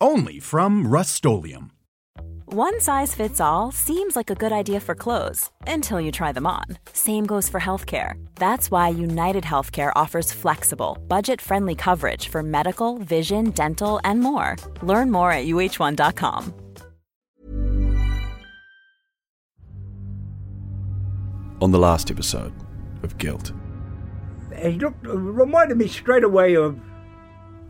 Only 0.00 0.40
from 0.40 0.86
Rust-Oleum 0.86 1.70
One 2.44 2.80
size 2.80 3.14
fits 3.14 3.40
all 3.40 3.72
seems 3.72 4.14
like 4.14 4.30
a 4.30 4.34
good 4.34 4.52
idea 4.52 4.78
for 4.80 4.94
clothes 4.94 5.50
until 5.66 6.00
you 6.00 6.12
try 6.12 6.32
them 6.32 6.46
on. 6.46 6.64
Same 6.92 7.24
goes 7.26 7.48
for 7.48 7.60
healthcare. 7.60 8.12
That's 8.36 8.70
why 8.70 8.88
United 8.88 9.44
Healthcare 9.44 9.92
offers 9.96 10.32
flexible, 10.32 10.98
budget 11.08 11.40
friendly 11.40 11.74
coverage 11.74 12.28
for 12.28 12.42
medical, 12.42 12.98
vision, 12.98 13.50
dental, 13.50 14.00
and 14.04 14.20
more. 14.20 14.56
Learn 14.82 15.10
more 15.10 15.32
at 15.32 15.46
uh1.com. 15.46 16.54
On 21.62 21.70
the 21.70 21.78
last 21.78 22.10
episode 22.10 22.52
of 23.02 23.16
Guilt. 23.16 23.52
He 24.58 24.72
looked, 24.72 25.06
reminded 25.06 25.78
me 25.78 25.88
straight 25.88 26.22
away 26.24 26.54
of 26.54 26.78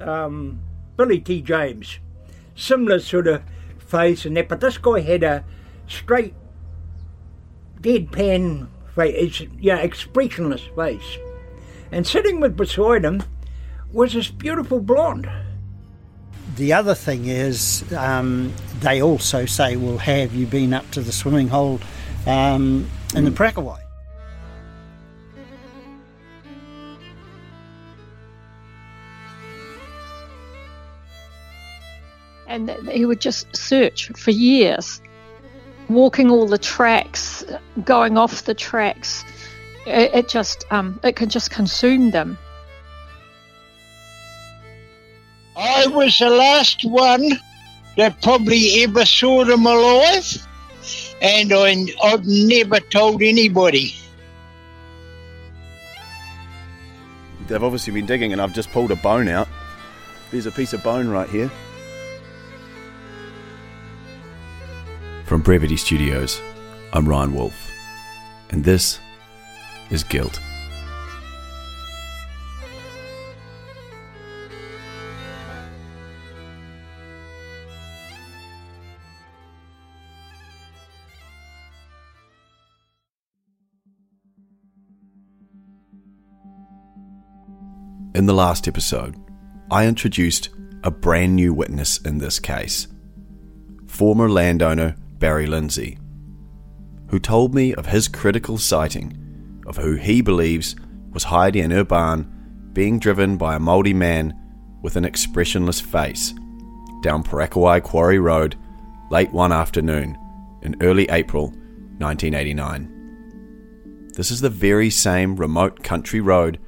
um, 0.00 0.60
Billy 0.96 1.20
T. 1.20 1.40
James. 1.40 2.00
Similar 2.56 3.00
sort 3.00 3.28
of 3.28 3.42
face 3.78 4.24
and 4.26 4.36
that, 4.36 4.48
but 4.48 4.60
this 4.60 4.78
guy 4.78 5.00
had 5.00 5.22
a 5.22 5.44
straight, 5.86 6.34
deadpan 7.80 8.68
face, 8.94 9.42
yeah, 9.60 9.76
expressionless 9.76 10.62
face. 10.74 11.18
And 11.92 12.06
sitting 12.06 12.40
with 12.40 12.56
beside 12.56 13.04
him 13.04 13.22
was 13.92 14.14
this 14.14 14.30
beautiful 14.30 14.80
blonde. 14.80 15.30
The 16.56 16.72
other 16.72 16.94
thing 16.94 17.26
is, 17.26 17.84
um, 17.92 18.52
they 18.80 19.02
also 19.02 19.46
say, 19.46 19.76
"Well, 19.76 19.98
have 19.98 20.34
you 20.34 20.46
been 20.46 20.72
up 20.72 20.90
to 20.92 21.02
the 21.02 21.12
swimming 21.12 21.48
hole 21.48 21.80
um, 22.26 22.88
in 23.14 23.24
the 23.24 23.30
Parakiwai?" 23.30 23.85
And 32.46 32.70
he 32.88 33.04
would 33.04 33.20
just 33.20 33.54
search 33.54 34.08
for 34.16 34.30
years, 34.30 35.00
walking 35.88 36.30
all 36.30 36.46
the 36.46 36.58
tracks, 36.58 37.44
going 37.84 38.18
off 38.18 38.44
the 38.44 38.54
tracks. 38.54 39.24
It, 39.86 40.14
it 40.14 40.28
just 40.28 40.64
um, 40.70 40.98
it 41.04 41.16
can 41.16 41.28
just 41.28 41.50
consume 41.50 42.10
them. 42.10 42.38
I 45.56 45.86
was 45.86 46.18
the 46.18 46.28
last 46.28 46.84
one 46.84 47.30
that 47.96 48.20
probably 48.22 48.82
ever 48.82 49.06
saw 49.06 49.44
them 49.44 49.64
alive, 49.64 50.46
and 51.22 51.52
I, 51.52 51.86
I've 52.04 52.26
never 52.26 52.78
told 52.80 53.22
anybody. 53.22 53.94
They've 57.46 57.62
obviously 57.62 57.92
been 57.92 58.06
digging, 58.06 58.32
and 58.32 58.42
I've 58.42 58.52
just 58.52 58.70
pulled 58.70 58.90
a 58.90 58.96
bone 58.96 59.28
out. 59.28 59.48
There's 60.30 60.46
a 60.46 60.52
piece 60.52 60.72
of 60.72 60.82
bone 60.82 61.08
right 61.08 61.28
here. 61.28 61.50
From 65.26 65.40
Brevity 65.40 65.76
Studios, 65.76 66.40
I'm 66.92 67.08
Ryan 67.08 67.34
Wolf, 67.34 67.68
and 68.50 68.62
this 68.62 69.00
is 69.90 70.04
Guilt. 70.04 70.38
In 88.14 88.26
the 88.26 88.32
last 88.32 88.68
episode, 88.68 89.16
I 89.72 89.88
introduced 89.88 90.50
a 90.84 90.92
brand 90.92 91.34
new 91.34 91.52
witness 91.52 91.98
in 91.98 92.18
this 92.18 92.38
case 92.38 92.86
former 93.88 94.28
landowner 94.28 94.94
Barry 95.18 95.46
Lindsay, 95.46 95.98
who 97.08 97.18
told 97.18 97.54
me 97.54 97.74
of 97.74 97.86
his 97.86 98.08
critical 98.08 98.58
sighting 98.58 99.62
of 99.66 99.76
who 99.76 99.94
he 99.94 100.20
believes 100.20 100.76
was 101.12 101.24
Heidi 101.24 101.60
and 101.60 101.72
Urban 101.72 102.70
being 102.72 102.98
driven 102.98 103.36
by 103.36 103.56
a 103.56 103.60
mouldy 103.60 103.94
man 103.94 104.38
with 104.82 104.96
an 104.96 105.04
expressionless 105.04 105.80
face 105.80 106.34
down 107.02 107.22
Parakiwai 107.22 107.82
Quarry 107.82 108.18
Road 108.18 108.56
late 109.10 109.32
one 109.32 109.52
afternoon 109.52 110.18
in 110.62 110.76
early 110.82 111.08
April 111.10 111.46
1989. 111.98 112.92
This 114.14 114.30
is 114.30 114.40
the 114.40 114.50
very 114.50 114.90
same 114.90 115.36
remote 115.36 115.82
country 115.82 116.20
road 116.20 116.58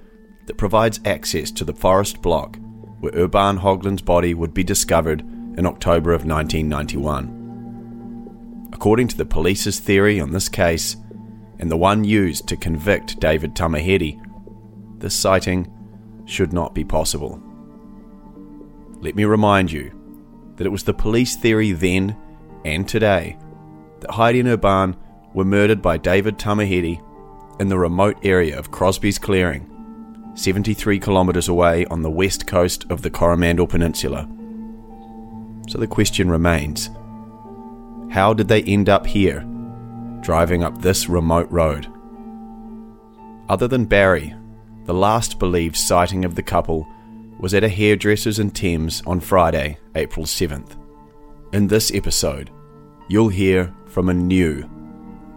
that 0.46 0.56
provides 0.56 1.00
access 1.04 1.50
to 1.50 1.64
the 1.64 1.74
forest 1.74 2.22
block 2.22 2.56
where 3.00 3.12
Urban 3.14 3.58
Hoglin's 3.58 4.02
body 4.02 4.34
would 4.34 4.54
be 4.54 4.64
discovered 4.64 5.20
in 5.56 5.66
October 5.66 6.12
of 6.12 6.24
1991. 6.24 7.37
According 8.72 9.08
to 9.08 9.16
the 9.16 9.24
police's 9.24 9.80
theory 9.80 10.20
on 10.20 10.32
this 10.32 10.48
case, 10.48 10.96
and 11.58 11.70
the 11.70 11.76
one 11.76 12.04
used 12.04 12.46
to 12.48 12.56
convict 12.56 13.20
David 13.20 13.54
Tamihere, 13.54 14.20
this 14.98 15.14
sighting 15.14 15.72
should 16.26 16.52
not 16.52 16.74
be 16.74 16.84
possible. 16.84 17.42
Let 19.00 19.16
me 19.16 19.24
remind 19.24 19.72
you 19.72 19.92
that 20.56 20.66
it 20.66 20.70
was 20.70 20.84
the 20.84 20.94
police 20.94 21.36
theory 21.36 21.72
then 21.72 22.16
and 22.64 22.88
today 22.88 23.38
that 24.00 24.10
Heidi 24.10 24.40
and 24.40 24.48
Urban 24.48 24.96
were 25.34 25.44
murdered 25.44 25.82
by 25.82 25.96
David 25.96 26.38
Tamihere 26.38 27.00
in 27.60 27.68
the 27.68 27.78
remote 27.78 28.18
area 28.22 28.58
of 28.58 28.70
Crosby's 28.70 29.18
Clearing, 29.18 29.68
73 30.34 31.00
kilometres 31.00 31.48
away 31.48 31.84
on 31.86 32.02
the 32.02 32.10
west 32.10 32.46
coast 32.46 32.84
of 32.90 33.02
the 33.02 33.10
Coromandel 33.10 33.66
Peninsula. 33.66 34.28
So 35.68 35.78
the 35.78 35.86
question 35.86 36.30
remains 36.30 36.90
how 38.10 38.32
did 38.32 38.48
they 38.48 38.62
end 38.62 38.88
up 38.88 39.06
here, 39.06 39.40
driving 40.20 40.62
up 40.62 40.80
this 40.80 41.08
remote 41.08 41.50
road? 41.50 41.86
Other 43.48 43.68
than 43.68 43.84
Barry, 43.84 44.34
the 44.84 44.94
last 44.94 45.38
believed 45.38 45.76
sighting 45.76 46.24
of 46.24 46.34
the 46.34 46.42
couple 46.42 46.86
was 47.38 47.54
at 47.54 47.64
a 47.64 47.68
hairdresser's 47.68 48.38
in 48.38 48.50
Thames 48.50 49.02
on 49.06 49.20
Friday, 49.20 49.78
April 49.94 50.26
7th. 50.26 50.76
In 51.52 51.68
this 51.68 51.92
episode, 51.94 52.50
you'll 53.08 53.28
hear 53.28 53.74
from 53.86 54.08
a 54.08 54.14
new, 54.14 54.68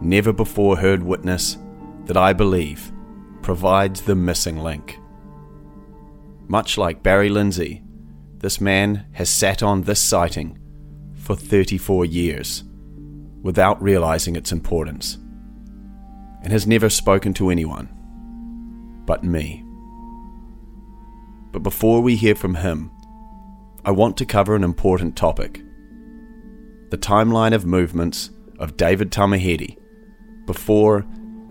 never 0.00 0.32
before 0.32 0.76
heard 0.76 1.02
witness 1.02 1.58
that 2.06 2.16
I 2.16 2.32
believe 2.32 2.92
provides 3.42 4.02
the 4.02 4.14
missing 4.14 4.58
link. 4.58 4.98
Much 6.48 6.76
like 6.76 7.02
Barry 7.02 7.28
Lindsay, 7.28 7.82
this 8.38 8.60
man 8.60 9.06
has 9.12 9.30
sat 9.30 9.62
on 9.62 9.82
this 9.82 10.00
sighting 10.00 10.58
for 11.32 11.36
34 11.36 12.04
years 12.04 12.64
without 13.40 13.82
realizing 13.82 14.36
its 14.36 14.52
importance, 14.52 15.16
and 16.42 16.52
has 16.52 16.66
never 16.66 16.90
spoken 16.90 17.32
to 17.32 17.48
anyone 17.48 17.88
but 19.06 19.24
me. 19.24 19.64
But 21.50 21.62
before 21.62 22.02
we 22.02 22.16
hear 22.16 22.34
from 22.34 22.56
him, 22.56 22.90
I 23.82 23.92
want 23.92 24.18
to 24.18 24.26
cover 24.26 24.54
an 24.54 24.62
important 24.62 25.16
topic 25.16 25.62
the 26.90 26.98
timeline 26.98 27.54
of 27.54 27.64
movements 27.64 28.28
of 28.58 28.76
David 28.76 29.10
Tamihere 29.10 29.78
before 30.44 31.06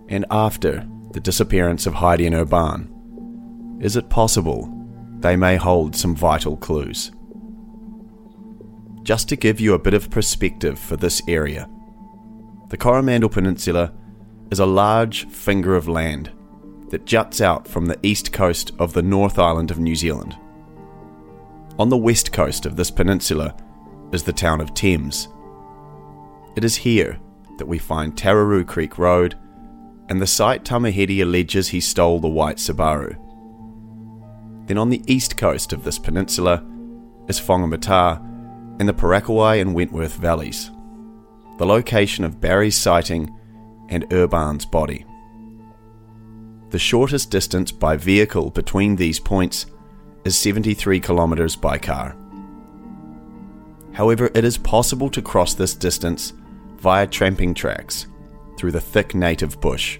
and 0.07 0.23
after 0.29 0.88
the 1.13 1.19
disappearance 1.19 1.88
of 1.88 1.95
Heidi 1.95 2.27
and 2.27 2.35
Urban. 2.35 3.79
Is 3.81 3.95
it 3.95 4.11
possible 4.11 4.71
they 5.17 5.35
may 5.35 5.56
hold 5.56 5.95
some 5.95 6.15
vital 6.15 6.56
clues? 6.56 7.11
Just 9.03 9.27
to 9.30 9.36
give 9.36 9.59
you 9.59 9.74
a 9.74 9.80
bit 9.80 9.94
of 9.94 10.12
perspective 10.12 10.77
for 10.77 10.95
this 10.95 11.21
area, 11.27 11.69
the 12.69 12.77
Coromandel 12.77 13.30
Peninsula 13.30 13.94
is 14.51 14.59
a 14.59 14.65
large 14.65 15.27
finger 15.27 15.75
of 15.75 15.88
land 15.88 16.31
that 16.89 17.06
juts 17.06 17.42
out 17.42 17.68
from 17.68 17.86
the 17.86 17.98
east 18.03 18.31
coast 18.31 18.71
of 18.77 18.94
the 18.94 19.01
North 19.01 19.39
Island 19.39 19.71
of 19.71 19.80
New 19.80 19.95
Zealand. 19.95 20.38
On 21.80 21.89
the 21.89 21.98
west 21.98 22.31
coast 22.31 22.65
of 22.65 22.75
this 22.75 22.92
peninsula 22.92 23.56
is 24.12 24.24
the 24.24 24.33
town 24.33 24.62
of 24.62 24.74
Thames. 24.74 25.30
It 26.56 26.63
is 26.63 26.75
here 26.75 27.19
that 27.57 27.68
we 27.68 27.80
find 27.80 28.15
Tararu 28.15 28.68
Creek 28.68 28.97
Road 28.97 29.36
and 30.09 30.21
the 30.21 30.27
site 30.27 30.63
Tamihere 30.63 31.21
alleges 31.21 31.69
he 31.69 31.80
stole 31.80 32.19
the 32.19 32.27
white 32.27 32.57
Subaru. 32.57 33.18
Then 34.68 34.77
on 34.77 34.89
the 34.89 35.01
east 35.07 35.38
coast 35.38 35.74
of 35.74 35.83
this 35.83 35.97
peninsula 35.97 36.63
is 37.27 37.39
Whangamata 37.39 38.31
in 38.81 38.88
the 38.88 38.94
Parakiwai 38.95 39.62
and 39.62 39.75
Wentworth 39.75 40.16
valleys, 40.16 40.72
the 41.60 41.66
location 41.68 42.25
of 42.25 42.42
Barry's 42.42 42.75
sighting 42.75 43.30
and 43.89 44.12
Urban's 44.12 44.66
body. 44.66 45.06
The 46.72 46.80
shortest 46.80 47.30
distance 47.30 47.72
by 47.72 47.95
vehicle 47.95 48.50
between 48.50 48.95
these 48.95 49.19
points 49.19 49.68
is 50.25 50.36
73 50.36 51.00
kilometres 51.00 51.56
by 51.56 51.78
car. 51.78 52.18
However, 53.94 54.31
it 54.33 54.44
is 54.44 54.57
possible 54.57 55.12
to 55.12 55.22
cross 55.22 55.54
this 55.54 55.75
distance 55.75 56.33
via 56.78 57.06
tramping 57.06 57.54
tracks 57.54 58.07
through 58.57 58.72
the 58.72 58.81
thick 58.81 59.13
native 59.13 59.62
bush. 59.62 60.00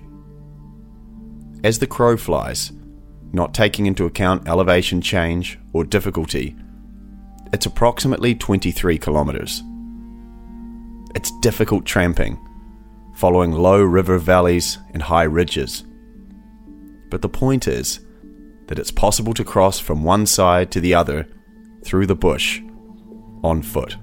As 1.64 1.78
the 1.78 1.86
crow 1.86 2.18
flies, 2.18 2.72
not 3.32 3.54
taking 3.54 3.86
into 3.86 4.08
account 4.08 4.48
elevation 4.48 5.02
change 5.02 5.60
or 5.72 5.84
difficulty, 5.84 6.56
it's 7.54 7.66
approximately 7.66 8.36
23 8.36 8.98
kilometres. 8.98 9.64
It's 11.14 11.32
difficult 11.40 11.86
tramping, 11.86 12.40
following 13.14 13.52
low 13.52 13.82
river 13.84 14.18
valleys 14.18 14.80
and 14.94 15.04
high 15.04 15.24
ridges. 15.24 15.84
But 17.10 17.22
the 17.22 17.30
point 17.30 17.68
is 17.68 18.00
that 18.68 18.80
it's 18.80 18.92
possible 18.92 19.34
to 19.34 19.44
cross 19.44 19.80
from 19.80 20.04
one 20.04 20.26
side 20.26 20.72
to 20.72 20.80
the 20.80 20.94
other 20.94 21.28
through 21.84 22.06
the 22.06 22.16
bush 22.16 22.62
on 23.44 23.62
foot. 23.62 23.98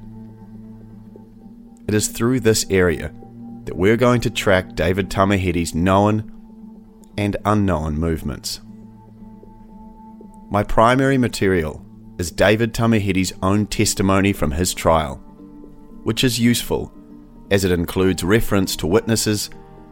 It 1.86 1.94
is 1.94 2.08
through 2.08 2.40
this 2.40 2.66
area 2.68 3.14
that 3.64 3.76
we're 3.76 3.96
going 3.96 4.20
to 4.22 4.30
track 4.30 4.74
David 4.74 5.10
Tamihere's 5.10 5.74
known 5.74 6.34
and 7.16 7.36
unknown 7.46 7.98
movements. 7.98 8.60
My 10.50 10.62
primary 10.62 11.16
material 11.16 11.84
is 12.18 12.30
David 12.32 12.74
Tamihere's 12.74 13.32
own 13.42 13.66
testimony 13.66 14.32
from 14.32 14.50
his 14.50 14.74
trial, 14.74 15.16
which 16.02 16.24
is 16.24 16.40
useful 16.40 16.92
as 17.50 17.64
it 17.64 17.70
includes 17.70 18.24
reference 18.24 18.76
to 18.76 18.86
witnesses 18.86 19.50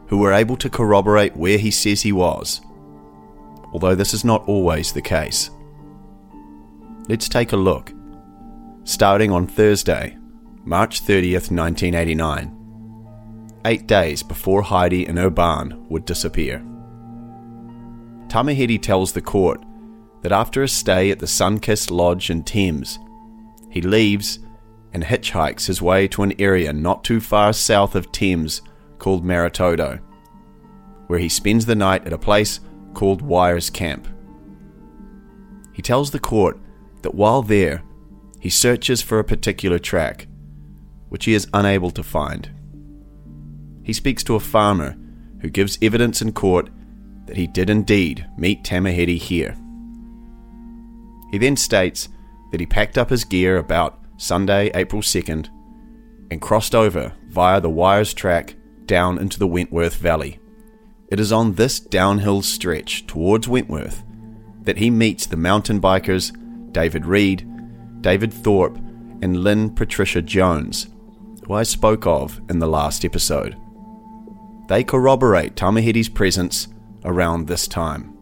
who 0.09 0.19
were 0.19 0.33
able 0.33 0.57
to 0.57 0.69
corroborate 0.69 1.37
where 1.37 1.59
he 1.59 1.71
says 1.71 2.03
he 2.03 2.13
was, 2.13 2.61
although 3.73 3.95
this 3.95 4.13
is 4.13 4.25
not 4.25 4.47
always 4.49 4.93
the 4.93 5.03
case. 5.03 5.51
Let's 7.09 7.29
take 7.29 7.53
a 7.53 7.57
look, 7.57 7.93
starting 8.85 9.31
on 9.31 9.47
Thursday, 9.47 10.19
March 10.65 11.03
30th, 11.03 11.53
1989, 11.53 12.53
eight 13.65 13.87
days 13.87 14.23
before 14.23 14.63
Heidi 14.63 15.07
and 15.07 15.19
Urban 15.19 15.89
would 15.89 16.05
disappear. 16.05 16.59
Tamihere 18.29 18.83
tells 18.83 19.13
the 19.13 19.23
court 19.23 19.63
that 20.27 20.33
after 20.33 20.65
a 20.65 20.69
stay 20.69 21.13
at 21.13 21.21
the 21.21 21.27
Sunkist 21.27 21.89
Lodge 21.89 22.31
in 22.31 22.43
Thames, 22.43 22.99
he 23.71 23.81
leaves 23.81 24.41
and 24.93 25.05
hitchhikes 25.05 25.67
his 25.67 25.81
way 25.81 26.09
to 26.09 26.25
an 26.25 26.35
area 26.41 26.73
not 26.73 27.05
too 27.05 27.21
far 27.21 27.53
south 27.53 27.95
of 27.95 28.11
Thames 28.11 28.61
called 28.99 29.25
Maratoto, 29.25 30.01
where 31.07 31.21
he 31.21 31.29
spends 31.29 31.65
the 31.65 31.77
night 31.77 32.05
at 32.09 32.13
a 32.13 32.19
place 32.19 32.59
called 32.93 33.23
Wires 33.23 33.71
Camp. 33.71 34.09
He 35.73 35.81
tells 35.81 36.11
the 36.11 36.19
court 36.19 36.59
that 37.03 37.15
while 37.15 37.43
there, 37.43 37.85
he 38.41 38.51
searches 38.51 39.01
for 39.01 39.21
a 39.21 39.25
particular 39.25 39.79
track, 39.79 40.27
which 41.09 41.27
he 41.27 41.35
is 41.35 41.47
unable 41.55 41.93
to 41.93 42.03
find. 42.03 42.51
He 43.85 43.93
speaks 43.93 44.25
to 44.25 44.35
a 44.35 44.41
farmer 44.41 44.97
who 45.43 45.51
gives 45.51 45.79
evidence 45.81 46.21
in 46.21 46.33
court 46.33 46.69
that 47.27 47.37
he 47.37 47.47
did 47.47 47.71
indeed 47.71 48.27
meet 48.37 48.65
Tamihere 48.65 49.17
here. 49.19 49.57
He 51.31 51.39
then 51.39 51.57
states 51.57 52.09
that 52.51 52.61
he 52.61 52.67
packed 52.67 52.97
up 52.97 53.11
his 53.11 53.25
gear 53.25 53.59
about 53.59 53.99
Sunday, 54.17 54.71
April 54.75 55.03
2nd, 55.03 55.49
and 56.31 56.41
crossed 56.41 56.75
over 56.75 57.13
via 57.29 57.61
the 57.61 57.71
Wires 57.71 58.15
track 58.15 58.55
down 58.87 59.19
into 59.19 59.39
the 59.39 59.47
Wentworth 59.47 59.97
Valley. 59.97 60.39
It 61.09 61.21
is 61.21 61.33
on 61.33 61.55
this 61.55 61.79
downhill 61.79 62.43
stretch 62.43 63.07
towards 63.07 63.49
Wentworth 63.49 64.03
that 64.63 64.79
he 64.79 64.91
meets 64.91 65.27
the 65.27 65.37
mountain 65.37 65.81
bikers 65.81 66.33
David 66.73 67.07
Reed, 67.07 67.49
David 68.01 68.33
Thorpe, 68.33 68.77
and 69.23 69.43
Lynn 69.43 69.71
Patricia 69.71 70.21
Jones, 70.21 70.89
who 71.47 71.55
I 71.55 71.63
spoke 71.63 72.07
of 72.07 72.41
in 72.51 72.59
the 72.59 72.67
last 72.67 73.05
episode. 73.05 73.57
They 74.69 74.83
corroborate 74.83 75.57
Tamihere's 75.57 76.09
presence 76.09 76.69
around 77.05 77.47
this 77.47 77.69
time. 77.69 78.17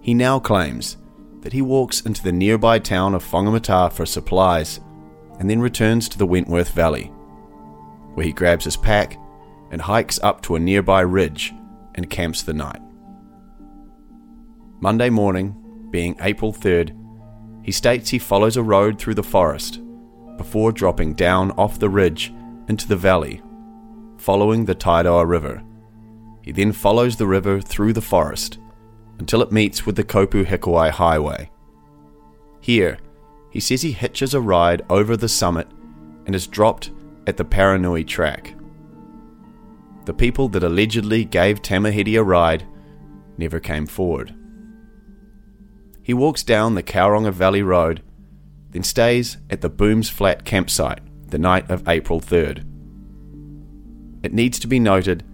He 0.00 0.12
now 0.12 0.40
claims 0.40 0.96
that 1.42 1.52
he 1.52 1.62
walks 1.62 2.00
into 2.00 2.22
the 2.22 2.32
nearby 2.32 2.78
town 2.78 3.14
of 3.14 3.24
Whangamata 3.24 3.92
for 3.92 4.06
supplies 4.06 4.80
and 5.38 5.50
then 5.50 5.60
returns 5.60 6.08
to 6.08 6.18
the 6.18 6.26
Wentworth 6.26 6.70
Valley, 6.70 7.06
where 8.14 8.26
he 8.26 8.32
grabs 8.32 8.64
his 8.64 8.76
pack 8.76 9.18
and 9.70 9.80
hikes 9.80 10.20
up 10.22 10.40
to 10.42 10.54
a 10.54 10.60
nearby 10.60 11.00
ridge 11.00 11.52
and 11.94 12.08
camps 12.08 12.42
the 12.42 12.54
night. 12.54 12.80
Monday 14.80 15.10
morning, 15.10 15.88
being 15.90 16.16
April 16.20 16.52
3rd, 16.52 16.96
he 17.62 17.72
states 17.72 18.10
he 18.10 18.18
follows 18.18 18.56
a 18.56 18.62
road 18.62 18.98
through 18.98 19.14
the 19.14 19.22
forest 19.22 19.80
before 20.36 20.72
dropping 20.72 21.14
down 21.14 21.50
off 21.52 21.78
the 21.78 21.88
ridge 21.88 22.32
into 22.68 22.88
the 22.88 22.96
valley, 22.96 23.42
following 24.18 24.64
the 24.64 24.74
Tairua 24.74 25.26
River. 25.26 25.62
He 26.42 26.52
then 26.52 26.72
follows 26.72 27.16
the 27.16 27.26
river 27.26 27.60
through 27.60 27.92
the 27.92 28.00
forest 28.00 28.58
until 29.18 29.42
it 29.42 29.52
meets 29.52 29.86
with 29.86 29.96
the 29.96 30.04
Kopu 30.04 30.44
Hikuai 30.44 30.90
Highway. 30.90 31.50
Here, 32.60 32.98
he 33.50 33.60
says 33.60 33.82
he 33.82 33.92
hitches 33.92 34.34
a 34.34 34.40
ride 34.40 34.82
over 34.88 35.16
the 35.16 35.28
summit 35.28 35.68
and 36.26 36.34
is 36.34 36.46
dropped 36.46 36.90
at 37.26 37.36
the 37.36 37.44
Paranui 37.44 38.06
track. 38.06 38.54
The 40.04 40.14
people 40.14 40.48
that 40.48 40.64
allegedly 40.64 41.24
gave 41.24 41.62
Tamihere 41.62 42.18
a 42.18 42.22
ride 42.22 42.66
never 43.38 43.60
came 43.60 43.86
forward. 43.86 44.34
He 46.02 46.14
walks 46.14 46.42
down 46.42 46.74
the 46.74 46.82
Kauaeranga 46.82 47.32
Valley 47.32 47.62
Road, 47.62 48.02
then 48.70 48.82
stays 48.82 49.36
at 49.50 49.60
the 49.60 49.68
Booms 49.68 50.08
Flat 50.08 50.44
campsite 50.44 51.00
the 51.28 51.38
night 51.38 51.70
of 51.70 51.88
April 51.88 52.20
3rd. 52.20 52.64
It 54.22 54.32
needs 54.32 54.58
to 54.60 54.66
be 54.66 54.80
noted 54.80 55.24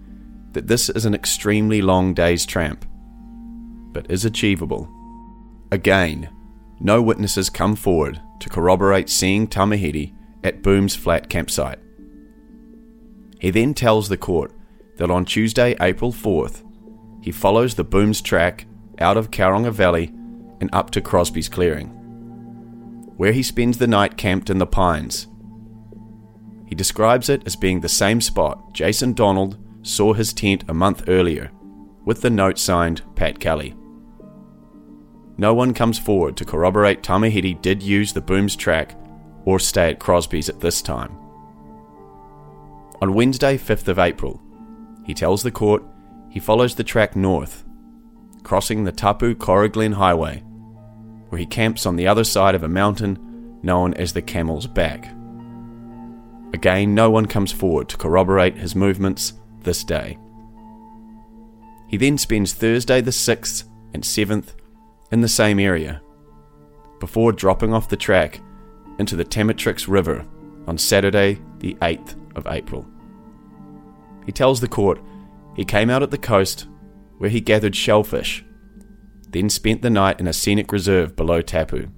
that 0.53 0.67
this 0.67 0.89
is 0.89 1.05
an 1.05 1.13
extremely 1.13 1.81
long 1.81 2.13
day's 2.13 2.45
tramp, 2.45 2.85
but 3.99 4.09
is 4.09 4.23
achievable. 4.23 4.89
Again, 5.71 6.29
no 6.79 7.01
witnesses 7.01 7.49
come 7.49 7.75
forward 7.75 8.21
to 8.39 8.47
corroborate 8.47 9.09
seeing 9.09 9.45
Tamihere 9.45 10.13
at 10.41 10.61
Boom's 10.61 10.95
flat 10.95 11.29
campsite. 11.29 11.79
He 13.41 13.49
then 13.49 13.73
tells 13.73 14.07
the 14.07 14.15
court 14.15 14.53
that 14.95 15.11
on 15.11 15.25
Tuesday, 15.25 15.75
April 15.81 16.13
4th, 16.13 16.63
he 17.21 17.31
follows 17.31 17.75
the 17.75 17.83
Booms 17.83 18.21
track 18.21 18.67
out 18.99 19.17
of 19.17 19.31
Kauaeranga 19.31 19.73
Valley 19.73 20.13
and 20.61 20.69
up 20.71 20.91
to 20.91 21.01
Crosby's 21.01 21.49
clearing, 21.49 21.89
where 23.17 23.33
he 23.33 23.43
spends 23.43 23.79
the 23.79 23.87
night 23.87 24.15
camped 24.15 24.49
in 24.49 24.59
the 24.59 24.65
pines. 24.65 25.27
He 26.67 26.75
describes 26.75 27.27
it 27.27 27.43
as 27.45 27.57
being 27.57 27.81
the 27.81 27.89
same 27.89 28.21
spot 28.21 28.73
Jason 28.73 29.11
Donald 29.11 29.57
saw 29.81 30.13
his 30.13 30.31
tent 30.31 30.63
a 30.69 30.73
month 30.73 31.03
earlier, 31.09 31.51
with 32.05 32.21
the 32.21 32.29
note 32.29 32.57
signed 32.57 33.01
Pat 33.15 33.39
Kelly. 33.41 33.75
No 35.39 35.53
one 35.53 35.73
comes 35.73 35.97
forward 35.97 36.35
to 36.35 36.43
corroborate 36.43 37.01
Tamihere 37.01 37.61
did 37.61 37.81
use 37.81 38.11
the 38.11 38.19
Booms 38.19 38.57
track 38.57 38.97
or 39.45 39.57
stay 39.57 39.89
at 39.89 39.97
Crosby's 39.97 40.49
at 40.49 40.59
this 40.59 40.81
time. 40.81 41.17
On 43.01 43.13
Wednesday, 43.13 43.57
5th 43.57 43.87
of 43.87 43.99
April, 43.99 44.41
he 45.05 45.13
tells 45.13 45.41
the 45.41 45.49
court 45.49 45.81
he 46.29 46.41
follows 46.41 46.75
the 46.75 46.83
track 46.83 47.15
north, 47.15 47.63
crossing 48.43 48.83
the 48.83 48.91
Tapu 48.91 49.33
Coroglen 49.33 49.93
Highway, 49.93 50.43
where 51.29 51.39
he 51.39 51.45
camps 51.45 51.85
on 51.85 51.95
the 51.95 52.05
other 52.05 52.25
side 52.25 52.53
of 52.53 52.63
a 52.63 52.67
mountain 52.67 53.61
known 53.63 53.93
as 53.93 54.11
the 54.11 54.21
Camel's 54.21 54.67
Back. 54.67 55.05
Again, 56.53 56.93
no 56.93 57.09
one 57.09 57.27
comes 57.27 57.53
forward 57.53 57.87
to 57.87 57.97
corroborate 57.97 58.57
his 58.57 58.75
movements 58.75 59.31
this 59.63 59.85
day. 59.85 60.17
He 61.87 61.95
then 61.95 62.17
spends 62.17 62.53
Thursday 62.53 62.99
the 62.99 63.11
6th 63.11 63.63
and 63.93 64.03
7th 64.03 64.58
in 65.11 65.21
the 65.21 65.27
same 65.27 65.59
area, 65.59 66.01
before 66.99 67.31
dropping 67.31 67.73
off 67.73 67.89
the 67.89 67.97
track 67.97 68.41
into 68.99 69.15
the 69.15 69.25
Tamatrix 69.25 69.87
River 69.87 70.25
on 70.67 70.77
Saturday 70.77 71.39
the 71.59 71.75
8th 71.75 72.15
of 72.35 72.47
April. 72.47 72.85
He 74.25 74.31
tells 74.31 74.61
the 74.61 74.67
court 74.67 75.01
he 75.55 75.65
came 75.65 75.89
out 75.89 76.03
at 76.03 76.11
the 76.11 76.17
coast 76.17 76.67
where 77.17 77.29
he 77.29 77.41
gathered 77.41 77.75
shellfish, 77.75 78.45
then 79.29 79.49
spent 79.49 79.81
the 79.81 79.89
night 79.89 80.19
in 80.19 80.27
a 80.27 80.33
scenic 80.33 80.71
reserve 80.71 81.15
below 81.15 81.41
Tapu. 81.41 81.89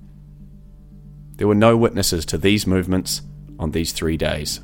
There 1.36 1.48
were 1.48 1.56
no 1.56 1.76
witnesses 1.78 2.26
to 2.28 2.38
these 2.38 2.66
movements 2.66 3.22
on 3.60 3.72
these 3.72 3.92
three 3.92 4.18
days. 4.18 4.60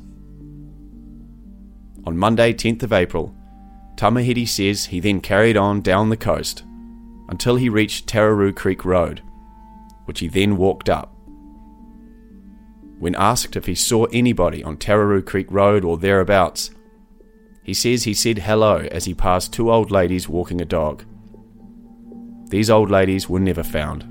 On 2.04 2.16
Monday, 2.16 2.52
10th 2.52 2.82
of 2.84 2.92
April, 2.92 3.34
Tamihere 3.96 4.46
says 4.46 4.86
he 4.86 5.00
then 5.00 5.20
carried 5.20 5.56
on 5.56 5.80
down 5.80 6.08
the 6.08 6.16
coast 6.16 6.64
until 7.28 7.56
he 7.56 7.68
reached 7.68 8.06
Tararu 8.06 8.54
Creek 8.54 8.84
Road, 8.84 9.22
which 10.06 10.20
he 10.20 10.28
then 10.28 10.56
walked 10.56 10.88
up. 10.88 11.14
when 12.98 13.14
asked 13.14 13.54
if 13.54 13.66
he 13.66 13.74
saw 13.74 14.06
anybody 14.06 14.64
on 14.64 14.76
Tararu 14.76 15.24
Creek 15.24 15.46
Road 15.50 15.84
or 15.84 15.96
thereabouts, 15.96 16.70
he 17.62 17.72
says 17.74 18.04
he 18.04 18.14
said 18.14 18.38
hello 18.38 18.88
as 18.90 19.04
he 19.04 19.14
passed 19.14 19.52
two 19.52 19.70
old 19.70 19.90
ladies 19.90 20.28
walking 20.28 20.60
a 20.60 20.64
dog. 20.64 21.04
These 22.48 22.70
old 22.70 22.90
ladies 22.90 23.28
were 23.28 23.38
never 23.38 23.62
found. 23.62 24.02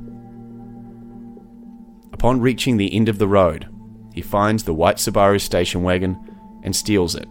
Upon 2.13 2.39
reaching 2.39 2.77
the 2.77 2.93
end 2.95 3.09
of 3.09 3.17
the 3.17 3.27
road, 3.27 3.67
he 4.13 4.21
finds 4.21 4.63
the 4.63 4.73
white 4.73 4.97
Subaru 4.97 5.41
station 5.41 5.83
wagon 5.83 6.17
and 6.63 6.75
steals 6.75 7.15
it, 7.15 7.27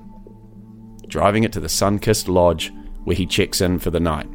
driving 1.09 1.45
it 1.45 1.53
to 1.53 1.61
the 1.61 1.69
Sunkist 1.69 2.29
Lodge 2.29 2.73
where 3.05 3.17
he 3.17 3.25
checks 3.25 3.61
in 3.61 3.79
for 3.79 3.91
the 3.91 4.01
night. 4.01 4.29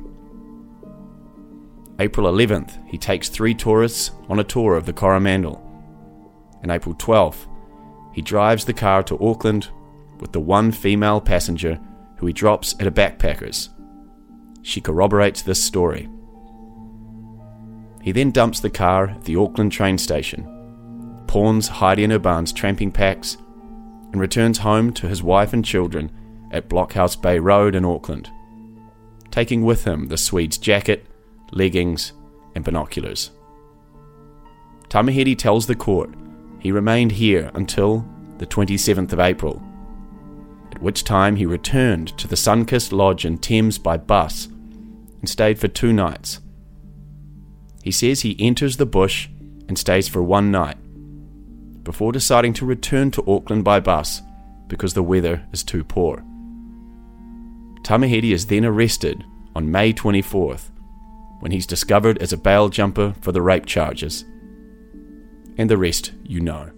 April 2.02 2.26
11th, 2.34 2.84
he 2.88 2.98
takes 2.98 3.30
three 3.30 3.54
tourists 3.54 4.10
on 4.28 4.40
a 4.40 4.44
tour 4.44 4.76
of 4.76 4.88
the 4.88 4.92
Coromandel. 4.92 5.62
And 6.64 6.72
April 6.72 6.96
12th, 6.96 7.46
he 8.12 8.24
drives 8.24 8.66
the 8.66 8.74
car 8.74 9.04
to 9.04 9.24
Auckland 9.24 9.70
with 10.20 10.32
the 10.32 10.40
one 10.40 10.72
female 10.72 11.22
passenger 11.22 11.80
who 12.18 12.26
he 12.26 12.34
drops 12.34 12.74
at 12.80 12.88
a 12.88 12.92
backpacker's. 12.92 13.70
She 14.64 14.82
corroborates 14.82 15.44
this 15.44 15.64
story. 15.64 16.10
He 18.02 18.12
then 18.12 18.32
dumps 18.32 18.62
the 18.62 18.72
car 18.72 19.10
at 19.10 19.26
the 19.26 19.36
Auckland 19.36 19.72
train 19.72 20.00
station, 20.00 21.24
pawns 21.28 21.68
Heidi 21.68 22.04
and 22.04 22.12
her 22.12 22.18
Urban's 22.18 22.52
tramping 22.52 22.92
packs, 22.92 23.38
and 24.12 24.20
returns 24.20 24.58
home 24.58 24.92
to 24.94 25.08
his 25.08 25.22
wife 25.22 25.54
and 25.54 25.64
children 25.64 26.12
at 26.50 26.68
Blockhouse 26.68 27.16
Bay 27.16 27.38
Road 27.38 27.76
in 27.76 27.86
Auckland, 27.86 28.32
taking 29.30 29.64
with 29.64 29.84
him 29.84 30.08
the 30.08 30.18
Swede's 30.18 30.58
jacket, 30.58 31.06
leggings, 31.52 32.14
and 32.56 32.64
binoculars. 32.64 33.32
Tamihere 34.90 35.38
tells 35.38 35.68
the 35.68 35.76
court 35.76 36.14
he 36.60 36.72
remained 36.72 37.14
here 37.14 37.50
until 37.54 38.06
the 38.38 38.46
27th 38.46 39.14
of 39.14 39.20
April, 39.20 39.62
at 40.72 40.82
which 40.82 41.04
time 41.04 41.36
he 41.36 41.46
returned 41.46 42.18
to 42.18 42.28
the 42.28 42.36
Sunkist 42.36 42.92
Lodge 42.92 43.26
in 43.26 43.38
Thames 43.38 43.78
by 43.78 43.98
bus 43.98 44.48
and 45.20 45.30
stayed 45.30 45.60
for 45.60 45.68
two 45.68 45.94
nights. 45.94 46.40
He 47.84 47.92
says 47.92 48.22
he 48.22 48.36
enters 48.40 48.78
the 48.78 48.86
bush 48.86 49.28
and 49.68 49.78
stays 49.78 50.08
for 50.08 50.22
one 50.22 50.52
night 50.52 50.78
before 51.84 52.12
deciding 52.12 52.54
to 52.54 52.66
return 52.66 53.12
to 53.12 53.24
Auckland 53.28 53.64
by 53.64 53.80
bus 53.80 54.22
because 54.68 54.94
the 54.94 55.04
weather 55.04 55.44
is 55.52 55.64
too 55.64 55.84
poor. 55.84 56.24
Tamihere 57.84 58.32
is 58.32 58.48
then 58.48 58.66
arrested 58.66 59.24
on 59.56 59.72
May 59.72 59.94
24th 59.94 60.71
when 61.42 61.52
he's 61.52 61.68
discovered 61.68 62.18
as 62.20 62.32
a 62.32 62.38
bail 62.38 62.70
jumper 62.70 63.16
for 63.20 63.32
the 63.32 63.42
rape 63.42 63.66
charges. 63.66 64.24
And 65.58 65.70
the 65.70 65.78
rest 65.78 66.14
you 66.24 66.40
know. 66.40 66.72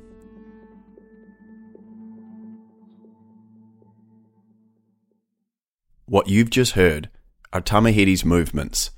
What 6.06 6.28
you've 6.28 6.50
just 6.50 6.74
heard 6.74 7.10
are 7.52 7.62
Tamihere's 7.62 8.26
movements, 8.26 8.92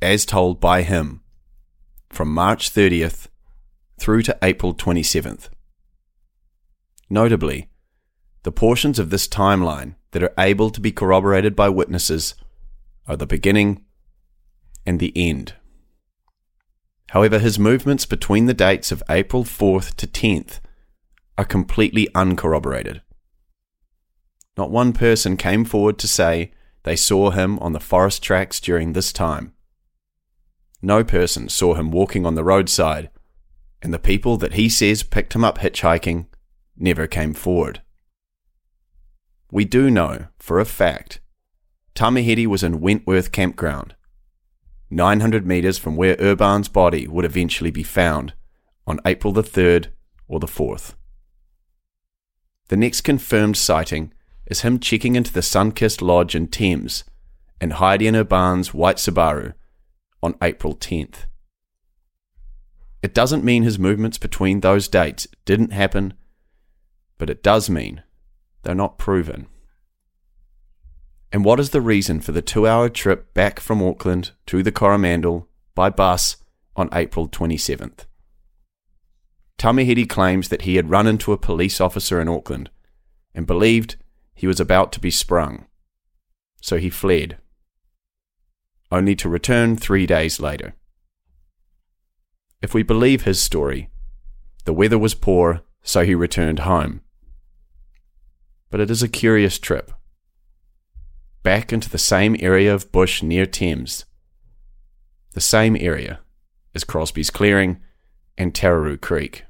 as 0.00 0.24
told 0.24 0.60
by 0.60 0.82
him, 0.82 1.20
from 2.08 2.32
March 2.32 2.72
30th 2.72 3.28
through 3.98 4.22
to 4.22 4.38
April 4.42 4.74
27th. 4.74 5.48
Notably, 7.10 7.68
the 8.44 8.52
portions 8.52 8.98
of 8.98 9.10
this 9.10 9.28
timeline 9.28 9.94
that 10.12 10.22
are 10.22 10.34
able 10.38 10.70
to 10.70 10.80
be 10.80 10.92
corroborated 10.92 11.54
by 11.54 11.68
witnesses 11.68 12.34
are 13.06 13.16
the 13.16 13.26
beginning 13.26 13.85
and 14.86 15.00
the 15.00 15.12
end. 15.16 15.54
However, 17.10 17.38
his 17.38 17.58
movements 17.58 18.06
between 18.06 18.46
the 18.46 18.54
dates 18.54 18.92
of 18.92 19.02
April 19.08 19.44
4th 19.44 19.94
to 19.96 20.06
10th 20.06 20.60
are 21.38 21.44
completely 21.44 22.08
uncorroborated. 22.14 23.02
Not 24.56 24.70
one 24.70 24.92
person 24.92 25.36
came 25.36 25.64
forward 25.64 25.98
to 25.98 26.08
say 26.08 26.52
they 26.84 26.96
saw 26.96 27.30
him 27.30 27.58
on 27.58 27.72
the 27.72 27.80
forest 27.80 28.22
tracks 28.22 28.60
during 28.60 28.92
this 28.92 29.12
time. 29.12 29.52
No 30.80 31.02
person 31.02 31.48
saw 31.48 31.74
him 31.74 31.90
walking 31.90 32.24
on 32.24 32.36
the 32.36 32.44
roadside, 32.44 33.10
and 33.82 33.92
the 33.92 33.98
people 33.98 34.36
that 34.36 34.54
he 34.54 34.68
says 34.68 35.02
picked 35.02 35.34
him 35.34 35.42
up 35.42 35.58
hitchhiking 35.58 36.26
never 36.76 37.08
came 37.08 37.34
forward. 37.34 37.82
We 39.50 39.64
do 39.64 39.90
know, 39.90 40.26
for 40.38 40.60
a 40.60 40.64
fact, 40.64 41.18
Tamihere 41.96 42.46
was 42.46 42.62
in 42.62 42.80
Wentworth 42.80 43.32
Campground, 43.32 43.95
900 44.90 45.46
metres 45.46 45.78
from 45.78 45.96
where 45.96 46.16
Urban's 46.20 46.68
body 46.68 47.06
would 47.06 47.24
eventually 47.24 47.70
be 47.70 47.82
found 47.82 48.34
on 48.86 49.00
April 49.04 49.32
the 49.32 49.42
3rd 49.42 49.88
or 50.28 50.38
the 50.38 50.46
4th. 50.46 50.94
The 52.68 52.76
next 52.76 53.02
confirmed 53.02 53.56
sighting 53.56 54.12
is 54.46 54.60
him 54.60 54.78
checking 54.78 55.16
into 55.16 55.32
the 55.32 55.40
Sunkist 55.40 56.00
Lodge 56.02 56.34
in 56.34 56.46
Thames 56.46 57.04
and 57.60 57.74
Heidi 57.74 58.06
and 58.06 58.16
Urban's 58.16 58.72
white 58.72 58.96
Subaru 58.96 59.54
on 60.22 60.34
April 60.42 60.74
10th. 60.74 61.26
It 63.02 63.14
doesn't 63.14 63.44
mean 63.44 63.62
his 63.62 63.78
movements 63.78 64.18
between 64.18 64.60
those 64.60 64.88
dates 64.88 65.26
didn't 65.44 65.72
happen, 65.72 66.14
but 67.18 67.30
it 67.30 67.42
does 67.42 67.70
mean 67.70 68.02
they're 68.62 68.74
not 68.74 68.98
proven. 68.98 69.46
And 71.36 71.44
what 71.44 71.60
is 71.60 71.68
the 71.68 71.82
reason 71.82 72.20
for 72.20 72.32
the 72.32 72.40
two 72.40 72.66
hour 72.66 72.88
trip 72.88 73.34
back 73.34 73.60
from 73.60 73.82
Auckland 73.82 74.30
to 74.46 74.62
the 74.62 74.72
Coromandel 74.72 75.46
by 75.74 75.90
bus 75.90 76.38
on 76.76 76.88
April 76.94 77.28
27th? 77.28 78.06
Tamihere 79.58 80.08
claims 80.08 80.48
that 80.48 80.62
he 80.62 80.76
had 80.76 80.88
run 80.88 81.06
into 81.06 81.34
a 81.34 81.36
police 81.36 81.78
officer 81.78 82.22
in 82.22 82.28
Auckland 82.28 82.70
and 83.34 83.46
believed 83.46 83.96
he 84.34 84.46
was 84.46 84.60
about 84.60 84.92
to 84.92 84.98
be 84.98 85.10
sprung. 85.10 85.66
So 86.62 86.78
he 86.78 86.88
fled, 86.88 87.36
only 88.90 89.14
to 89.16 89.28
return 89.28 89.76
three 89.76 90.06
days 90.06 90.40
later. 90.40 90.72
If 92.62 92.72
we 92.72 92.82
believe 92.82 93.24
his 93.24 93.42
story, 93.42 93.90
the 94.64 94.72
weather 94.72 94.98
was 94.98 95.12
poor, 95.12 95.60
so 95.82 96.02
he 96.02 96.14
returned 96.14 96.60
home. 96.60 97.02
But 98.70 98.80
it 98.80 98.90
is 98.90 99.02
a 99.02 99.06
curious 99.06 99.58
trip. 99.58 99.92
Back 101.46 101.72
into 101.72 101.88
the 101.88 101.96
same 101.96 102.34
area 102.40 102.74
of 102.74 102.90
bush 102.90 103.22
near 103.22 103.46
Thames. 103.46 104.04
The 105.34 105.40
same 105.40 105.76
area 105.78 106.18
as 106.74 106.82
Crosby's 106.82 107.30
Clearing 107.30 107.80
and 108.36 108.52
Tararu 108.52 109.00
Creek. 109.00 109.44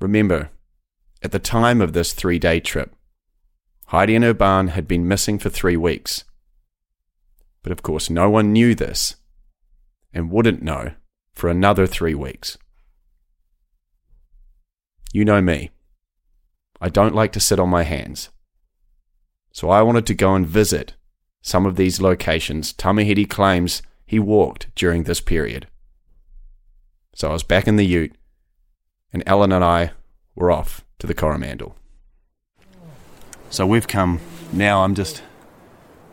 Remember, 0.00 0.50
at 1.24 1.32
the 1.32 1.40
time 1.40 1.80
of 1.80 1.92
this 1.92 2.12
three 2.12 2.38
day 2.38 2.60
trip, 2.60 2.94
Heidi 3.86 4.14
and 4.14 4.24
Urban 4.24 4.68
had 4.68 4.86
been 4.86 5.08
missing 5.08 5.40
for 5.40 5.50
three 5.50 5.76
weeks. 5.76 6.22
But 7.64 7.72
of 7.72 7.82
course, 7.82 8.08
no 8.08 8.30
one 8.30 8.52
knew 8.52 8.76
this 8.76 9.16
and 10.12 10.30
wouldn't 10.30 10.62
know 10.62 10.92
for 11.32 11.50
another 11.50 11.88
three 11.88 12.14
weeks. 12.14 12.56
You 15.12 15.24
know 15.24 15.42
me. 15.42 15.72
I 16.80 16.90
don't 16.90 17.16
like 17.16 17.32
to 17.32 17.40
sit 17.40 17.58
on 17.58 17.68
my 17.68 17.82
hands. 17.82 18.30
So 19.56 19.70
I 19.70 19.80
wanted 19.80 20.04
to 20.08 20.14
go 20.14 20.34
and 20.34 20.46
visit 20.46 20.92
some 21.40 21.64
of 21.64 21.76
these 21.76 21.98
locations 21.98 22.74
Tamihere 22.74 23.26
claims 23.26 23.80
he 24.04 24.18
walked 24.18 24.66
during 24.74 25.04
this 25.04 25.22
period. 25.22 25.66
So 27.14 27.30
I 27.30 27.32
was 27.32 27.42
back 27.42 27.66
in 27.66 27.76
the 27.76 27.86
ute, 27.86 28.14
and 29.14 29.22
Ellen 29.24 29.52
and 29.52 29.64
I 29.64 29.92
were 30.34 30.50
off 30.50 30.84
to 30.98 31.06
the 31.06 31.14
Coromandel. 31.14 31.74
So 33.48 33.66
we've 33.66 33.88
come, 33.88 34.20
now 34.52 34.84
I'm 34.84 34.94
just 34.94 35.22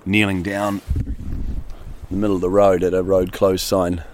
kneeling 0.06 0.42
down 0.42 0.80
in 1.06 1.16
the 2.10 2.16
middle 2.16 2.38
of 2.38 2.42
the 2.42 2.50
road 2.50 2.82
at 2.82 2.94
a 2.94 3.04
road 3.04 3.34
closed 3.34 3.66
sign. 3.66 4.06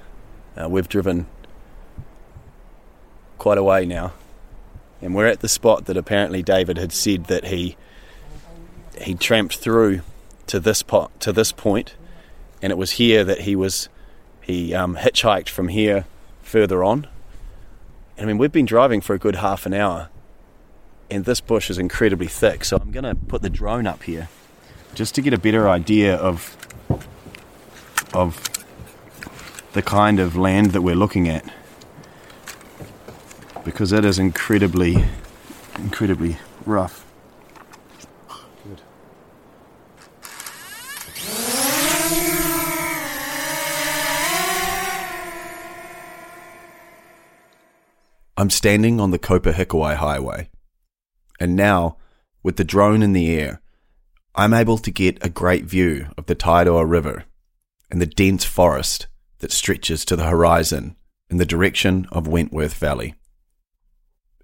Uh, 0.60 0.68
we've 0.68 0.90
driven 0.90 1.28
quite 3.38 3.60
a 3.60 3.64
way 3.64 3.86
now, 3.86 4.14
and 5.04 5.14
we're 5.14 5.28
at 5.28 5.42
the 5.42 5.48
spot 5.48 5.86
that 5.86 5.98
apparently 5.98 6.42
David 6.42 6.80
had 6.80 6.92
said 6.92 7.26
that 7.26 7.46
he 7.46 7.78
he 9.02 9.16
tramped 9.16 9.58
through 9.58 10.02
to 10.48 10.60
this 10.60 10.84
pot 10.84 11.18
to 11.22 11.32
this 11.32 11.52
point, 11.52 11.96
and 12.62 12.72
it 12.72 12.78
was 12.78 12.92
here 12.92 13.24
that 13.24 13.42
he 13.42 13.56
was 13.56 13.90
he 14.42 14.74
um, 14.74 14.96
hitchhiked 14.96 15.50
from 15.50 15.68
here 15.68 16.06
further 16.42 16.84
on. 16.84 17.08
And 18.18 18.26
I 18.26 18.28
mean, 18.28 18.38
we've 18.38 18.52
been 18.52 18.66
driving 18.66 19.02
for 19.02 19.14
a 19.14 19.20
good 19.20 19.38
half 19.38 19.66
an 19.66 19.74
hour, 19.74 20.10
and 21.10 21.26
this 21.26 21.40
bush 21.40 21.70
is 21.70 21.78
incredibly 21.78 22.28
thick. 22.28 22.66
So 22.66 22.78
I'm 22.78 22.92
going 22.92 23.04
to 23.04 23.16
put 23.16 23.42
the 23.42 23.50
drone 23.50 23.88
up 23.88 24.04
here 24.04 24.28
just 24.96 25.16
to 25.16 25.22
get 25.22 25.34
a 25.34 25.38
better 25.38 25.70
idea 25.70 26.16
of 26.16 26.58
of 28.14 28.50
the 29.74 29.82
kind 29.82 30.20
of 30.20 30.36
land 30.36 30.72
that 30.72 30.82
we're 30.82 30.96
looking 30.96 31.30
at 31.30 31.46
because 33.64 33.92
it 33.92 34.04
is 34.04 34.18
incredibly 34.18 35.06
incredibly 35.78 36.38
rough 36.66 37.06
I'm 48.40 48.50
standing 48.50 49.02
on 49.02 49.12
the 49.12 49.20
Kopu 49.20 49.52
Hikuai 49.52 49.98
Highway, 49.98 50.50
and 51.42 51.58
now, 51.58 51.98
with 52.42 52.56
the 52.56 52.64
drone 52.64 53.04
in 53.04 53.12
the 53.12 53.38
air, 53.38 53.60
I'm 54.34 54.54
able 54.54 54.78
to 54.78 54.92
get 54.92 55.18
a 55.22 55.28
great 55.28 55.66
view 55.66 56.08
of 56.18 56.28
the 56.28 56.38
Tairua 56.38 56.90
River 56.90 57.26
and 57.92 58.02
the 58.02 58.06
dense 58.06 58.46
forest 58.46 59.08
that 59.40 59.52
stretches 59.52 60.06
to 60.06 60.16
the 60.16 60.28
horizon 60.28 60.96
in 61.30 61.36
the 61.36 61.46
direction 61.46 62.08
of 62.14 62.28
Wentworth 62.30 62.76
Valley. 62.76 63.16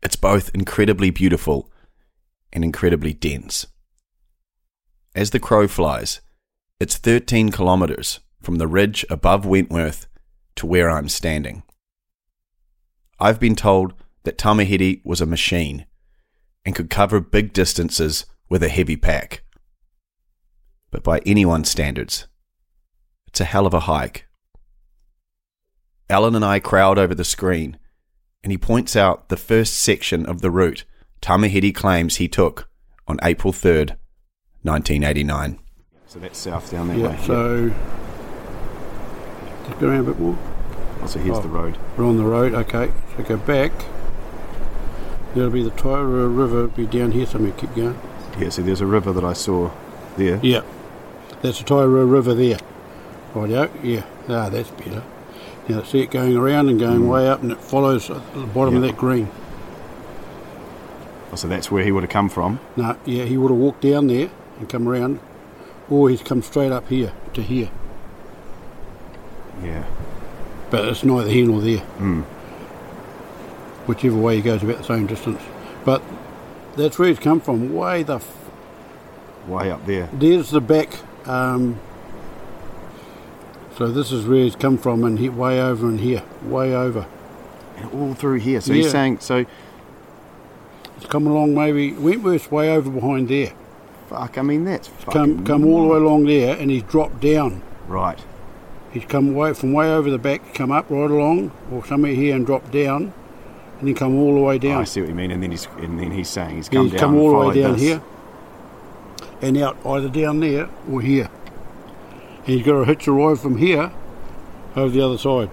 It's 0.04 0.18
both 0.18 0.54
incredibly 0.54 1.10
beautiful 1.10 1.72
and 2.52 2.66
incredibly 2.66 3.14
dense. 3.14 3.66
As 5.16 5.30
the 5.30 5.40
crow 5.40 5.70
flies, 5.70 6.20
it's 6.82 6.98
13 6.98 7.50
kilometres 7.50 8.20
from 8.42 8.58
the 8.58 8.68
ridge 8.68 9.06
above 9.10 9.46
Wentworth 9.46 10.08
to 10.58 10.66
where 10.66 10.90
I'm 10.90 11.08
standing. 11.08 11.64
I've 13.20 13.40
been 13.40 13.56
told 13.56 13.94
that 14.24 14.38
Tamihere 14.38 15.02
was 15.06 15.22
a 15.22 15.26
machine 15.26 15.86
and 16.66 16.76
could 16.76 16.90
cover 16.90 17.20
big 17.20 17.54
distances 17.54 18.26
with 18.50 18.64
a 18.64 18.70
heavy 18.70 18.98
pack. 18.98 19.44
But 20.92 21.04
by 21.04 21.20
anyone's 21.26 21.70
standards, 21.70 22.28
it's 23.28 23.40
a 23.42 23.46
hell 23.46 23.66
of 23.66 23.74
a 23.74 23.82
hike. 23.82 24.26
Alan 26.10 26.36
and 26.36 26.46
I 26.46 26.60
crowd 26.60 26.98
over 26.98 27.16
the 27.16 27.24
screen, 27.24 27.78
and 28.44 28.52
he 28.52 28.58
points 28.58 28.96
out 28.96 29.30
the 29.30 29.38
first 29.38 29.74
section 29.80 30.26
of 30.26 30.42
the 30.42 30.52
route 30.52 30.84
Tamihere 31.22 31.74
claims 31.74 32.18
he 32.18 32.28
took 32.28 32.70
on 33.08 33.20
April 33.24 33.52
3rd, 33.52 33.96
1989. 34.62 35.60
So 36.08 36.20
that's 36.20 36.38
south 36.38 36.72
down 36.72 36.88
that 36.90 36.98
Yeah, 36.98 37.08
way. 37.10 37.26
so 37.26 37.70
just 39.68 39.80
go 39.80 39.90
around 39.90 40.02
a 40.02 40.04
bit 40.12 40.20
more. 40.20 40.38
So 41.08 41.20
here's 41.20 41.38
Oh. 41.38 41.42
the 41.42 41.48
road. 41.50 41.78
We're 41.98 42.06
on 42.06 42.18
the 42.18 42.24
road, 42.26 42.54
okay. 42.54 42.92
So 43.18 43.24
go 43.24 43.38
back. 43.38 43.72
There'll 45.34 45.50
be 45.52 45.64
the 45.64 45.70
Tairua 45.72 46.36
River, 46.36 46.68
be 46.68 46.86
down 46.86 47.12
here 47.12 47.26
somewhere. 47.26 47.52
Keep 47.58 47.76
going. 47.76 47.98
Yeah, 48.40 48.50
see, 48.50 48.62
there's 48.62 48.82
a 48.82 48.86
river 48.86 49.12
that 49.14 49.24
I 49.24 49.34
saw 49.34 49.70
there. 50.18 50.40
Yeah, 50.42 50.62
that's 51.42 51.60
the 51.60 51.66
Tairua 51.66 52.10
River 52.10 52.34
there. 52.34 52.58
Rightio, 53.34 53.70
yeah. 53.84 54.04
Ah, 54.30 54.50
that's 54.50 54.72
better. 54.72 55.04
Now 55.68 55.84
see 55.84 56.02
it 56.02 56.12
going 56.12 56.38
around 56.38 56.70
and 56.70 56.80
going 56.80 57.08
way 57.08 57.28
up, 57.28 57.42
and 57.44 57.52
it 57.52 57.60
follows 57.60 58.08
the 58.08 58.20
bottom 58.54 58.76
of 58.78 58.82
that 58.84 58.98
green. 58.98 59.28
Oh, 61.32 61.36
so 61.36 61.48
that's 61.48 61.70
where 61.72 61.84
he 61.84 61.92
would 61.92 62.04
have 62.04 62.10
come 62.12 62.30
from. 62.30 62.60
No, 62.78 62.96
yeah, 63.06 63.26
he 63.26 63.38
would 63.38 63.52
have 63.52 63.60
walked 63.60 63.82
down 63.82 64.08
there 64.08 64.30
and 64.60 64.70
come 64.70 64.88
around, 64.88 65.20
or 65.90 66.10
he's 66.10 66.22
come 66.22 66.42
straight 66.42 66.72
up 66.72 66.88
here 66.88 67.12
to 67.34 67.42
here. 67.42 67.70
Yeah. 69.64 69.84
But 70.70 70.86
it's 70.86 71.04
neither 71.04 71.30
here 71.30 71.46
nor 71.48 71.62
there. 71.62 71.80
Mm. 72.00 72.24
Whichever 73.88 74.16
way 74.18 74.38
he 74.38 74.42
goes, 74.42 74.64
about 74.64 74.78
the 74.80 74.84
same 74.84 75.06
distance. 75.06 75.42
But 75.84 76.02
that's 76.76 76.98
where 76.98 77.08
he's 77.10 77.20
come 77.20 77.40
from. 77.40 77.74
Way 77.74 78.04
the 78.04 78.16
f- 78.16 78.42
Way 79.48 79.70
up 79.70 79.86
there. 79.86 80.10
there's 80.12 80.50
the 80.50 80.60
back. 80.62 80.90
Um, 81.28 81.80
so 83.78 83.92
this 83.92 84.12
is 84.12 84.26
where 84.26 84.40
he's 84.40 84.56
come 84.56 84.78
from, 84.80 85.04
and 85.04 85.20
he 85.20 85.30
way 85.30 85.62
over 85.62 85.88
in 85.88 86.00
here, 86.00 86.24
way 86.44 86.74
over. 86.76 87.06
And 87.78 87.92
all 87.94 88.14
through 88.16 88.40
here. 88.40 88.60
So 88.62 88.74
Yeah. 88.74 88.84
he's 88.84 88.92
saying, 88.92 89.20
so, 89.20 89.46
He's 90.98 91.06
come 91.08 91.28
along 91.28 91.54
maybe 91.54 91.92
Wentworth's 91.92 92.50
way 92.50 92.70
over 92.74 92.90
behind 92.90 93.28
there. 93.28 93.52
fuck, 94.10 94.38
I 94.38 94.42
mean, 94.44 94.64
that's. 94.64 94.90
Come 95.12 95.44
come 95.46 95.66
all 95.66 95.82
the 95.84 95.88
way 95.90 95.98
along 95.98 96.26
there, 96.26 96.56
and 96.56 96.72
he's 96.72 96.84
dropped 96.84 97.20
down. 97.20 97.62
Right. 97.88 98.18
He's 98.96 99.04
come 99.04 99.36
way 99.36 99.54
from 99.54 99.74
way 99.74 99.92
over 99.92 100.10
the 100.10 100.18
back, 100.18 100.54
come 100.54 100.72
up 100.72 100.90
right 100.90 101.12
along, 101.12 101.52
or 101.70 101.86
somewhere 101.86 102.14
here 102.14 102.34
and 102.34 102.46
drop 102.46 102.72
down, 102.72 103.12
and 103.80 103.88
then 103.90 103.94
come 103.94 104.16
all 104.16 104.34
the 104.34 104.40
way 104.40 104.58
down. 104.58 104.80
I 104.80 104.86
see 104.86 105.02
what 105.02 105.10
you 105.10 105.16
mean. 105.16 105.32
And 105.32 105.44
then 105.44 105.52
he's 105.52 105.68
and 105.80 106.00
then 106.00 106.12
he's 106.12 106.30
saying 106.30 106.56
he's 106.56 106.70
come 106.70 106.84
he's 106.84 106.94
down 106.94 106.94
He's 106.94 107.02
come 107.02 107.18
all 107.18 107.42
the 107.42 107.48
way 107.50 107.62
down 107.62 107.74
this. 107.74 107.82
here, 107.82 108.02
and 109.42 109.58
out 109.58 109.76
either 109.86 110.08
down 110.08 110.40
there 110.40 110.70
or 110.90 111.02
here. 111.02 111.30
And 112.38 112.56
he's 112.56 112.66
got 112.66 112.80
to 112.80 112.86
hitch 112.86 113.06
a 113.08 113.12
ride 113.12 113.38
from 113.38 113.58
here 113.58 113.92
over 114.78 114.96
the 114.96 115.02
other 115.02 115.18
side. 115.18 115.50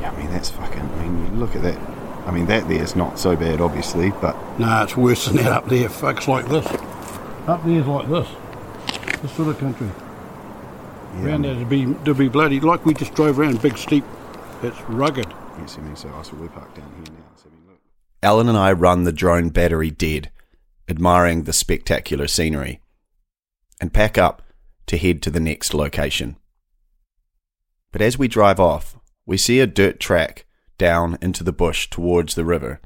Yeah, 0.00 0.10
I 0.10 0.16
mean, 0.16 0.28
that's 0.32 0.50
fucking... 0.50 0.80
I 0.80 1.04
mean, 1.04 1.24
you 1.24 1.38
look 1.38 1.54
at 1.54 1.62
that. 1.62 1.78
I 2.26 2.32
mean, 2.32 2.46
that 2.46 2.66
there's 2.68 2.96
not 2.96 3.20
so 3.20 3.36
bad, 3.36 3.60
obviously, 3.60 4.10
but... 4.10 4.34
Nah, 4.58 4.82
it's 4.82 4.96
worse 4.96 5.26
than 5.26 5.36
that 5.36 5.52
up 5.52 5.68
there. 5.68 5.88
Fuck's 5.88 6.26
like 6.26 6.48
this. 6.48 6.66
Up 7.46 7.64
there's 7.64 7.86
like 7.86 8.08
this. 8.08 8.28
This 9.22 9.32
sort 9.32 9.50
of 9.50 9.58
country. 9.58 9.88
Yeah, 11.18 11.24
Around 11.24 11.42
there 11.42 11.54
to 11.54 11.64
be 11.64 11.94
to 12.04 12.14
be 12.14 12.28
bloody 12.28 12.60
like 12.60 12.86
we 12.86 12.94
just 12.94 13.14
drove 13.14 13.38
around, 13.38 13.60
big 13.60 13.76
steep. 13.76 14.04
It's 14.62 14.80
rugged. 14.82 15.26
Yes, 15.58 15.76
I 15.76 15.80
mean, 15.82 15.96
so, 15.96 16.12
oh, 16.14 16.22
so 16.22 16.36
we're 16.36 16.48
parked 16.48 16.76
down 16.76 16.92
here 16.96 17.14
now. 17.14 17.24
So, 17.36 17.48
I 17.48 17.54
mean, 17.54 17.64
look. 17.68 17.80
Alan 18.22 18.48
and 18.48 18.58
I 18.58 18.72
run 18.72 19.04
the 19.04 19.12
drone 19.12 19.48
battery 19.48 19.90
dead, 19.90 20.30
admiring 20.88 21.44
the 21.44 21.52
spectacular 21.52 22.28
scenery, 22.28 22.80
and 23.80 23.92
pack 23.92 24.16
up 24.16 24.42
to 24.86 24.96
head 24.96 25.20
to 25.22 25.30
the 25.30 25.40
next 25.40 25.74
location. 25.74 26.36
But 27.90 28.02
as 28.02 28.18
we 28.18 28.28
drive 28.28 28.60
off, 28.60 28.96
we 29.26 29.36
see 29.36 29.60
a 29.60 29.66
dirt 29.66 29.98
track 29.98 30.46
down 30.76 31.18
into 31.20 31.42
the 31.42 31.52
bush 31.52 31.90
towards 31.90 32.34
the 32.34 32.44
river, 32.44 32.80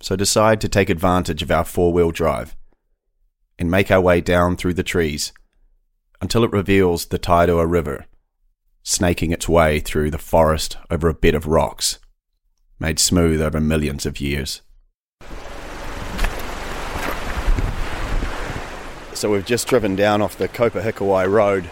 so 0.00 0.14
decide 0.14 0.60
to 0.60 0.68
take 0.68 0.90
advantage 0.90 1.42
of 1.42 1.50
our 1.50 1.64
four 1.64 1.92
wheel 1.92 2.10
drive 2.10 2.54
and 3.58 3.70
make 3.70 3.90
our 3.90 4.00
way 4.00 4.20
down 4.20 4.56
through 4.56 4.74
the 4.74 4.82
trees 4.82 5.32
until 6.24 6.42
it 6.42 6.52
reveals 6.52 7.04
the 7.04 7.18
Tairua 7.18 7.70
River, 7.70 8.06
snaking 8.82 9.30
its 9.30 9.46
way 9.46 9.78
through 9.78 10.10
the 10.10 10.16
forest 10.16 10.78
over 10.90 11.06
a 11.06 11.12
bed 11.12 11.34
of 11.34 11.46
rocks 11.46 11.98
made 12.80 12.98
smooth 12.98 13.42
over 13.42 13.60
millions 13.60 14.06
of 14.06 14.20
years. 14.20 14.62
So 19.12 19.30
we've 19.30 19.44
just 19.44 19.68
driven 19.68 19.96
down 19.96 20.22
off 20.22 20.38
the 20.38 20.48
Kopu 20.48 20.82
Hikuai 20.82 21.30
Road, 21.30 21.68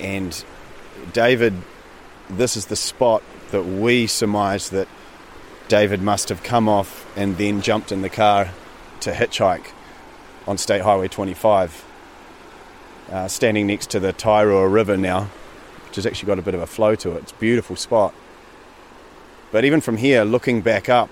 and 0.00 0.44
David, 1.12 1.54
this 2.28 2.56
is 2.56 2.66
the 2.66 2.74
spot 2.74 3.22
that 3.52 3.62
we 3.62 4.08
surmise 4.08 4.70
that 4.70 4.88
David 5.68 6.02
must 6.02 6.30
have 6.30 6.42
come 6.42 6.68
off 6.68 7.06
and 7.16 7.38
then 7.38 7.62
jumped 7.62 7.92
in 7.92 8.02
the 8.02 8.10
car 8.10 8.50
to 9.02 9.12
hitchhike 9.12 9.68
on 10.48 10.58
State 10.58 10.82
Highway 10.82 11.06
25, 11.06 11.84
uh, 13.10 13.28
standing 13.28 13.66
next 13.66 13.90
to 13.90 14.00
the 14.00 14.12
Tairua 14.12 14.70
River 14.70 14.96
now, 14.96 15.28
which 15.86 15.96
has 15.96 16.06
actually 16.06 16.26
got 16.26 16.38
a 16.38 16.42
bit 16.42 16.54
of 16.54 16.60
a 16.60 16.66
flow 16.66 16.94
to 16.96 17.12
it. 17.12 17.22
It's 17.22 17.32
a 17.32 17.36
beautiful 17.36 17.76
spot. 17.76 18.14
But 19.52 19.64
even 19.64 19.80
from 19.80 19.96
here, 19.96 20.24
looking 20.24 20.60
back 20.60 20.88
up, 20.88 21.08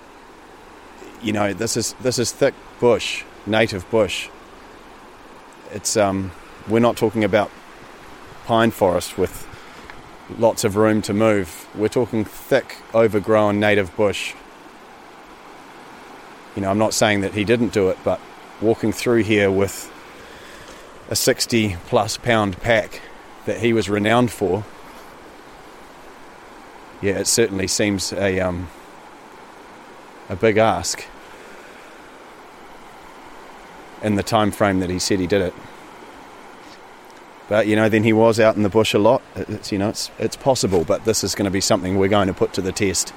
you 1.23 1.33
know, 1.33 1.55
this 1.55 1.77
is 1.77 1.95
this 2.01 2.19
is 2.19 2.33
thick 2.33 2.55
bush, 2.81 3.25
native 3.47 3.89
bush. 3.91 4.29
It's 5.73 5.97
um, 5.97 6.33
we're 6.69 6.81
not 6.81 6.97
talking 6.97 7.25
about 7.25 7.51
pine 8.45 8.71
forest 8.71 9.17
with 9.17 9.47
lots 10.39 10.65
of 10.65 10.77
room 10.77 11.01
to 11.03 11.15
move. 11.15 11.69
We're 11.75 11.89
talking 11.89 12.25
thick, 12.25 12.77
overgrown 12.95 13.61
native 13.61 13.95
bush. 13.97 14.35
You 16.57 16.63
know, 16.63 16.71
I'm 16.71 16.79
not 16.79 16.95
saying 16.95 17.23
that 17.23 17.35
he 17.35 17.45
didn't 17.45 17.73
do 17.73 17.89
it, 17.89 17.99
but 18.05 18.21
walking 18.61 18.93
through 18.93 19.23
here 19.25 19.51
with 19.51 19.91
a 21.09 21.17
60 21.17 21.77
plus 21.87 22.17
pound 22.17 22.61
pack 22.61 23.01
that 23.47 23.61
he 23.61 23.73
was 23.73 23.89
renowned 23.89 24.31
for, 24.31 24.65
yeah, 27.03 27.19
it 27.19 27.27
certainly 27.27 27.67
seems 27.67 28.13
a 28.13 28.41
um, 28.41 28.69
a 30.31 30.37
big 30.37 30.57
ask 30.57 31.05
in 34.03 34.15
the 34.15 34.23
time 34.23 34.51
frame 34.51 34.81
that 34.81 34.91
he 34.91 34.99
said 34.99 35.21
he 35.21 35.27
did 35.27 35.43
it. 35.43 35.55
But 37.49 37.67
you 37.67 37.77
know, 37.77 37.89
then 37.89 38.05
he 38.05 38.13
was 38.13 38.41
out 38.41 38.57
in 38.57 38.63
the 38.63 38.69
bush 38.69 38.95
a 38.95 38.99
lot. 38.99 39.21
It's 39.37 39.71
you 39.71 39.79
know, 39.79 39.91
it's 39.91 40.11
it's 40.19 40.37
possible, 40.37 40.85
but 40.85 41.05
this 41.05 41.23
is 41.23 41.35
going 41.35 41.45
to 41.45 41.51
be 41.51 41.61
something 41.61 41.99
we're 41.99 42.09
going 42.09 42.29
to 42.29 42.35
put 42.35 42.55
to 42.55 42.63
the 42.63 42.73
test. 42.73 43.13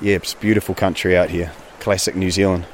Yeah, 0.00 0.16
it's 0.16 0.34
beautiful 0.34 0.74
country 0.74 1.16
out 1.16 1.30
here. 1.30 1.52
Classic 1.80 2.14
New 2.14 2.30
Zealand. 2.30 2.66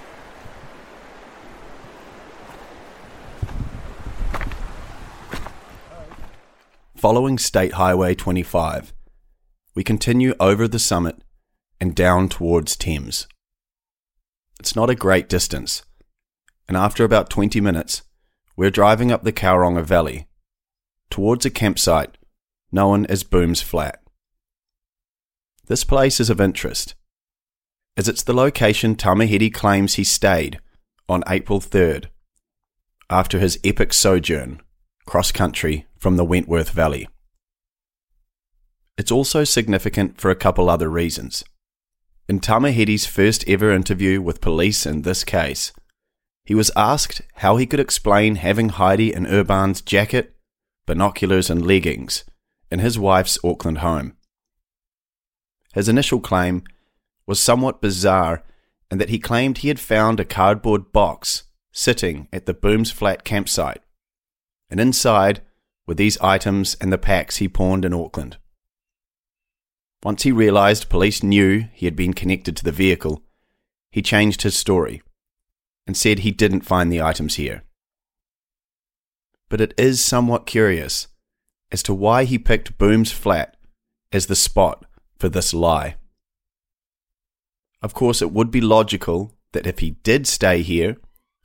Following 6.97 7.37
State 7.37 7.75
Highway 7.75 8.15
25, 8.15 8.95
we 9.75 9.85
continue 9.85 10.35
over 10.41 10.67
the 10.67 10.79
summit 10.79 11.23
and 11.79 11.95
down 11.95 12.31
towards 12.31 12.75
Thames. 12.75 13.29
It's 14.59 14.75
not 14.75 14.89
a 14.89 14.95
great 14.95 15.29
distance, 15.29 15.85
and 16.67 16.75
after 16.75 17.05
about 17.05 17.29
20 17.29 17.61
minutes, 17.61 18.01
we're 18.57 18.71
driving 18.71 19.13
up 19.13 19.25
the 19.25 19.33
Kauaeranga 19.33 19.85
Valley 19.85 20.27
towards 21.11 21.45
a 21.45 21.51
campsite 21.51 22.17
known 22.73 23.05
as 23.07 23.25
Booms 23.25 23.61
Flat. 23.61 24.01
This 25.67 25.85
place 25.85 26.19
is 26.19 26.31
of 26.31 26.41
interest, 26.41 26.95
as 27.99 28.09
it's 28.09 28.23
the 28.23 28.33
location 28.33 28.97
Tamihere 28.97 29.53
claims 29.53 29.95
he 29.97 30.05
stayed 30.05 30.61
on 31.11 31.25
April 31.29 31.61
3rd 31.61 32.07
after 33.11 33.39
his 33.39 33.61
epic 33.63 33.93
sojourn 33.93 34.63
cross 35.07 35.31
country 35.33 35.87
from 35.97 36.17
the 36.17 36.25
Wentworth 36.25 36.71
Valley. 36.71 37.09
it's 38.99 39.13
also 39.13 39.45
significant 39.45 40.21
for 40.21 40.31
a 40.31 40.37
couple 40.37 40.69
other 40.71 40.89
reasons. 40.89 41.45
In 42.29 42.41
Tamihere's 42.41 43.07
first 43.07 43.49
ever 43.49 43.71
interview 43.71 44.21
with 44.21 44.41
police 44.41 44.87
in 44.87 45.03
this 45.03 45.23
case, 45.23 45.73
he 46.45 46.55
was 46.55 46.71
asked 46.75 47.21
how 47.37 47.57
he 47.57 47.67
could 47.67 47.81
explain 47.81 48.37
having 48.37 48.71
Heidi 48.71 49.13
in 49.13 49.27
Urban's 49.27 49.81
jacket, 49.81 50.35
binoculars, 50.87 51.51
and 51.51 51.67
leggings 51.67 52.25
in 52.71 52.79
his 52.79 52.99
wife's 52.99 53.39
Auckland 53.45 53.79
home. 53.79 54.17
His 55.75 55.89
initial 55.89 56.21
claim 56.21 56.65
was 57.27 57.41
somewhat 57.41 57.83
bizarre 57.83 58.43
in 58.91 58.99
that 58.99 59.11
he 59.11 59.19
claimed 59.19 59.59
he 59.59 59.69
had 59.69 59.81
found 59.81 60.19
a 60.19 60.25
cardboard 60.25 60.93
box 60.93 61.45
sitting 61.71 62.29
at 62.33 62.47
the 62.47 62.55
Booms 62.55 62.91
Flat 62.91 63.25
campsite, 63.25 63.83
and 64.71 64.81
inside 64.81 65.43
were 65.87 65.95
these 65.95 66.19
items 66.19 66.77
and 66.81 66.93
the 66.93 66.99
packs 66.99 67.37
he 67.37 67.49
pawned 67.49 67.85
in 67.85 67.95
Auckland. 67.95 68.37
Once 70.03 70.23
he 70.23 70.33
realised 70.33 70.89
police 70.89 71.23
knew 71.23 71.67
he 71.73 71.87
had 71.87 71.97
been 71.97 72.13
connected 72.13 72.57
to 72.57 72.65
the 72.65 72.73
vehicle, 72.73 73.23
he 73.91 74.03
changed 74.03 74.43
his 74.43 74.57
story 74.57 75.03
and 75.87 75.97
said 75.97 76.21
he 76.21 76.33
didn't 76.33 76.61
find 76.63 76.93
the 76.93 77.03
items 77.03 77.37
here. 77.37 77.63
But 79.49 79.61
it 79.61 79.75
is 79.79 80.05
somewhat 80.05 80.47
curious 80.47 81.09
as 81.71 81.83
to 81.85 81.95
why 81.95 82.25
he 82.25 82.39
picked 82.39 82.79
Booms 82.79 83.13
Flat 83.13 83.57
as 84.13 84.27
the 84.27 84.37
spot 84.37 84.85
for 85.19 85.29
this 85.29 85.55
lie. 85.55 85.97
Of 87.83 87.95
course, 87.95 88.21
it 88.21 88.33
would 88.33 88.51
be 88.51 88.61
logical 88.61 89.33
that 89.53 89.67
if 89.67 89.79
he 89.79 89.91
did 89.91 90.27
stay 90.27 90.63
here, 90.63 90.97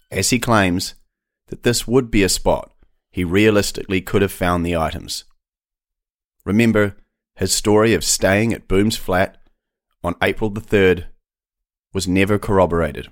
as 0.09 0.31
he 0.31 0.39
claims, 0.39 0.95
that 1.47 1.63
this 1.63 1.87
would 1.87 2.09
be 2.09 2.23
a 2.23 2.29
spot 2.29 2.70
he 3.11 3.23
realistically 3.23 4.01
could 4.01 4.21
have 4.21 4.31
found 4.31 4.65
the 4.65 4.75
items. 4.75 5.25
Remember, 6.45 6.95
his 7.35 7.53
story 7.53 7.93
of 7.93 8.03
staying 8.03 8.53
at 8.53 8.67
Booms 8.67 8.97
Flat 8.97 9.37
on 10.03 10.15
April 10.21 10.49
the 10.49 10.61
3rd 10.61 11.05
was 11.93 12.07
never 12.07 12.39
corroborated. 12.39 13.09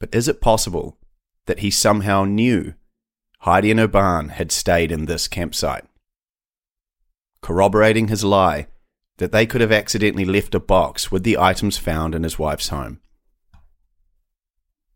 But 0.00 0.14
is 0.14 0.28
it 0.28 0.40
possible 0.40 0.98
that 1.46 1.60
he 1.60 1.70
somehow 1.70 2.24
knew 2.24 2.74
Heidi 3.40 3.70
and 3.70 3.80
Urban 3.80 4.30
had 4.30 4.50
stayed 4.50 4.90
in 4.90 5.04
this 5.04 5.28
campsite? 5.28 5.84
Corroborating 7.42 8.08
his 8.08 8.24
lie 8.24 8.66
that 9.18 9.30
they 9.30 9.46
could 9.46 9.60
have 9.60 9.72
accidentally 9.72 10.24
left 10.24 10.54
a 10.54 10.60
box 10.60 11.12
with 11.12 11.22
the 11.22 11.38
items 11.38 11.76
found 11.76 12.14
in 12.14 12.22
his 12.22 12.38
wife's 12.38 12.68
home. 12.68 13.00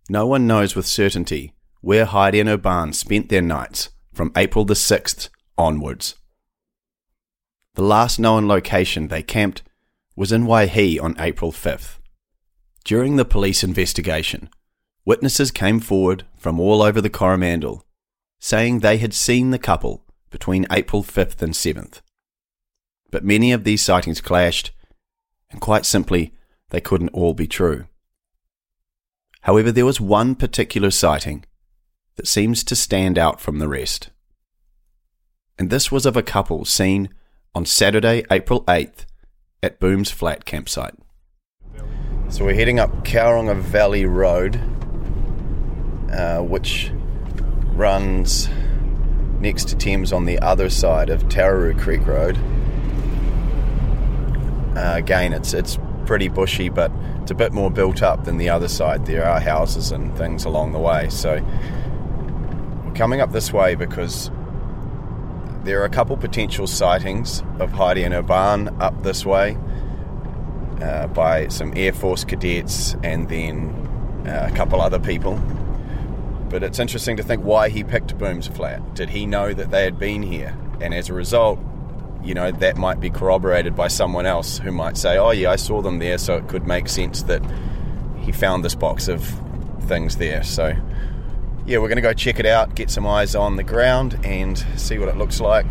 No 0.08 0.26
one 0.26 0.46
knows 0.46 0.74
with 0.74 0.86
certainty 0.86 1.52
where 1.80 2.04
Heidi 2.04 2.40
and 2.40 2.48
Urban 2.48 2.92
spent 2.92 3.28
their 3.28 3.42
nights 3.42 3.90
from 4.12 4.32
April 4.36 4.64
the 4.64 4.74
6th 4.74 5.28
onwards. 5.56 6.16
The 7.74 7.82
last 7.82 8.18
known 8.18 8.48
location 8.48 9.08
they 9.08 9.22
camped 9.22 9.62
was 10.16 10.32
in 10.32 10.44
Waihi 10.44 11.00
on 11.00 11.14
April 11.18 11.52
5th. 11.52 11.98
During 12.84 13.16
the 13.16 13.24
police 13.24 13.62
investigation, 13.62 14.48
witnesses 15.04 15.50
came 15.50 15.78
forward 15.78 16.24
from 16.36 16.58
all 16.58 16.82
over 16.82 17.00
the 17.00 17.10
Coromandel 17.10 17.84
saying 18.40 18.78
they 18.78 18.98
had 18.98 19.14
seen 19.14 19.50
the 19.50 19.58
couple 19.58 20.04
between 20.30 20.66
April 20.70 21.02
5th 21.02 21.42
and 21.42 21.54
7th. 21.54 22.00
But 23.10 23.24
many 23.24 23.52
of 23.52 23.64
these 23.64 23.82
sightings 23.82 24.20
clashed, 24.20 24.70
and 25.50 25.60
quite 25.60 25.86
simply, 25.86 26.34
they 26.70 26.80
couldn't 26.80 27.08
all 27.10 27.34
be 27.34 27.46
true. 27.46 27.86
However, 29.42 29.72
there 29.72 29.86
was 29.86 30.00
one 30.00 30.34
particular 30.34 30.90
sighting 30.90 31.44
that 32.18 32.26
seems 32.26 32.64
to 32.64 32.74
stand 32.74 33.16
out 33.16 33.40
from 33.40 33.60
the 33.60 33.68
rest. 33.68 34.10
And 35.56 35.70
this 35.70 35.92
was 35.92 36.04
of 36.04 36.16
a 36.16 36.22
couple 36.22 36.64
seen 36.64 37.10
on 37.54 37.64
Saturday, 37.64 38.24
April 38.28 38.64
8th 38.64 39.06
at 39.62 39.78
Booms 39.78 40.10
Flat 40.10 40.44
campsite. 40.44 40.94
So 42.28 42.44
we're 42.44 42.54
heading 42.54 42.80
up 42.80 43.04
Kauaeranga 43.04 43.56
Valley 43.60 44.04
Road, 44.04 44.56
uh, 46.12 46.40
which 46.40 46.90
runs 47.72 48.48
next 49.38 49.68
to 49.68 49.76
Thames 49.76 50.12
on 50.12 50.26
the 50.26 50.40
other 50.40 50.68
side 50.68 51.10
of 51.10 51.22
Tararu 51.28 51.80
Creek 51.80 52.04
Road. 52.04 52.36
Uh, 54.76 54.94
again, 54.96 55.32
it's 55.32 55.54
it's 55.54 55.78
pretty 56.04 56.28
bushy, 56.28 56.68
but 56.68 56.90
it's 57.22 57.30
a 57.30 57.34
bit 57.34 57.52
more 57.52 57.70
built 57.70 58.02
up 58.02 58.24
than 58.24 58.38
the 58.38 58.48
other 58.48 58.68
side. 58.68 59.06
There 59.06 59.24
are 59.24 59.38
houses 59.38 59.92
and 59.92 60.16
things 60.18 60.44
along 60.44 60.72
the 60.72 60.80
way. 60.80 61.08
So 61.10 61.44
coming 62.98 63.20
up 63.20 63.30
this 63.30 63.52
way 63.52 63.76
because 63.76 64.28
there 65.62 65.80
are 65.80 65.84
a 65.84 65.88
couple 65.88 66.16
potential 66.16 66.66
sightings 66.66 67.44
of 67.60 67.70
Heidi 67.70 68.02
and 68.02 68.12
Urban 68.12 68.68
up 68.80 69.04
this 69.04 69.24
way 69.24 69.56
uh, 70.82 71.06
by 71.06 71.46
some 71.46 71.72
Air 71.76 71.92
Force 71.92 72.24
cadets 72.24 72.96
and 73.04 73.28
then 73.28 73.70
uh, 74.26 74.48
a 74.50 74.56
couple 74.56 74.80
other 74.80 74.98
people. 74.98 75.36
But 76.48 76.64
it's 76.64 76.80
interesting 76.80 77.16
to 77.18 77.22
think 77.22 77.44
why 77.44 77.68
he 77.68 77.84
picked 77.84 78.18
Booms 78.18 78.48
Flat. 78.48 78.94
Did 78.94 79.10
he 79.10 79.26
know 79.26 79.54
that 79.54 79.70
they 79.70 79.84
had 79.84 79.96
been 79.96 80.24
here? 80.24 80.56
And 80.80 80.92
as 80.92 81.08
a 81.08 81.14
result, 81.14 81.60
you 82.24 82.34
know, 82.34 82.50
that 82.50 82.76
might 82.76 82.98
be 82.98 83.10
corroborated 83.10 83.76
by 83.76 83.86
someone 83.86 84.26
else 84.26 84.58
who 84.58 84.72
might 84.72 84.96
say, 84.96 85.18
oh, 85.18 85.30
yeah, 85.30 85.52
I 85.52 85.56
saw 85.56 85.82
them 85.82 86.00
there, 86.00 86.18
so 86.18 86.36
it 86.36 86.48
could 86.48 86.66
make 86.66 86.88
sense 86.88 87.22
that 87.24 87.42
he 88.18 88.32
found 88.32 88.64
this 88.64 88.74
box 88.74 89.06
of 89.06 89.24
things 89.82 90.16
there. 90.16 90.42
So, 90.42 90.74
yeah, 91.68 91.76
we're 91.76 91.88
going 91.88 91.96
to 91.96 92.02
go 92.02 92.14
check 92.14 92.40
it 92.40 92.46
out, 92.46 92.74
get 92.74 92.90
some 92.90 93.06
eyes 93.06 93.34
on 93.34 93.56
the 93.56 93.62
ground, 93.62 94.18
and 94.24 94.56
see 94.76 94.98
what 94.98 95.10
it 95.10 95.18
looks 95.18 95.38
like. 95.38 95.66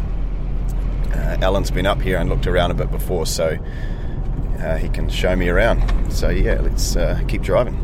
Uh, 1.12 1.38
Alan's 1.42 1.72
been 1.72 1.88
up 1.88 2.00
here 2.00 2.20
and 2.20 2.30
looked 2.30 2.46
around 2.46 2.70
a 2.70 2.76
bit 2.76 2.92
before, 2.92 3.26
so 3.26 3.58
uh, 4.60 4.78
he 4.78 4.90
can 4.90 5.10
show 5.10 5.36
me 5.36 5.50
around. 5.50 6.12
So, 6.14 6.30
yeah, 6.30 6.62
let's 6.62 6.96
uh, 6.96 7.20
keep 7.28 7.42
driving. 7.42 7.84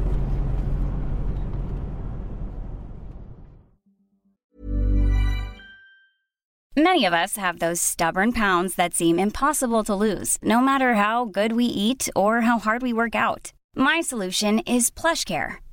Many 6.76 7.06
of 7.06 7.14
us 7.14 7.38
have 7.38 7.58
those 7.58 7.82
stubborn 7.82 8.32
pounds 8.32 8.76
that 8.76 8.94
seem 8.94 9.18
impossible 9.18 9.84
to 9.86 9.96
lose, 9.96 10.38
no 10.44 10.62
matter 10.62 10.94
how 10.94 11.26
good 11.26 11.54
we 11.54 11.66
eat 11.66 12.10
or 12.16 12.42
how 12.42 12.60
hard 12.60 12.84
we 12.84 12.94
work 12.94 13.16
out. 13.16 13.54
My 13.76 14.02
solution 14.02 14.60
is 14.60 14.92
PlushCare. 14.92 15.63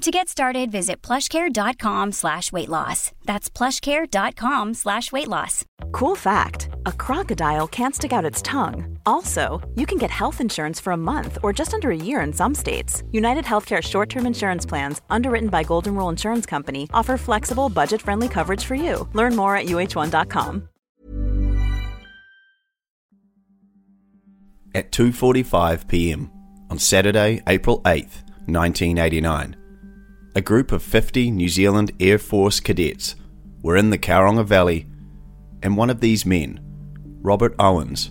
To 0.00 0.10
get 0.10 0.28
started, 0.28 0.72
visit 0.72 1.00
plushcare.com 1.00 2.10
slash 2.10 2.50
weight 2.50 2.68
loss. 2.68 3.12
That's 3.24 3.48
plushcare.com 3.48 4.74
slash 4.74 5.12
weight 5.12 5.28
loss. 5.28 5.64
Cool 5.92 6.16
fact 6.16 6.68
a 6.86 6.92
crocodile 6.92 7.68
can't 7.68 7.94
stick 7.94 8.12
out 8.12 8.24
its 8.24 8.42
tongue. 8.42 8.98
Also, 9.06 9.60
you 9.76 9.86
can 9.86 9.98
get 9.98 10.10
health 10.10 10.40
insurance 10.40 10.80
for 10.80 10.92
a 10.92 10.96
month 10.96 11.38
or 11.42 11.52
just 11.52 11.72
under 11.74 11.90
a 11.90 11.96
year 11.96 12.20
in 12.20 12.32
some 12.32 12.54
states. 12.54 13.04
United 13.12 13.44
Healthcare 13.44 13.82
short 13.82 14.08
term 14.08 14.26
insurance 14.26 14.66
plans, 14.66 15.00
underwritten 15.10 15.48
by 15.50 15.62
Golden 15.62 15.94
Rule 15.94 16.08
Insurance 16.08 16.46
Company, 16.46 16.88
offer 16.92 17.16
flexible, 17.16 17.68
budget 17.68 18.02
friendly 18.02 18.28
coverage 18.28 18.64
for 18.64 18.74
you. 18.74 19.08
Learn 19.12 19.36
more 19.36 19.56
at 19.56 19.66
uh1.com. 19.66 20.68
At 24.74 24.90
2:45 24.90 25.86
p.m. 25.86 26.30
on 26.70 26.78
Saturday, 26.78 27.42
April 27.46 27.82
8th, 27.82 28.24
1989 28.46 29.61
a 30.34 30.40
group 30.40 30.72
of 30.72 30.82
50 30.82 31.30
New 31.30 31.48
Zealand 31.48 31.92
Air 32.00 32.18
Force 32.18 32.58
cadets 32.58 33.16
were 33.62 33.76
in 33.76 33.90
the 33.90 33.98
Kauaeranga 33.98 34.46
Valley, 34.46 34.86
and 35.62 35.76
one 35.76 35.90
of 35.90 36.00
these 36.00 36.24
men, 36.24 36.58
Robert 37.20 37.54
Owens, 37.58 38.10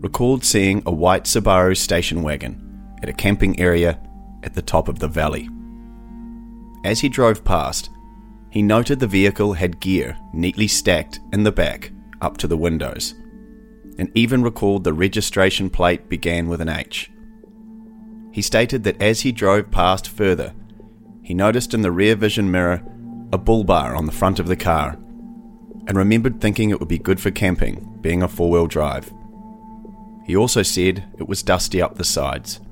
recalled 0.00 0.44
seeing 0.44 0.82
a 0.86 0.92
white 0.92 1.24
Subaru 1.24 1.76
station 1.76 2.22
wagon 2.22 2.96
at 3.02 3.08
a 3.08 3.12
camping 3.12 3.58
area 3.58 4.00
at 4.44 4.54
the 4.54 4.62
top 4.62 4.88
of 4.88 5.00
the 5.00 5.08
valley. 5.08 5.48
As 6.84 7.00
he 7.00 7.08
drove 7.08 7.44
past, 7.44 7.90
he 8.50 8.62
noted 8.62 9.00
the 9.00 9.08
vehicle 9.08 9.54
had 9.54 9.80
gear 9.80 10.16
neatly 10.32 10.68
stacked 10.68 11.18
in 11.32 11.42
the 11.42 11.52
back 11.52 11.90
up 12.20 12.36
to 12.38 12.46
the 12.46 12.56
windows, 12.56 13.14
and 13.98 14.10
even 14.14 14.44
recalled 14.44 14.84
the 14.84 14.92
registration 14.92 15.68
plate 15.68 16.08
began 16.08 16.48
with 16.48 16.60
an 16.60 16.68
H. 16.68 17.10
He 18.30 18.42
stated 18.42 18.84
that 18.84 19.02
as 19.02 19.22
he 19.22 19.32
drove 19.32 19.72
past 19.72 20.08
further, 20.08 20.54
he 21.28 21.34
noticed 21.34 21.74
in 21.74 21.82
the 21.82 21.92
rear 21.92 22.16
vision 22.16 22.50
mirror 22.50 22.82
a 23.34 23.36
bull 23.36 23.62
bar 23.62 23.94
on 23.94 24.06
the 24.06 24.12
front 24.12 24.40
of 24.40 24.46
the 24.46 24.56
car 24.56 24.92
and 25.86 25.94
remembered 25.94 26.40
thinking 26.40 26.70
it 26.70 26.80
would 26.80 26.88
be 26.88 26.98
good 26.98 27.20
for 27.20 27.30
camping, 27.30 27.98
being 28.00 28.22
a 28.22 28.28
four 28.28 28.48
wheel 28.48 28.66
drive. 28.66 29.12
He 30.24 30.34
also 30.34 30.62
said 30.62 31.04
it 31.18 31.28
was 31.28 31.42
dusty 31.42 31.82
up 31.82 31.96
the 31.96 32.02
sides. 32.02 32.62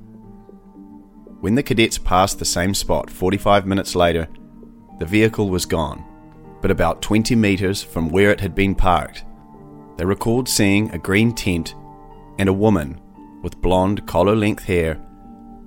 When 1.41 1.55
the 1.55 1.63
cadets 1.63 1.99
passed 1.99 2.39
the 2.39 2.47
same 2.47 2.73
spot 2.73 3.11
45 3.11 3.67
minutes 3.67 3.95
later, 3.95 4.27
the 5.01 5.05
vehicle 5.05 5.51
was 5.51 5.67
gone, 5.67 6.03
but 6.63 6.71
about 6.71 7.03
20 7.03 7.37
metres 7.37 7.83
from 7.83 8.09
where 8.09 8.31
it 8.31 8.41
had 8.41 8.55
been 8.55 8.75
parked, 8.75 9.23
they 9.99 10.07
recalled 10.07 10.49
seeing 10.49 10.91
a 10.93 10.99
green 10.99 11.35
tent 11.35 11.75
and 12.39 12.49
a 12.49 12.55
woman 12.55 12.99
with 13.43 13.61
blonde 13.61 14.07
collar 14.07 14.35
length 14.35 14.65
hair 14.65 14.99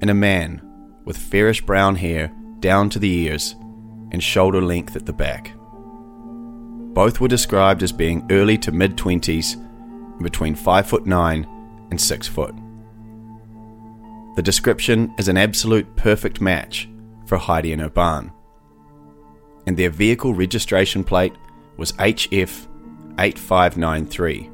and 0.02 0.10
a 0.10 0.16
man 0.16 0.60
with 1.06 1.20
fairish 1.20 1.64
brown 1.64 1.96
hair 1.96 2.34
down 2.60 2.90
to 2.92 3.00
the 3.00 3.12
ears 3.12 3.56
and 4.12 4.24
shoulder 4.24 4.62
length 4.62 4.96
at 4.96 5.06
the 5.06 5.14
back. 5.14 5.54
Both 6.94 7.22
were 7.22 7.28
described 7.28 7.84
as 7.84 7.92
being 7.92 8.26
early 8.32 8.58
to 8.60 8.72
mid 8.72 8.98
20s 8.98 9.56
between 10.22 10.56
5 10.56 10.88
foot 10.88 11.06
9 11.06 11.48
and 11.92 12.00
6 12.02 12.28
foot. 12.28 12.56
The 14.36 14.42
description 14.42 15.14
is 15.18 15.28
an 15.28 15.38
absolute 15.38 15.96
perfect 15.96 16.40
match 16.42 16.90
for 17.26 17.38
Heidi 17.38 17.74
and 17.74 17.82
Urban. 17.82 18.32
And 19.68 19.78
their 19.78 19.90
vehicle 19.90 20.34
registration 20.34 21.04
plate 21.04 21.34
was 21.78 21.92
HF 21.94 22.68
8593. 23.20 24.50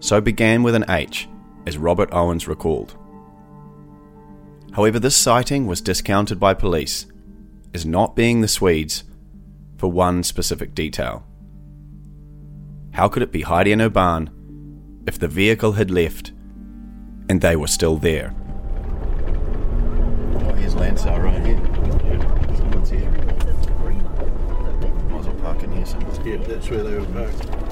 So 0.00 0.20
began 0.20 0.62
with 0.62 0.74
an 0.74 0.84
H, 0.88 1.28
as 1.66 1.78
Robert 1.78 2.10
Owens 2.12 2.48
recalled. 2.48 2.97
However, 4.72 4.98
this 4.98 5.16
sighting 5.16 5.66
was 5.66 5.80
discounted 5.80 6.38
by 6.38 6.54
police 6.54 7.06
as 7.74 7.84
not 7.84 8.14
being 8.14 8.40
the 8.40 8.48
Swedes 8.48 9.04
for 9.76 9.90
one 9.90 10.22
specific 10.22 10.74
detail. 10.74 11.24
How 12.92 13.08
could 13.08 13.22
it 13.22 13.32
be 13.32 13.42
Heidi 13.42 13.72
and 13.72 13.82
Urban 13.82 14.30
if 15.06 15.18
the 15.18 15.28
vehicle 15.28 15.72
had 15.72 15.90
left 15.90 16.32
and 17.28 17.40
they 17.40 17.56
were 17.56 17.66
still 17.66 17.96
there? 17.96 18.34
Oh, 20.34 20.54
here's 20.54 20.74
Lansar 20.74 21.22
right 21.22 21.44
here. 21.46 21.58
Someone's 22.56 22.90
here. 22.90 23.10
Might 25.10 25.20
as 25.20 25.26
well 25.26 25.36
park 25.36 25.62
in 25.62 25.72
here 25.72 25.86
somewhere. 25.86 26.26
Yeah, 26.26 26.36
that's 26.38 26.70
where 26.70 26.82
they 26.82 26.96
were 26.96 27.04
parked. 27.06 27.67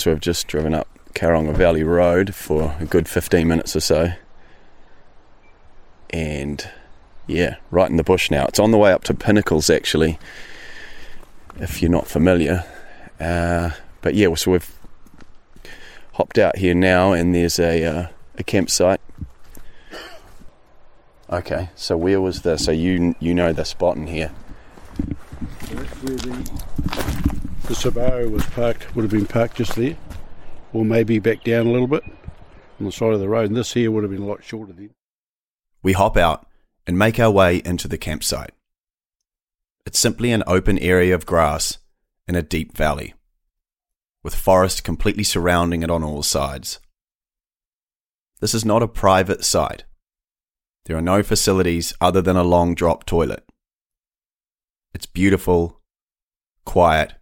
So 0.00 0.12
we've 0.12 0.20
just 0.20 0.46
driven 0.46 0.72
up 0.72 0.88
Kauaeranga 1.12 1.54
Valley 1.54 1.84
Road 1.84 2.34
for 2.34 2.74
a 2.80 2.86
good 2.86 3.06
15 3.06 3.46
minutes 3.46 3.76
or 3.76 3.80
so. 3.80 4.12
And 6.08 6.66
yeah, 7.26 7.56
right 7.70 7.90
in 7.90 7.98
the 7.98 8.02
bush 8.02 8.30
now. 8.30 8.46
It's 8.46 8.58
on 8.58 8.70
the 8.70 8.78
way 8.78 8.92
up 8.92 9.04
to 9.04 9.14
Pinnacles 9.14 9.68
actually, 9.68 10.18
if 11.58 11.82
you're 11.82 11.90
not 11.90 12.06
familiar. 12.06 12.64
Uh, 13.20 13.72
but 14.00 14.14
yeah, 14.14 14.34
so 14.36 14.52
we've 14.52 14.72
hopped 16.14 16.38
out 16.38 16.56
here 16.56 16.74
now 16.74 17.12
and 17.12 17.34
there's 17.34 17.58
a, 17.58 17.84
uh, 17.84 18.06
a 18.38 18.42
campsite. 18.42 19.02
Okay, 21.28 21.68
so 21.74 21.98
where 21.98 22.22
was 22.22 22.40
the, 22.40 22.56
so 22.56 22.70
you, 22.70 23.14
you 23.20 23.34
know 23.34 23.52
the 23.52 23.66
spot 23.66 23.98
in 23.98 24.06
here? 24.06 24.32
The, 27.70 27.76
Subaru 27.76 28.30
was 28.30 28.44
parked, 28.46 28.94
would 28.96 29.02
have 29.02 29.12
been 29.12 29.26
parked 29.26 29.56
just 29.56 29.76
there, 29.76 29.96
or 30.72 30.84
maybe 30.84 31.20
back 31.20 31.44
down 31.44 31.68
a 31.68 31.70
little 31.70 31.86
bit 31.86 32.02
on 32.80 32.86
the 32.86 32.92
side 32.92 33.12
of 33.12 33.20
the 33.20 33.28
road. 33.28 33.46
And 33.46 33.56
this 33.56 33.74
here 33.74 33.90
would 33.90 34.02
have 34.02 34.10
been 34.10 34.22
a 34.22 34.26
lot 34.26 34.42
shorter 34.42 34.72
then. 34.72 34.90
We 35.82 35.92
hop 35.92 36.16
out 36.16 36.46
and 36.86 36.98
make 36.98 37.20
our 37.20 37.30
way 37.30 37.62
into 37.64 37.86
the 37.86 37.96
campsite. 37.96 38.50
It's 39.86 40.00
simply 40.00 40.32
an 40.32 40.42
open 40.46 40.78
area 40.78 41.14
of 41.14 41.26
grass 41.26 41.78
in 42.26 42.34
a 42.34 42.42
deep 42.42 42.76
valley, 42.76 43.14
with 44.22 44.34
forest 44.34 44.82
completely 44.82 45.24
surrounding 45.24 45.82
it 45.82 45.90
on 45.90 46.02
all 46.02 46.22
sides. 46.22 46.80
This 48.40 48.52
is 48.52 48.64
not 48.64 48.82
a 48.82 48.88
private 48.88 49.44
site. 49.44 49.84
There 50.86 50.96
are 50.96 51.02
no 51.02 51.22
facilities 51.22 51.94
other 52.00 52.20
than 52.20 52.36
a 52.36 52.42
long 52.42 52.74
drop 52.74 53.06
toilet. 53.06 53.44
It's 54.92 55.06
beautiful, 55.06 55.80
quiet, 56.64 57.14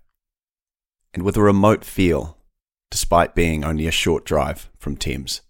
and 1.15 1.23
with 1.23 1.37
a 1.37 1.43
remote 1.43 1.85
feel, 1.85 2.37
despite 2.91 3.35
being 3.35 3.65
only 3.65 3.87
a 3.87 3.91
short 3.91 4.25
drive 4.25 4.69
from 4.79 4.97
Thames. 4.97 5.41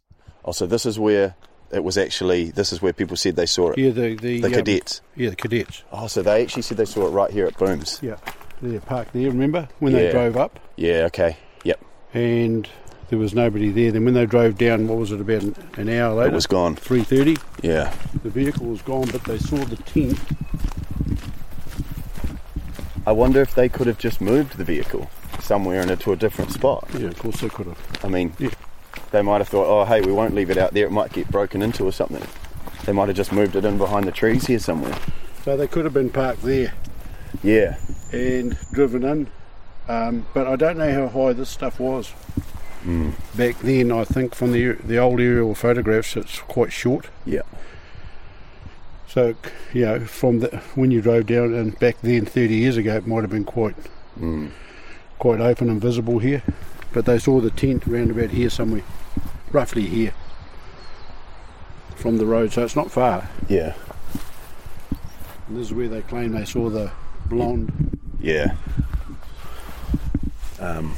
Oh, 0.44 0.52
so 0.52 0.66
this 0.66 0.86
is 0.86 0.98
where 0.98 1.34
it 1.70 1.84
was 1.84 1.98
actually, 1.98 2.50
this 2.50 2.72
is 2.72 2.80
where 2.80 2.92
people 2.92 3.16
said 3.16 3.36
they 3.36 3.46
saw 3.46 3.70
it. 3.72 3.78
Yeah, 3.78 3.90
the 3.90 4.14
the, 4.16 4.40
The 4.40 4.46
um, 4.48 4.52
cadets. 4.54 5.00
yeah, 5.16 5.30
the 5.30 5.36
cadets. 5.36 5.82
Oh, 5.92 6.06
so 6.06 6.22
they 6.22 6.42
actually 6.42 6.62
said 6.62 6.76
they 6.78 6.84
saw 6.86 7.06
it 7.06 7.10
right 7.10 7.30
here 7.30 7.46
at 7.46 7.56
Booms. 7.58 7.98
Yeah, 8.02 8.16
they're 8.62 8.80
parked 8.80 9.12
there. 9.12 9.28
Remember 9.30 9.68
when 9.78 9.92
they 9.92 10.10
drove 10.10 10.36
up, 10.36 10.58
Yeah, 10.76 11.04
okay. 11.06 11.36
Yep. 11.64 11.84
and 12.14 12.68
there 13.10 13.18
was 13.18 13.34
nobody 13.34 13.70
there. 13.70 13.90
Then 13.92 14.04
when 14.04 14.14
they 14.14 14.24
drove 14.26 14.56
down, 14.58 14.86
what 14.88 14.98
was 14.98 15.12
it 15.12 15.20
about 15.20 15.42
an, 15.42 15.54
an 15.76 15.88
hour 15.90 16.14
later? 16.14 16.30
It 16.30 16.34
was 16.34 16.46
gone. 16.46 16.76
Three 16.76 17.02
thirty. 17.02 17.36
Yeah. 17.62 17.94
The 18.22 18.30
vehicle 18.30 18.66
was 18.66 18.80
gone, 18.82 19.08
but 19.12 19.24
they 19.24 19.38
saw 19.38 19.56
the 19.56 19.76
tent. 19.76 20.18
I 23.06 23.12
wonder 23.12 23.40
if 23.40 23.54
they 23.54 23.68
could 23.68 23.86
have 23.86 23.98
just 23.98 24.20
moved 24.20 24.56
the 24.58 24.64
vehicle 24.64 25.10
somewhere 25.40 25.80
and 25.80 25.90
into 25.90 26.12
a 26.12 26.16
different 26.16 26.52
spot. 26.52 26.86
Yeah, 26.98 27.08
of 27.08 27.18
course 27.18 27.40
they 27.40 27.48
could 27.48 27.66
have. 27.66 27.78
I 28.04 28.08
mean, 28.08 28.32
Yeah. 28.38 28.50
they 29.12 29.22
might 29.22 29.38
have 29.38 29.48
thought, 29.48 29.66
oh, 29.66 29.84
hey, 29.84 30.00
we 30.00 30.12
won't 30.12 30.34
leave 30.34 30.50
it 30.50 30.58
out 30.58 30.74
there, 30.74 30.86
it 30.86 30.92
might 30.92 31.12
get 31.12 31.30
broken 31.30 31.62
into 31.62 31.84
or 31.84 31.92
something. 31.92 32.22
They 32.84 32.92
might 32.92 33.08
have 33.08 33.16
just 33.16 33.32
moved 33.32 33.56
it 33.56 33.64
in 33.64 33.78
behind 33.78 34.06
the 34.06 34.12
trees 34.12 34.46
here 34.46 34.58
somewhere. 34.58 34.96
So 35.44 35.56
they 35.56 35.66
could 35.66 35.84
have 35.84 35.94
been 35.94 36.10
parked 36.10 36.42
there 36.42 36.72
Yeah. 37.42 37.76
and 38.12 38.56
driven 38.72 39.04
in. 39.04 39.26
Um, 39.88 40.26
but 40.34 40.46
I 40.46 40.56
don't 40.56 40.76
know 40.78 40.92
how 40.92 41.08
high 41.08 41.32
this 41.32 41.48
stuff 41.48 41.80
was. 41.80 42.12
Back 43.34 43.58
then, 43.60 43.90
I 43.92 44.04
think 44.04 44.34
from 44.34 44.52
the 44.52 44.72
the 44.84 44.98
old 44.98 45.20
aerial 45.20 45.54
photographs, 45.54 46.16
it's 46.16 46.38
quite 46.40 46.72
short. 46.72 47.06
Yeah. 47.26 47.42
So, 49.08 49.34
you 49.72 49.84
know, 49.84 50.00
from 50.00 50.40
the, 50.40 50.48
when 50.74 50.90
you 50.90 51.00
drove 51.00 51.26
down 51.26 51.54
and 51.54 51.78
back 51.78 51.96
then, 52.02 52.24
30 52.26 52.54
years 52.54 52.76
ago, 52.76 52.96
it 52.96 53.06
might 53.06 53.22
have 53.22 53.30
been 53.30 53.44
quite 53.44 53.74
quite 55.18 55.40
open 55.40 55.68
and 55.68 55.80
visible 55.80 56.18
here. 56.18 56.42
But 56.92 57.04
they 57.04 57.18
saw 57.18 57.40
the 57.40 57.50
tent 57.50 57.86
round 57.86 58.10
about 58.10 58.30
here 58.30 58.50
somewhere, 58.50 58.82
roughly 59.52 59.86
here, 59.86 60.14
from 61.96 62.18
the 62.18 62.26
road. 62.26 62.52
So 62.52 62.64
it's 62.64 62.76
not 62.76 62.90
far. 62.90 63.28
Yeah. 63.48 63.74
And 65.46 65.56
this 65.56 65.66
is 65.66 65.74
where 65.74 65.88
they 65.88 66.02
claim 66.02 66.32
they 66.32 66.44
saw 66.44 66.70
the 66.70 66.90
blonde. 67.26 67.98
Yeah. 68.20 68.56
Um, 70.60 70.96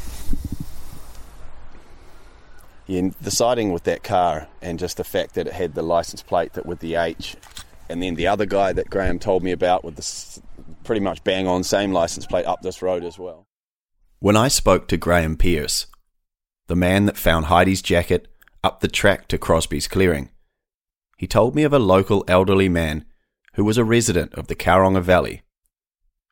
yeah, 2.87 3.11
the 3.21 3.31
sighting 3.31 3.73
with 3.73 3.85
that 3.85 4.03
car 4.03 4.49
and 4.63 4.79
just 4.79 4.97
the 4.97 5.05
fact 5.05 5.35
that 5.35 5.47
it 5.47 5.53
had 5.53 5.75
the 5.75 5.83
license 5.83 6.23
plate 6.23 6.55
that 6.55 6.67
with 6.67 6.81
the 6.81 6.95
H, 6.95 7.37
and 7.89 8.03
then 8.03 8.15
the 8.15 8.27
other 8.27 8.47
guy 8.47 8.73
that 8.73 8.91
Graham 8.91 9.19
told 9.19 9.43
me 9.43 9.53
about 9.53 9.85
with 9.85 9.97
the 9.97 10.41
pretty 10.85 11.01
much 11.01 11.23
bang 11.23 11.47
on 11.47 11.63
same 11.63 11.93
license 11.93 12.27
plate 12.27 12.47
up 12.47 12.63
this 12.63 12.83
road 12.83 13.05
as 13.05 13.19
well. 13.19 13.47
When 14.23 14.37
I 14.37 14.49
spoke 14.49 14.87
to 14.89 14.99
Graham 14.99 15.39
Pierce, 15.39 15.87
the 16.67 16.77
man 16.77 17.07
that 17.07 17.17
found 17.17 17.47
Heidi's 17.47 17.81
jacket 17.81 18.29
up 18.63 18.81
the 18.81 18.89
track 18.89 19.29
to 19.29 19.39
Crosby's 19.39 19.89
clearing, 19.89 20.29
he 21.17 21.27
told 21.27 21.55
me 21.55 21.63
of 21.63 21.73
a 21.73 21.79
local 21.79 22.23
elderly 22.29 22.69
man 22.69 23.07
who 23.55 23.65
was 23.65 23.79
a 23.79 23.85
resident 23.85 24.35
of 24.35 24.49
the 24.49 24.55
Kauaeranga 24.55 25.01
Valley 25.01 25.41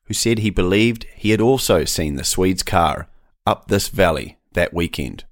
who 0.04 0.12
said 0.12 0.38
he 0.38 0.50
believed 0.50 1.06
he 1.14 1.30
had 1.30 1.40
also 1.40 1.86
seen 1.86 2.16
the 2.16 2.24
Swede's 2.24 2.62
car 2.62 3.08
up 3.46 3.68
this 3.68 3.88
valley 3.88 4.36
that 4.52 4.74
weekend. 4.74 5.24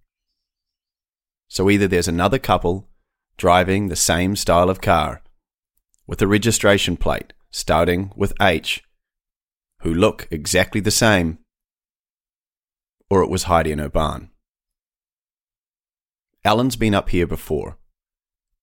So 1.49 1.69
either 1.69 1.87
there's 1.87 2.09
another 2.09 2.39
couple 2.39 2.89
driving 3.37 3.89
the 3.89 3.97
same 3.97 4.35
style 4.35 4.71
of 4.71 4.81
car 4.81 5.23
with 6.07 6.23
a 6.23 6.27
registration 6.27 6.97
plate 6.97 7.35
starting 7.51 8.13
with 8.17 8.33
H 8.41 8.83
who 9.83 9.93
look 9.93 10.27
exactly 10.31 10.81
the 10.81 10.91
same, 10.91 11.39
or 13.11 13.23
it 13.23 13.31
was 13.31 13.45
Heidi 13.45 13.73
and 13.73 13.93
barn. 13.93 14.31
Alan's 16.45 16.77
been 16.77 16.95
up 16.95 17.11
here 17.11 17.27
before 17.27 17.77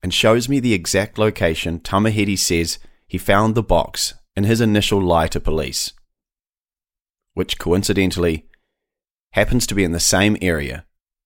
and 0.01 0.13
shows 0.13 0.49
me 0.49 0.59
the 0.59 0.73
exact 0.73 1.17
location 1.17 1.79
Tamihere 1.79 2.37
says 2.37 2.79
he 3.07 3.17
found 3.17 3.55
the 3.55 3.63
box 3.63 4.13
in 4.35 4.43
his 4.43 4.61
initial 4.61 5.01
lie 5.01 5.27
to 5.27 5.39
police, 5.39 5.93
which 7.33 7.59
coincidentally 7.59 8.47
happens 9.33 9.67
to 9.67 9.75
be 9.75 9.83
in 9.83 9.91
the 9.91 9.99
same 9.99 10.37
area 10.41 10.85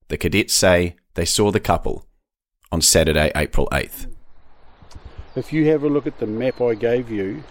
the 0.09 0.17
cadets 0.17 0.53
say 0.53 0.95
they 1.15 1.25
saw 1.25 1.51
the 1.51 1.59
couple 1.59 2.07
on 2.71 2.81
Saturday, 2.81 3.31
April 3.35 3.67
8th. 3.71 4.07
If 5.35 5.51
you 5.51 5.67
have 5.67 5.83
a 5.83 5.89
look 5.89 6.07
at 6.07 6.19
the 6.19 6.27
map 6.27 6.61
I 6.61 6.73
gave 6.75 7.11
you, 7.11 7.43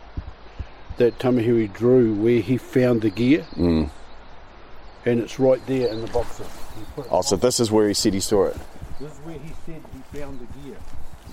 that 0.96 1.18
Tamihere 1.18 1.72
drew 1.72 2.14
where 2.14 2.40
he 2.40 2.56
found 2.56 3.02
the 3.02 3.10
gear, 3.10 3.46
Mm. 3.54 3.90
And 5.06 5.20
it's 5.20 5.38
right 5.38 5.64
there 5.66 5.88
in 5.88 6.00
the 6.00 6.06
box. 6.08 6.38
He 6.38 6.44
put 6.94 7.06
Oh, 7.10 7.22
so 7.22 7.36
this 7.36 7.60
is 7.60 7.70
where 7.70 7.88
he 7.88 7.94
said 7.94 8.12
he 8.14 8.20
saw 8.20 8.46
it. 8.46 8.56
This 9.00 9.12
is 9.12 9.18
where 9.20 9.38
he 9.38 9.52
said 9.64 9.80
he 9.94 10.18
found 10.18 10.40
the 10.40 10.46
gear, 10.68 10.76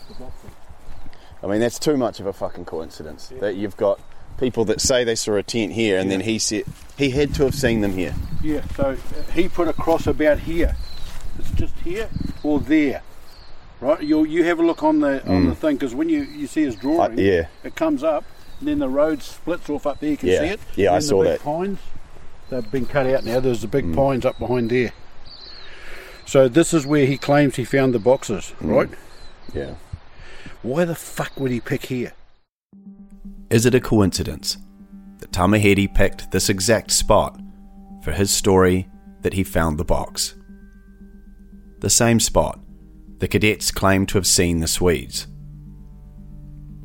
the 0.08 0.14
boxing. 0.16 0.52
I 1.42 1.48
mean, 1.48 1.60
that's 1.60 1.80
too 1.80 1.98
much 1.98 2.20
of 2.20 2.26
a 2.26 2.34
fucking 2.34 2.66
coincidence 2.66 3.32
that 3.42 3.56
you've 3.56 3.76
got 3.78 4.00
people 4.38 4.64
that 4.66 4.80
say 4.82 5.04
they 5.04 5.16
saw 5.16 5.36
a 5.36 5.44
tent 5.44 5.74
here, 5.74 5.98
and 5.98 6.10
then 6.10 6.22
he 6.22 6.40
said 6.40 6.64
he 6.98 7.10
had 7.10 7.34
to 7.36 7.44
have 7.44 7.56
seen 7.56 7.82
them 7.82 7.94
here. 7.94 8.16
Yeah, 8.42 8.62
so 8.76 8.92
uh, 8.92 9.32
he 9.34 9.50
put 9.50 9.68
a 9.68 9.74
cross 9.74 10.08
about 10.08 10.40
here. 10.40 10.76
It's 11.40 11.52
just 11.52 11.74
here 11.80 12.10
or 12.44 12.60
there, 12.60 13.02
right? 13.82 14.02
You 14.02 14.24
you 14.26 14.44
have 14.46 14.60
a 14.60 14.64
look 14.66 14.84
on 14.84 15.00
the 15.02 15.26
on 15.28 15.48
the 15.50 15.56
thing 15.56 15.76
because 15.76 15.94
when 15.96 16.08
you 16.10 16.22
you 16.24 16.48
see 16.48 16.62
his 16.64 16.76
drawing, 16.76 17.12
Mm. 17.12 17.18
Uh, 17.18 17.22
yeah. 17.22 17.48
it 17.64 17.76
comes 17.76 18.04
up, 18.04 18.24
and 18.60 18.68
then 18.68 18.80
the 18.80 18.90
road 18.90 19.22
splits 19.22 19.70
off 19.70 19.86
up 19.88 20.00
there. 20.00 20.12
You 20.12 20.18
can 20.18 20.30
Yeah. 20.30 20.40
see 20.40 20.46
it. 20.48 20.60
Yeah, 20.76 20.92
I 20.92 20.96
And 20.96 21.04
saw 21.04 21.24
big 21.24 21.32
that. 21.34 21.40
Pines, 21.42 21.80
they've 22.54 22.72
been 22.72 22.86
cut 22.86 23.06
out 23.08 23.26
now. 23.26 23.40
There's 23.40 23.62
the 23.62 23.68
big 23.68 23.86
Mm. 23.86 23.96
pines 23.96 24.26
up 24.26 24.38
behind 24.40 24.70
there. 24.70 24.92
So 26.26 26.48
this 26.48 26.74
is 26.74 26.86
where 26.86 27.06
he 27.06 27.18
claims 27.18 27.56
he 27.56 27.66
found 27.66 27.94
the 27.94 28.00
boxes, 28.00 28.54
Mm. 28.62 28.70
right? 28.76 28.90
Yeah. 29.54 29.76
Why 30.62 30.86
the 30.86 30.96
fuck 30.96 31.40
would 31.40 31.52
he 31.52 31.60
pick 31.60 31.88
here? 31.88 32.14
Is 33.50 33.66
it 33.66 33.76
a 33.76 33.80
coincidence 33.82 34.58
that 35.20 35.32
Tamihere 35.32 35.88
picked 35.94 36.32
this 36.32 36.50
exact 36.50 36.92
spot 36.92 37.40
for 38.04 38.12
his 38.12 38.32
story 38.32 38.88
that 39.22 39.34
he 39.34 39.44
found 39.44 39.78
the 39.78 39.84
box? 39.84 40.36
The 41.82 41.90
same 41.90 42.20
spot 42.20 42.60
the 43.20 43.28
cadets 43.28 43.72
claim 43.72 44.06
to 44.08 44.18
have 44.18 44.28
seen 44.28 44.60
the 44.60 44.68
Swedes. 44.68 45.28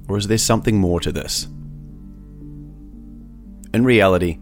Or 0.09 0.17
is 0.17 0.29
there 0.29 0.39
something 0.39 0.77
more 0.79 1.01
to 1.01 1.11
this? 1.11 1.49
In 3.75 3.85
reality, 3.85 4.39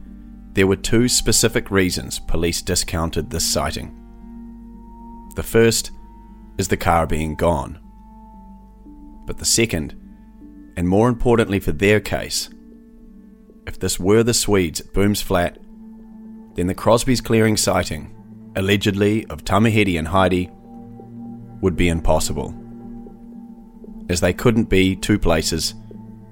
there 0.57 0.67
were 0.67 0.75
two 0.75 1.07
specific 1.07 1.71
reasons 1.71 2.19
police 2.19 2.63
discounted 2.63 3.29
this 3.29 3.45
sighting. 3.45 3.95
The 5.37 5.43
first 5.43 5.91
is 6.57 6.69
the 6.69 6.79
car 6.79 7.07
being 7.07 7.35
gone. 7.35 7.79
But 9.27 9.37
the 9.37 9.45
second, 9.45 9.95
and 10.75 10.89
more 10.89 11.11
importantly 11.11 11.61
for 11.61 11.73
their 11.73 12.01
case, 12.01 12.49
if 13.67 13.79
this 13.79 14.01
were 14.01 14.23
the 14.23 14.33
Swedes 14.33 14.81
at 14.81 14.95
Booms 14.95 15.21
Flat, 15.21 15.59
then 16.55 16.69
the 16.69 16.75
Crosby's 16.75 17.21
clearing 17.21 17.59
sighting, 17.59 18.15
allegedly 18.57 19.27
of 19.27 19.45
Tamihere 19.45 19.99
and 19.99 20.09
Heidi, 20.09 20.51
would 21.61 21.77
be 21.77 21.91
impossible, 21.91 22.55
as 24.09 24.23
they 24.23 24.33
couldn't 24.33 24.71
be 24.71 24.97
two 24.97 25.19
places 25.19 25.75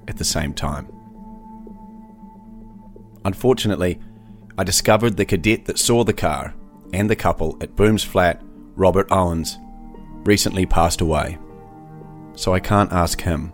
at 0.07 0.17
the 0.17 0.25
same 0.25 0.51
time. 0.51 0.87
Unfortunately, 3.23 3.99
I 4.57 4.63
discovered 4.63 5.17
the 5.17 5.25
cadet 5.25 5.65
that 5.65 5.79
saw 5.79 6.03
the 6.03 6.13
car 6.13 6.53
and 6.93 7.09
the 7.09 7.15
couple 7.15 7.57
at 7.59 7.75
Booms 7.75 8.03
Flat, 8.03 8.41
Robert 8.75 9.07
Owens, 9.11 9.57
recently 10.23 10.65
passed 10.65 11.01
away, 11.01 11.37
so 12.35 12.53
I 12.53 12.59
can't 12.59 12.91
ask 12.93 13.21
him. 13.21 13.51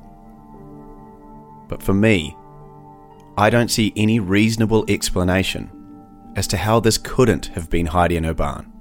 But 1.67 1.81
for 1.81 1.93
me, 1.93 2.35
I 3.37 3.49
don't 3.49 3.71
see 3.71 3.93
any 3.95 4.19
reasonable 4.19 4.85
explanation 4.87 5.71
as 6.35 6.45
to 6.47 6.57
how 6.57 6.79
this 6.79 6.97
couldn't 6.97 7.47
have 7.47 7.69
been 7.69 7.87
Heidi 7.87 8.17
and 8.17 8.25
Urban. 8.25 8.71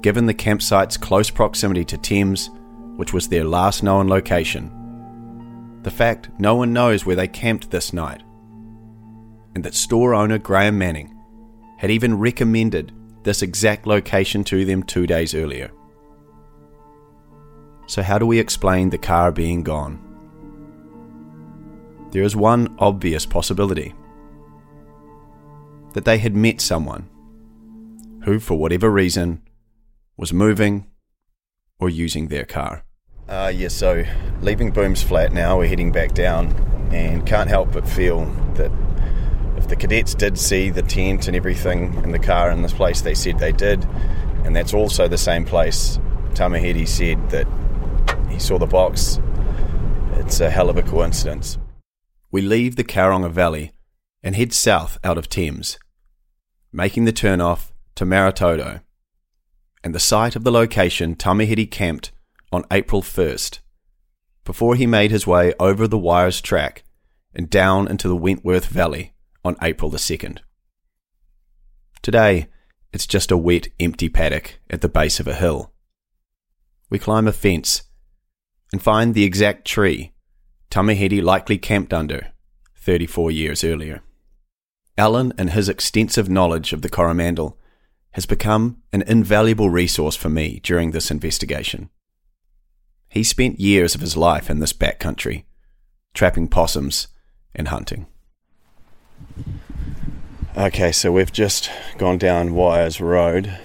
Given 0.00 0.26
the 0.26 0.34
campsite's 0.34 0.96
close 0.96 1.28
proximity 1.28 1.84
to 1.86 1.98
Thames, 1.98 2.50
which 2.96 3.12
was 3.12 3.28
their 3.28 3.44
last 3.44 3.82
known 3.82 4.08
location, 4.08 4.70
the 5.82 5.90
fact 5.90 6.30
no 6.38 6.54
one 6.54 6.72
knows 6.72 7.04
where 7.04 7.16
they 7.16 7.28
camped 7.28 7.70
this 7.70 7.92
night, 7.92 8.22
and 9.54 9.64
that 9.64 9.74
store 9.74 10.14
owner 10.14 10.38
Graham 10.38 10.78
Manning 10.78 11.14
had 11.78 11.90
even 11.90 12.18
recommended 12.18 12.92
this 13.22 13.42
exact 13.42 13.86
location 13.86 14.44
to 14.44 14.64
them 14.64 14.82
two 14.82 15.06
days 15.06 15.34
earlier. 15.34 15.70
So, 17.86 18.02
how 18.02 18.18
do 18.18 18.26
we 18.26 18.38
explain 18.38 18.90
the 18.90 18.98
car 18.98 19.32
being 19.32 19.62
gone? 19.62 20.04
There 22.10 22.22
is 22.22 22.36
one 22.36 22.74
obvious 22.78 23.26
possibility 23.26 23.94
that 25.94 26.04
they 26.04 26.18
had 26.18 26.36
met 26.36 26.60
someone 26.60 27.08
who, 28.24 28.40
for 28.40 28.58
whatever 28.58 28.90
reason, 28.90 29.42
was 30.16 30.32
moving 30.32 30.86
or 31.78 31.88
using 31.88 32.28
their 32.28 32.44
car. 32.44 32.84
Uh, 33.28 33.52
yeah, 33.54 33.68
so 33.68 34.04
leaving 34.40 34.70
Booms 34.70 35.02
Flat 35.02 35.32
now, 35.32 35.58
we're 35.58 35.68
heading 35.68 35.92
back 35.92 36.12
down, 36.12 36.48
and 36.92 37.26
can't 37.26 37.48
help 37.48 37.72
but 37.72 37.86
feel 37.86 38.24
that 38.54 38.70
if 39.58 39.66
the 39.66 39.74
cadets 39.74 40.14
did 40.14 40.38
see 40.38 40.70
the 40.70 40.82
tent 40.82 41.26
and 41.26 41.36
everything 41.36 41.92
in 42.04 42.12
the 42.12 42.18
car 42.18 42.52
in 42.52 42.62
this 42.62 42.72
place, 42.72 43.00
they 43.00 43.14
said 43.14 43.40
they 43.40 43.50
did, 43.50 43.84
and 44.44 44.54
that's 44.54 44.72
also 44.72 45.08
the 45.08 45.18
same 45.18 45.44
place 45.44 45.98
Tamihere 46.32 46.86
said 46.86 47.30
that 47.30 47.48
he 48.30 48.38
saw 48.38 48.56
the 48.56 48.66
box. 48.66 49.18
It's 50.12 50.38
a 50.38 50.48
hell 50.48 50.70
of 50.70 50.76
a 50.76 50.82
coincidence. 50.82 51.58
We 52.30 52.40
leave 52.40 52.76
the 52.76 52.84
Kauaeranga 52.84 53.32
Valley 53.32 53.72
and 54.22 54.36
head 54.36 54.52
south 54.52 54.96
out 55.02 55.18
of 55.18 55.28
Thames, 55.28 55.76
making 56.72 57.04
the 57.04 57.12
turnoff 57.12 57.72
to 57.96 58.04
Maratoto, 58.04 58.82
and 59.82 59.92
the 59.92 59.98
site 59.98 60.36
of 60.36 60.44
the 60.44 60.52
location 60.52 61.16
Tamihere 61.16 61.68
camped 61.68 62.12
on 62.52 62.64
April 62.70 63.02
1st, 63.02 63.58
before 64.44 64.76
he 64.76 64.86
made 64.86 65.10
his 65.10 65.26
way 65.26 65.52
over 65.58 65.88
the 65.88 65.98
Wires 65.98 66.40
track 66.40 66.84
and 67.34 67.50
down 67.50 67.88
into 67.88 68.06
the 68.06 68.16
Wentworth 68.16 68.66
Valley 68.66 69.14
on 69.44 69.56
April 69.62 69.90
the 69.90 69.98
2nd. 69.98 70.38
Today, 72.02 72.48
it's 72.92 73.06
just 73.06 73.30
a 73.30 73.36
wet, 73.36 73.68
empty 73.78 74.08
paddock 74.08 74.58
at 74.70 74.80
the 74.80 74.88
base 74.88 75.20
of 75.20 75.28
a 75.28 75.34
hill. 75.34 75.72
We 76.90 76.98
climb 76.98 77.28
a 77.28 77.32
fence 77.32 77.82
and 78.72 78.82
find 78.82 79.14
the 79.14 79.24
exact 79.24 79.66
tree 79.66 80.12
Tamihere 80.70 81.22
likely 81.22 81.58
camped 81.58 81.94
under 81.94 82.28
34 82.76 83.30
years 83.30 83.64
earlier. 83.64 84.02
Alan 84.96 85.32
and 85.38 85.50
his 85.50 85.68
extensive 85.68 86.28
knowledge 86.28 86.72
of 86.72 86.82
the 86.82 86.88
Coromandel 86.88 87.58
has 88.12 88.26
become 88.26 88.82
an 88.92 89.02
invaluable 89.02 89.70
resource 89.70 90.16
for 90.16 90.28
me 90.28 90.60
during 90.62 90.90
this 90.90 91.10
investigation. 91.10 91.88
He 93.08 93.22
spent 93.22 93.60
years 93.60 93.94
of 93.94 94.00
his 94.00 94.16
life 94.16 94.50
in 94.50 94.58
this 94.58 94.72
backcountry, 94.72 95.44
trapping 96.14 96.48
possums 96.48 97.08
and 97.54 97.68
hunting. 97.68 98.06
Okay, 100.56 100.90
so 100.90 101.12
we've 101.12 101.32
just 101.32 101.70
gone 101.98 102.18
down 102.18 102.54
Wires 102.54 103.00
Road 103.00 103.58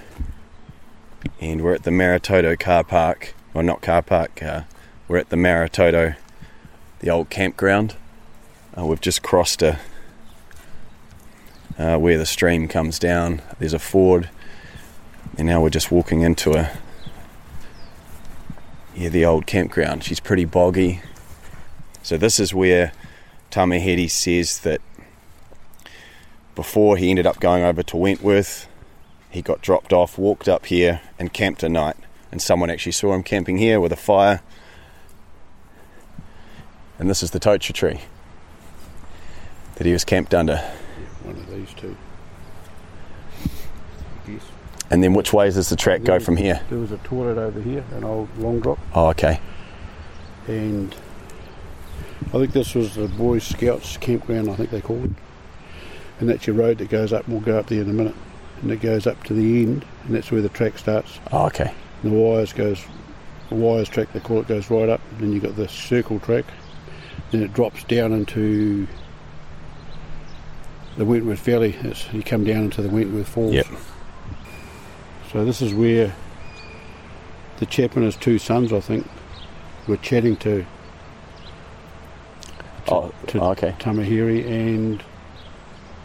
and 1.41 1.61
we're 1.61 1.73
at 1.73 1.83
the 1.83 1.91
Maratoto 1.91 2.59
car 2.59 2.83
park. 2.83 3.33
Well, 3.53 3.63
not 3.63 3.81
car 3.81 4.01
park, 4.01 4.41
uh, 4.41 4.63
we're 5.07 5.17
at 5.17 5.29
the 5.29 5.35
Maratoto, 5.35 6.15
the 6.99 7.09
old 7.09 7.29
campground. 7.29 7.95
Uh, 8.77 8.85
we've 8.85 9.01
just 9.01 9.21
crossed 9.21 9.61
a, 9.61 9.79
uh, 11.77 11.97
where 11.97 12.17
the 12.17 12.25
stream 12.25 12.67
comes 12.67 12.99
down. 12.99 13.41
There's 13.59 13.73
a 13.73 13.79
ford, 13.79 14.29
and 15.37 15.47
now 15.47 15.61
we're 15.61 15.69
just 15.69 15.91
walking 15.91 16.21
into 16.21 16.53
a, 16.53 16.71
yeah, 18.95 19.09
the 19.09 19.25
old 19.25 19.45
campground. 19.45 20.03
She's 20.03 20.19
pretty 20.19 20.45
boggy. 20.45 21.01
So 22.01 22.17
this 22.17 22.39
is 22.39 22.53
where 22.53 22.91
Tamihere 23.51 24.09
says 24.09 24.59
that 24.59 24.81
before 26.55 26.97
he 26.97 27.09
ended 27.09 27.25
up 27.25 27.39
going 27.39 27.63
over 27.63 27.83
to 27.83 27.97
Wentworth, 27.97 28.67
he 29.29 29.41
got 29.41 29.61
dropped 29.61 29.91
off, 29.93 30.17
walked 30.17 30.47
up 30.47 30.67
here, 30.67 31.01
and 31.17 31.33
camped 31.33 31.63
a 31.63 31.69
night. 31.69 31.95
And 32.31 32.41
someone 32.41 32.69
actually 32.69 32.91
saw 32.93 33.13
him 33.13 33.23
camping 33.23 33.57
here 33.57 33.79
with 33.79 33.91
a 33.91 33.95
fire. 33.97 34.41
And 36.99 37.09
this 37.09 37.23
is 37.23 37.31
the 37.31 37.39
tocha 37.39 37.73
tree 37.73 38.01
that 39.75 39.85
he 39.85 39.93
was 39.93 40.03
camped 40.05 40.33
under. 40.33 40.57
One 41.23 41.35
of 41.35 41.49
these 41.49 41.73
two. 41.75 41.95
Yes. 44.27 44.41
And 44.89 45.03
then 45.03 45.13
which 45.13 45.33
ways 45.33 45.55
does 45.55 45.69
the 45.69 45.75
track 45.75 46.03
go 46.03 46.19
from 46.19 46.37
here? 46.37 46.61
There 46.69 46.77
was 46.79 46.91
a 46.91 46.97
toilet 46.99 47.37
over 47.37 47.59
here, 47.61 47.83
an 47.91 48.03
old 48.03 48.35
long 48.37 48.59
drop, 48.59 48.79
Oh, 48.93 49.07
okay. 49.09 49.39
and 50.47 50.95
I 52.27 52.31
think 52.37 52.51
this 52.54 52.73
was 52.75 52.95
the 52.95 53.08
Boy 53.08 53.39
Scouts 53.39 53.97
campground. 53.97 54.49
I 54.49 54.56
think 54.56 54.69
they 54.69 54.81
called 54.81 55.06
it. 55.06 55.12
And 56.19 56.29
that's 56.29 56.47
your 56.47 56.55
road 56.55 56.77
that 56.77 56.89
goes 56.89 57.11
up. 57.11 57.27
We'll 57.27 57.39
go 57.41 57.57
up 57.57 57.67
there 57.67 57.81
in 57.81 57.89
a 57.89 57.93
minute, 57.93 58.15
and 58.61 58.71
it 58.71 58.81
goes 58.81 59.07
up 59.07 59.23
to 59.25 59.33
the 59.33 59.63
end, 59.63 59.85
and 60.05 60.15
that's 60.15 60.31
where 60.31 60.41
the 60.41 60.49
track 60.49 60.77
starts. 60.77 61.19
Oh, 61.31 61.47
okay. 61.47 61.73
And 62.01 62.11
the 62.11 62.15
wires 62.17 62.53
goes, 62.53 62.83
the 63.49 63.55
wires 63.55 63.89
track 63.89 64.11
they 64.13 64.19
call 64.19 64.39
it 64.39 64.47
goes 64.47 64.69
right 64.69 64.89
up. 64.89 65.01
And 65.11 65.21
then 65.21 65.33
you 65.33 65.39
got 65.39 65.55
the 65.55 65.67
circle 65.67 66.19
track. 66.19 66.45
Then 67.31 67.41
it 67.41 67.53
drops 67.53 67.83
down 67.85 68.13
into 68.13 68.87
the 70.97 71.05
Wentworth 71.05 71.39
Valley. 71.39 71.75
It's, 71.81 72.11
you 72.13 72.23
come 72.23 72.43
down 72.43 72.65
into 72.65 72.81
the 72.81 72.89
Wentworth 72.89 73.27
Falls. 73.27 73.53
Yep. 73.53 73.67
So 75.31 75.43
this 75.43 75.61
is 75.61 75.73
where 75.73 76.13
the 77.57 77.65
chap 77.65 77.95
and 77.95 78.05
his 78.05 78.15
two 78.15 78.37
sons, 78.37 78.71
I 78.71 78.79
think, 78.79 79.07
were 79.87 79.97
chatting 79.97 80.35
to 80.37 80.65
Oh, 82.89 83.13
to 83.27 83.41
okay. 83.41 83.75
Tamihere, 83.79 84.45
and 84.45 85.01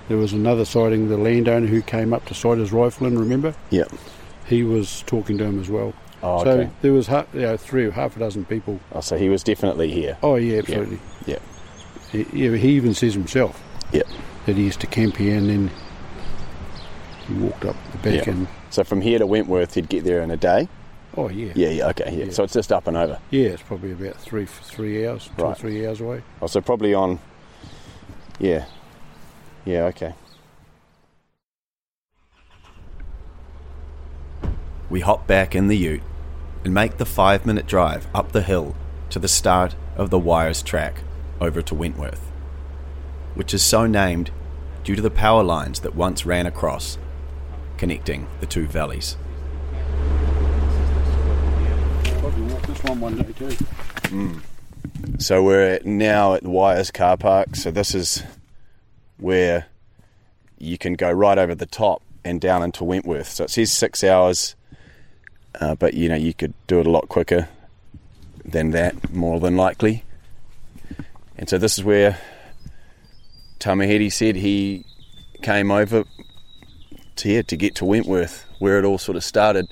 there 0.09 0.16
was 0.16 0.32
another 0.32 0.64
sighting. 0.64 1.09
The 1.09 1.16
landowner 1.16 1.66
who 1.66 1.82
came 1.82 2.12
up 2.12 2.24
to 2.26 2.34
sight 2.34 2.59
his 2.59 2.72
rifle 2.72 3.06
in, 3.06 3.18
remember? 3.18 3.54
Yep. 3.70 3.92
He 4.46 4.62
was 4.62 5.02
talking 5.06 5.38
to 5.38 5.44
him 5.44 5.61
as 5.61 5.68
well. 5.68 5.92
Oh, 6.22 6.42
so 6.42 6.50
okay. 6.50 6.70
there 6.82 6.92
was 6.92 7.09
you 7.09 7.24
know, 7.34 7.56
three 7.56 7.84
or 7.86 7.90
half 7.92 8.16
a 8.16 8.18
dozen 8.18 8.44
people. 8.44 8.80
Oh, 8.92 9.00
so 9.00 9.16
he 9.16 9.28
was 9.28 9.44
definitely 9.44 9.92
here. 9.92 10.16
Oh 10.22 10.34
yeah, 10.36 10.59
absolutely. 10.59 10.98
Yeah. 11.26 11.38
He, 12.11 12.26
yeah, 12.32 12.56
he 12.56 12.70
even 12.70 12.94
says 12.94 13.14
himself 13.14 13.62
Yeah. 13.92 14.02
that 14.46 14.56
he 14.56 14.64
used 14.64 14.80
to 14.80 14.86
camp 14.88 15.16
here 15.16 15.36
and 15.36 15.48
then 15.48 15.70
he 17.28 17.34
walked 17.34 17.64
up 17.66 17.76
the 17.92 17.98
back 17.98 18.26
Yeah. 18.26 18.32
and 18.32 18.48
So 18.70 18.82
from 18.82 19.00
here 19.02 19.18
to 19.18 19.26
Wentworth, 19.26 19.74
he'd 19.74 19.88
get 19.88 20.02
there 20.04 20.22
in 20.22 20.30
a 20.32 20.36
day. 20.36 20.68
oh 21.16 21.28
yeah, 21.28 21.52
Yeah, 21.54 21.68
yeah, 21.68 21.88
okay, 21.90 22.11
yeah. 22.16 22.24
Yeah. 22.24 22.30
So 22.32 22.42
it's 22.44 22.54
just 22.54 22.72
up 22.72 22.86
and 22.88 22.96
over. 22.96 23.18
yeah, 23.30 23.48
it's 23.50 23.62
probably 23.62 23.92
about 23.92 24.16
three 24.16 24.46
three 24.46 25.06
hours, 25.06 25.30
two 25.36 25.44
or 25.44 25.48
Right. 25.50 25.59
three 25.59 25.86
hours 25.86 26.00
away. 26.00 26.22
Oh, 26.42 26.46
so 26.48 26.61
probably 26.61 26.94
on. 26.94 27.20
Yeah. 28.40 28.64
Yeah, 29.69 29.85
okay. 29.89 30.14
We 34.89 35.01
hop 35.01 35.27
back 35.27 35.55
in 35.55 35.69
the 35.69 35.77
ute 35.77 36.01
and 36.64 36.73
make 36.73 36.97
the 36.97 37.05
five 37.05 37.45
minute 37.45 37.66
drive 37.66 38.07
up 38.14 38.33
the 38.33 38.41
hill 38.41 38.75
to 39.11 39.19
the 39.19 39.29
start 39.29 39.77
of 39.95 40.09
the 40.09 40.19
Wires 40.19 40.62
track 40.62 41.03
over 41.39 41.61
to 41.61 41.75
Wentworth, 41.75 42.31
which 43.35 43.53
is 43.53 43.62
so 43.62 43.87
named 43.87 44.31
due 44.85 44.97
to 44.97 45.03
the 45.03 45.11
power 45.11 45.43
lines 45.43 45.81
that 45.81 45.95
once 45.95 46.25
ran 46.25 46.47
across, 46.47 46.97
connecting 47.77 48.27
the 48.41 48.47
two 48.47 48.66
valleys. 48.66 49.19
Probably 52.05 52.55
walk 52.55 52.62
this 52.62 52.83
one 52.85 53.01
one 53.01 53.16
day 53.19 53.33
too. 53.33 53.51
Hmm. 54.09 54.39
So 55.19 55.43
we're 55.43 55.75
at, 55.75 55.85
now 55.85 56.33
at 56.33 56.43
the 56.43 56.49
Wires 56.49 56.91
car 56.91 57.19
park. 57.19 57.55
So 57.55 57.71
this 57.71 57.95
is 57.95 58.23
where 59.19 59.66
you 60.59 60.79
can 60.79 60.95
go 60.95 61.11
right 61.11 61.39
over 61.39 61.55
the 61.55 61.66
top 61.66 62.03
and 62.25 62.41
down 62.41 62.62
into 62.62 62.85
Wentworth. 62.85 63.29
So 63.29 63.45
it 63.45 63.51
says 63.51 63.73
six 63.73 64.03
hours, 64.03 64.57
uh, 65.61 65.75
but 65.75 65.95
you 65.95 66.09
know 66.09 66.16
you 66.16 66.35
could 66.35 66.55
do 66.66 66.81
it 66.81 66.87
a 66.87 66.91
lot 66.91 67.09
quicker 67.09 67.49
than 68.45 68.71
that, 68.71 69.12
more 69.12 69.41
than 69.41 69.57
likely. 69.57 70.05
And 71.37 71.49
so 71.49 71.59
this 71.59 71.79
is 71.79 71.85
where 71.85 72.19
Tamihere 73.61 74.11
said 74.11 74.37
he 74.37 74.85
came 75.43 75.71
over 75.71 76.05
to 77.16 77.29
here 77.29 77.43
to 77.45 77.57
get 77.57 77.75
to 77.77 77.85
Wentworth, 77.85 78.45
where 78.59 78.79
it 78.79 78.85
all 78.85 78.99
sort 78.99 79.16
of 79.16 79.25
started. 79.25 79.69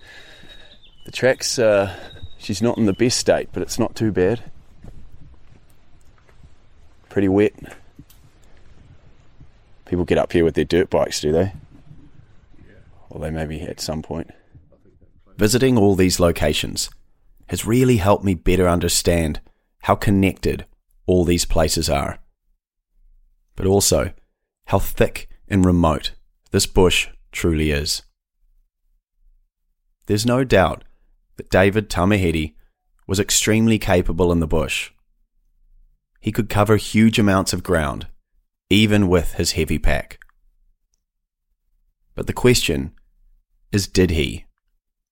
The 1.04 1.12
track's 1.12 1.58
uh, 1.58 1.94
she's 2.38 2.62
not 2.62 2.78
in 2.78 2.86
the 2.86 2.92
best 2.92 3.18
state, 3.18 3.48
but 3.52 3.62
it's 3.62 3.78
not 3.78 3.94
too 3.94 4.12
bad 4.12 4.42
pretty 7.16 7.28
wet. 7.30 7.54
People 9.86 10.04
get 10.04 10.18
up 10.18 10.32
here 10.32 10.44
with 10.44 10.54
their 10.54 10.64
dirt 10.64 10.90
bikes, 10.90 11.20
do 11.20 11.32
they? 11.32 11.52
Or 13.08 13.20
they 13.20 13.30
maybe 13.30 13.60
at 13.62 13.80
some 13.80 14.02
point. 14.02 14.30
Visiting 15.36 15.78
all 15.78 15.94
these 15.94 16.20
locations 16.20 16.90
has 17.48 17.64
really 17.66 17.98
helped 17.98 18.24
me 18.24 18.34
better 18.34 18.68
understand 18.68 19.40
how 19.82 19.94
connected 19.94 20.66
all 21.06 21.24
these 21.24 21.44
places 21.44 21.88
are, 21.88 22.18
but 23.54 23.66
also 23.66 24.12
how 24.66 24.78
thick 24.78 25.28
and 25.48 25.64
remote 25.64 26.12
this 26.50 26.66
bush 26.66 27.08
truly 27.30 27.70
is. 27.70 28.02
There's 30.06 30.26
no 30.26 30.42
doubt 30.42 30.82
that 31.36 31.50
David 31.50 31.88
Tamihere 31.88 32.54
was 33.06 33.20
extremely 33.20 33.78
capable 33.78 34.32
in 34.32 34.40
the 34.40 34.46
bush. 34.46 34.90
He 36.20 36.32
could 36.32 36.48
cover 36.48 36.76
huge 36.76 37.18
amounts 37.18 37.52
of 37.52 37.62
ground, 37.62 38.08
even 38.70 39.08
with 39.08 39.34
his 39.34 39.52
heavy 39.52 39.78
pack. 39.78 40.18
But 42.14 42.26
the 42.26 42.32
question 42.32 42.92
is 43.72 43.86
did 43.86 44.10
he? 44.10 44.46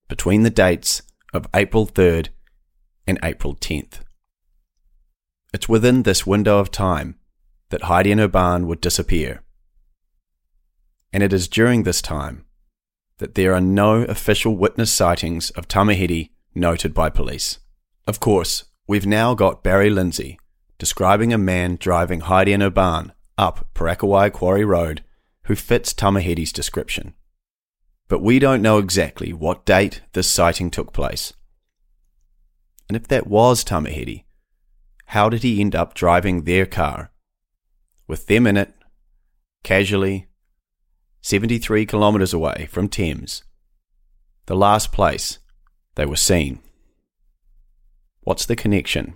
between 0.09 0.43
the 0.43 0.51
dates 0.51 1.03
of 1.33 1.49
April 1.55 1.87
3rd 1.87 2.29
and 3.07 3.19
April 3.23 3.55
10th. 3.55 4.01
It's 5.53 5.69
within 5.69 6.03
this 6.03 6.27
window 6.27 6.59
of 6.59 6.71
time 6.71 7.17
that 7.71 7.85
Heidi 7.85 8.13
and 8.13 8.21
Urban 8.21 8.67
would 8.67 8.81
disappear. 8.81 9.43
And 11.13 11.23
it 11.23 11.33
is 11.33 11.49
during 11.49 11.83
this 11.83 12.03
time 12.03 12.45
that 13.19 13.35
there 13.35 13.55
are 13.55 13.61
no 13.61 14.03
official 14.03 14.57
witness 14.57 14.93
sightings 14.93 15.51
of 15.51 15.69
Tamihere 15.69 16.31
noted 16.55 16.93
by 16.93 17.09
police. 17.09 17.59
Of 18.07 18.21
course, 18.21 18.65
we've 18.87 19.07
now 19.07 19.35
got 19.35 19.63
Barry 19.63 19.91
Lindsay 19.91 20.39
describing 20.79 21.33
a 21.33 21.39
man 21.39 21.77
driving 21.81 22.21
Heidi 22.21 22.53
and 22.53 22.63
Urban 22.63 23.13
up 23.37 23.69
Parakiwai 23.75 24.33
Quarry 24.33 24.65
Road 24.65 25.03
who 25.45 25.55
fits 25.55 25.93
Tamihere's 25.93 26.53
description 26.53 27.15
but 28.09 28.23
we 28.23 28.39
don't 28.39 28.63
know 28.63 28.79
exactly 28.79 29.33
what 29.33 29.65
date 29.65 30.03
this 30.13 30.31
sighting 30.31 30.71
took 30.71 30.93
place. 30.93 31.33
And 32.89 32.97
if 32.97 33.09
that 33.09 33.27
was 33.27 33.65
Tamihere, 33.65 34.25
how 35.07 35.29
did 35.29 35.43
he 35.43 35.61
end 35.61 35.75
up 35.75 35.95
driving 35.95 36.43
their 36.43 36.67
car, 36.67 37.11
with 38.07 38.27
them 38.27 38.47
in 38.47 38.57
it, 38.57 38.75
casually, 39.63 40.29
73 41.23 41.87
kilometres 41.87 42.35
away 42.35 42.69
from 42.71 42.89
Thames, 42.89 43.43
the 44.47 44.57
last 44.57 44.93
place 44.93 45.39
they 45.95 46.05
were 46.05 46.17
seen? 46.17 46.61
What's 48.21 48.45
the 48.45 48.57
connection? 48.57 49.15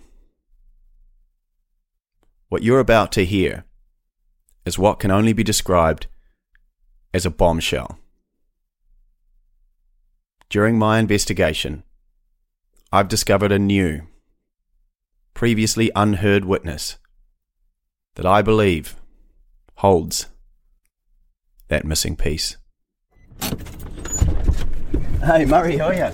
What 2.49 2.63
you're 2.63 2.81
about 2.81 3.13
to 3.13 3.27
hear 3.27 3.65
is 4.69 4.79
what 4.79 5.01
can 5.01 5.11
only 5.11 5.33
be 5.33 5.43
described 5.43 6.07
as 7.15 7.25
a 7.25 7.31
bombshell. 7.31 7.99
During 10.51 10.79
my 10.79 10.99
investigation, 10.99 11.85
I've 12.93 13.09
discovered 13.09 13.51
a 13.51 13.59
new, 13.59 14.03
previously 15.33 15.91
unheard 15.97 16.45
witness 16.45 16.99
that 18.17 18.27
I 18.27 18.43
believe 18.43 18.97
holds 19.77 20.27
that 21.69 21.87
missing 21.87 22.15
piece. 22.15 22.59
Hey 25.25 25.47
Murray, 25.47 25.79
how 25.79 25.87
are 25.87 25.95
you? 25.95 26.11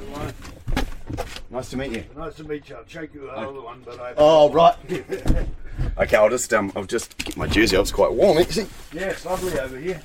Nice 1.50 1.70
to 1.70 1.76
meet 1.76 1.92
you. 1.92 2.04
Nice 2.16 2.34
to 2.36 2.44
meet 2.44 2.68
you. 2.68 2.76
I'll 2.76 2.86
shake 2.86 3.14
you 3.14 3.22
the 3.22 3.32
other 3.32 3.60
one, 3.60 3.82
but 3.84 4.00
I. 4.00 4.14
Oh 4.16 4.50
right. 4.52 4.76
okay, 5.98 6.16
I'll 6.16 6.30
just 6.30 6.52
um, 6.52 6.72
I'll 6.76 6.84
just 6.84 7.16
get 7.18 7.36
my 7.36 7.46
jersey. 7.46 7.76
off. 7.76 7.82
It's 7.82 7.92
quite 7.92 8.12
warm, 8.12 8.38
actually. 8.38 8.66
Yeah, 8.92 9.10
it's 9.10 9.24
lovely 9.24 9.58
over 9.58 9.78
here. 9.78 10.00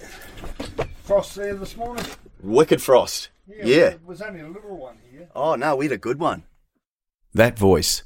Frost 1.03 1.35
there 1.35 1.55
this 1.55 1.75
morning. 1.75 2.05
Wicked 2.41 2.81
frost. 2.81 3.29
Yeah. 3.47 3.89
There 3.89 3.99
was 4.05 4.21
only 4.21 4.41
a 4.41 4.47
little 4.47 4.77
one 4.77 4.97
here. 5.11 5.29
Oh 5.35 5.55
no, 5.55 5.75
we 5.75 5.85
had 5.85 5.91
a 5.91 5.97
good 5.97 6.19
one. 6.19 6.43
That 7.33 7.57
voice 7.57 8.03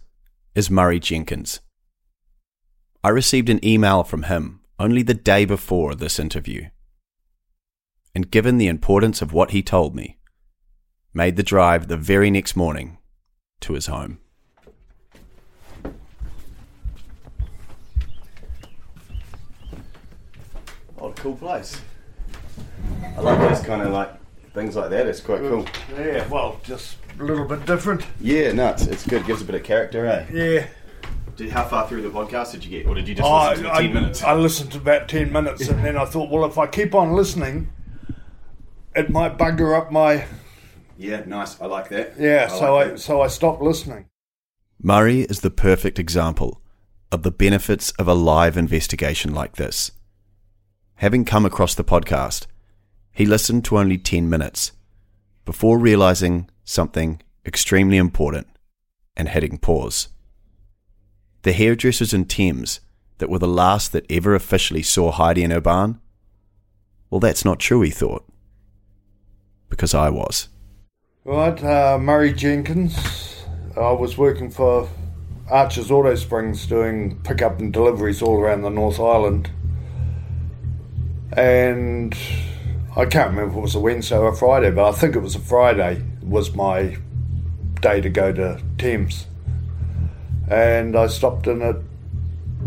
is 0.56 0.70
Murray 0.70 1.00
Jenkins. 1.00 1.60
I 3.04 3.10
received 3.10 3.50
an 3.50 3.64
email 3.66 4.04
from 4.04 4.24
him 4.24 4.62
only 4.80 5.04
the 5.04 5.14
day 5.14 5.46
before 5.46 5.96
this 5.96 6.20
interview. 6.20 6.70
And 8.16 8.32
given 8.32 8.58
the 8.58 8.68
importance 8.68 9.22
of 9.22 9.34
what 9.34 9.52
he 9.52 9.62
told 9.62 9.96
me, 9.96 10.18
made 11.14 11.36
the 11.36 11.44
drive 11.44 11.88
the 11.88 11.98
very 11.98 12.32
next 12.32 12.56
morning 12.56 12.98
to 13.62 13.74
his 13.74 13.88
home. 13.88 14.20
Oh, 21.14 21.22
cool 21.22 21.36
place. 21.36 21.80
I 23.16 23.22
like 23.22 23.40
those 23.40 23.62
kind 23.62 23.82
of 23.82 23.92
like 23.92 24.12
things 24.54 24.76
like 24.76 24.90
that. 24.90 25.08
It's 25.08 25.22
quite 25.22 25.40
cool. 25.42 25.66
Yeah, 25.98 26.28
well, 26.28 26.60
just 26.64 26.98
a 27.20 27.24
little 27.24 27.46
bit 27.46 27.66
different. 27.66 28.06
Yeah, 28.20 28.52
no, 28.52 28.70
it's, 28.70 28.88
it's 28.88 29.06
good. 29.06 29.26
gives 29.26 29.42
a 29.42 29.46
bit 29.46 29.56
of 29.56 29.64
character, 29.64 30.06
eh? 30.06 30.26
Yeah. 30.32 30.68
Did, 31.36 31.50
how 31.52 31.66
far 31.66 31.88
through 31.88 32.04
the 32.04 32.10
podcast 32.10 32.52
did 32.52 32.64
you 32.66 32.70
get, 32.72 32.88
or 32.88 32.96
did 32.96 33.08
you 33.08 33.16
just 33.16 33.28
I, 33.28 33.50
listen 33.52 33.64
to 33.64 33.74
I, 33.74 33.82
ten 33.82 33.94
minutes? 33.94 34.24
I 34.24 34.34
listened 34.36 34.72
to 34.74 34.78
about 34.78 35.08
10 35.10 35.32
minutes 35.32 35.68
and 35.68 35.84
then 35.84 35.98
I 35.98 36.06
thought, 36.06 36.30
well, 36.30 36.46
if 36.46 36.58
I 36.60 36.68
keep 36.68 36.94
on 36.94 37.14
listening, 37.14 37.70
it 38.96 39.10
might 39.10 39.38
bugger 39.38 39.76
up 39.78 39.92
my. 39.92 40.26
yeah, 40.98 41.24
nice. 41.26 41.60
I 41.60 41.66
like 41.66 41.90
that. 41.90 42.14
Yeah, 42.20 42.48
I 42.52 42.60
so 42.60 42.76
like 42.76 42.88
I 42.88 42.90
that. 42.92 43.00
so 43.00 43.22
I 43.22 43.28
stopped 43.28 43.62
listening. 43.62 44.06
Murray 44.82 45.22
is 45.22 45.42
the 45.42 45.50
perfect 45.50 45.98
example 45.98 46.62
of 47.12 47.24
the 47.24 47.32
benefits 47.32 47.92
of 47.92 48.08
a 48.08 48.14
live 48.14 48.58
investigation 48.58 49.34
like 49.34 49.56
this. 49.56 49.92
Having 50.96 51.26
come 51.26 51.46
across 51.46 51.76
the 51.76 51.84
podcast, 51.84 52.48
he 53.12 53.26
listened 53.26 53.66
to 53.66 53.78
only 53.78 53.98
10 53.98 54.30
minutes 54.30 54.72
before 55.46 55.78
realizing 55.78 56.50
something 56.64 57.22
extremely 57.46 57.98
important 57.98 58.48
and 59.16 59.30
hitting 59.30 59.58
pause. 59.58 60.10
The 61.44 61.54
hairdressers 61.54 62.14
in 62.14 62.26
Thames 62.26 62.80
that 63.18 63.30
were 63.30 63.40
the 63.40 63.48
last 63.48 63.92
that 63.92 64.06
ever 64.10 64.36
officially 64.36 64.82
saw 64.82 65.12
Heidi 65.12 65.44
and 65.44 65.54
Urban? 65.54 66.00
Well, 67.10 67.20
that's 67.20 67.46
not 67.46 67.60
true, 67.60 67.82
he 67.82 67.90
thought. 67.90 68.26
Because 69.70 69.94
I 69.94 70.10
was. 70.10 70.50
Right, 71.26 71.64
uh, 71.64 71.98
Murray 72.00 72.34
Jenkins. 72.34 73.46
I 73.76 73.92
was 73.92 74.18
working 74.18 74.50
for 74.50 74.90
Archer's 75.50 75.90
Auto 75.92 76.16
Springs 76.16 76.66
doing 76.66 77.20
pickup 77.24 77.60
and 77.60 77.72
deliveries 77.72 78.22
all 78.22 78.40
around 78.40 78.62
the 78.62 78.70
North 78.70 79.00
Island. 79.00 79.50
And 81.36 82.16
I 82.96 83.06
can't 83.06 83.32
remember 83.32 83.52
if 83.52 83.58
it 83.58 83.62
was 83.62 83.76
a 83.76 83.80
Wednesday 83.80 84.18
or 84.18 84.28
a 84.28 84.36
Friday, 84.36 84.70
but 84.70 84.88
I 84.88 84.92
think 84.92 85.16
it 85.16 85.20
was 85.20 85.36
a 85.36 85.40
Friday 85.40 86.04
was 86.22 86.54
my 86.54 86.98
day 87.82 88.02
to 88.02 88.10
go 88.10 88.32
to 88.32 88.62
Thames. 88.78 89.26
And 90.48 90.96
I 90.96 91.08
stopped 91.08 91.48
in 91.48 91.62
at 91.62 91.78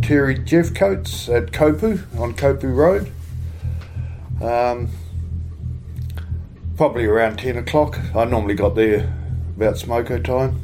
Terry 0.03 0.37
Jeffcoats 0.37 1.33
at 1.35 1.53
Kopu 1.53 2.03
on 2.19 2.35
Kopu 2.35 2.75
Road. 2.75 3.13
Um, 4.43 4.89
probably 6.77 7.07
around 7.07 7.39
10 7.39 7.57
o'clock. 7.57 7.99
I 8.15 8.25
normally 8.25 8.55
got 8.55 8.75
there 8.75 9.15
about 9.57 9.77
smoko 9.77 10.23
time. 10.23 10.61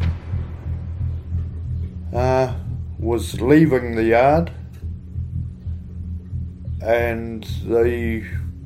Uh, 2.12 2.54
was 2.98 3.40
leaving 3.40 3.94
the 3.94 4.04
yard 4.04 4.50
and 6.82 7.44
the 7.64 8.24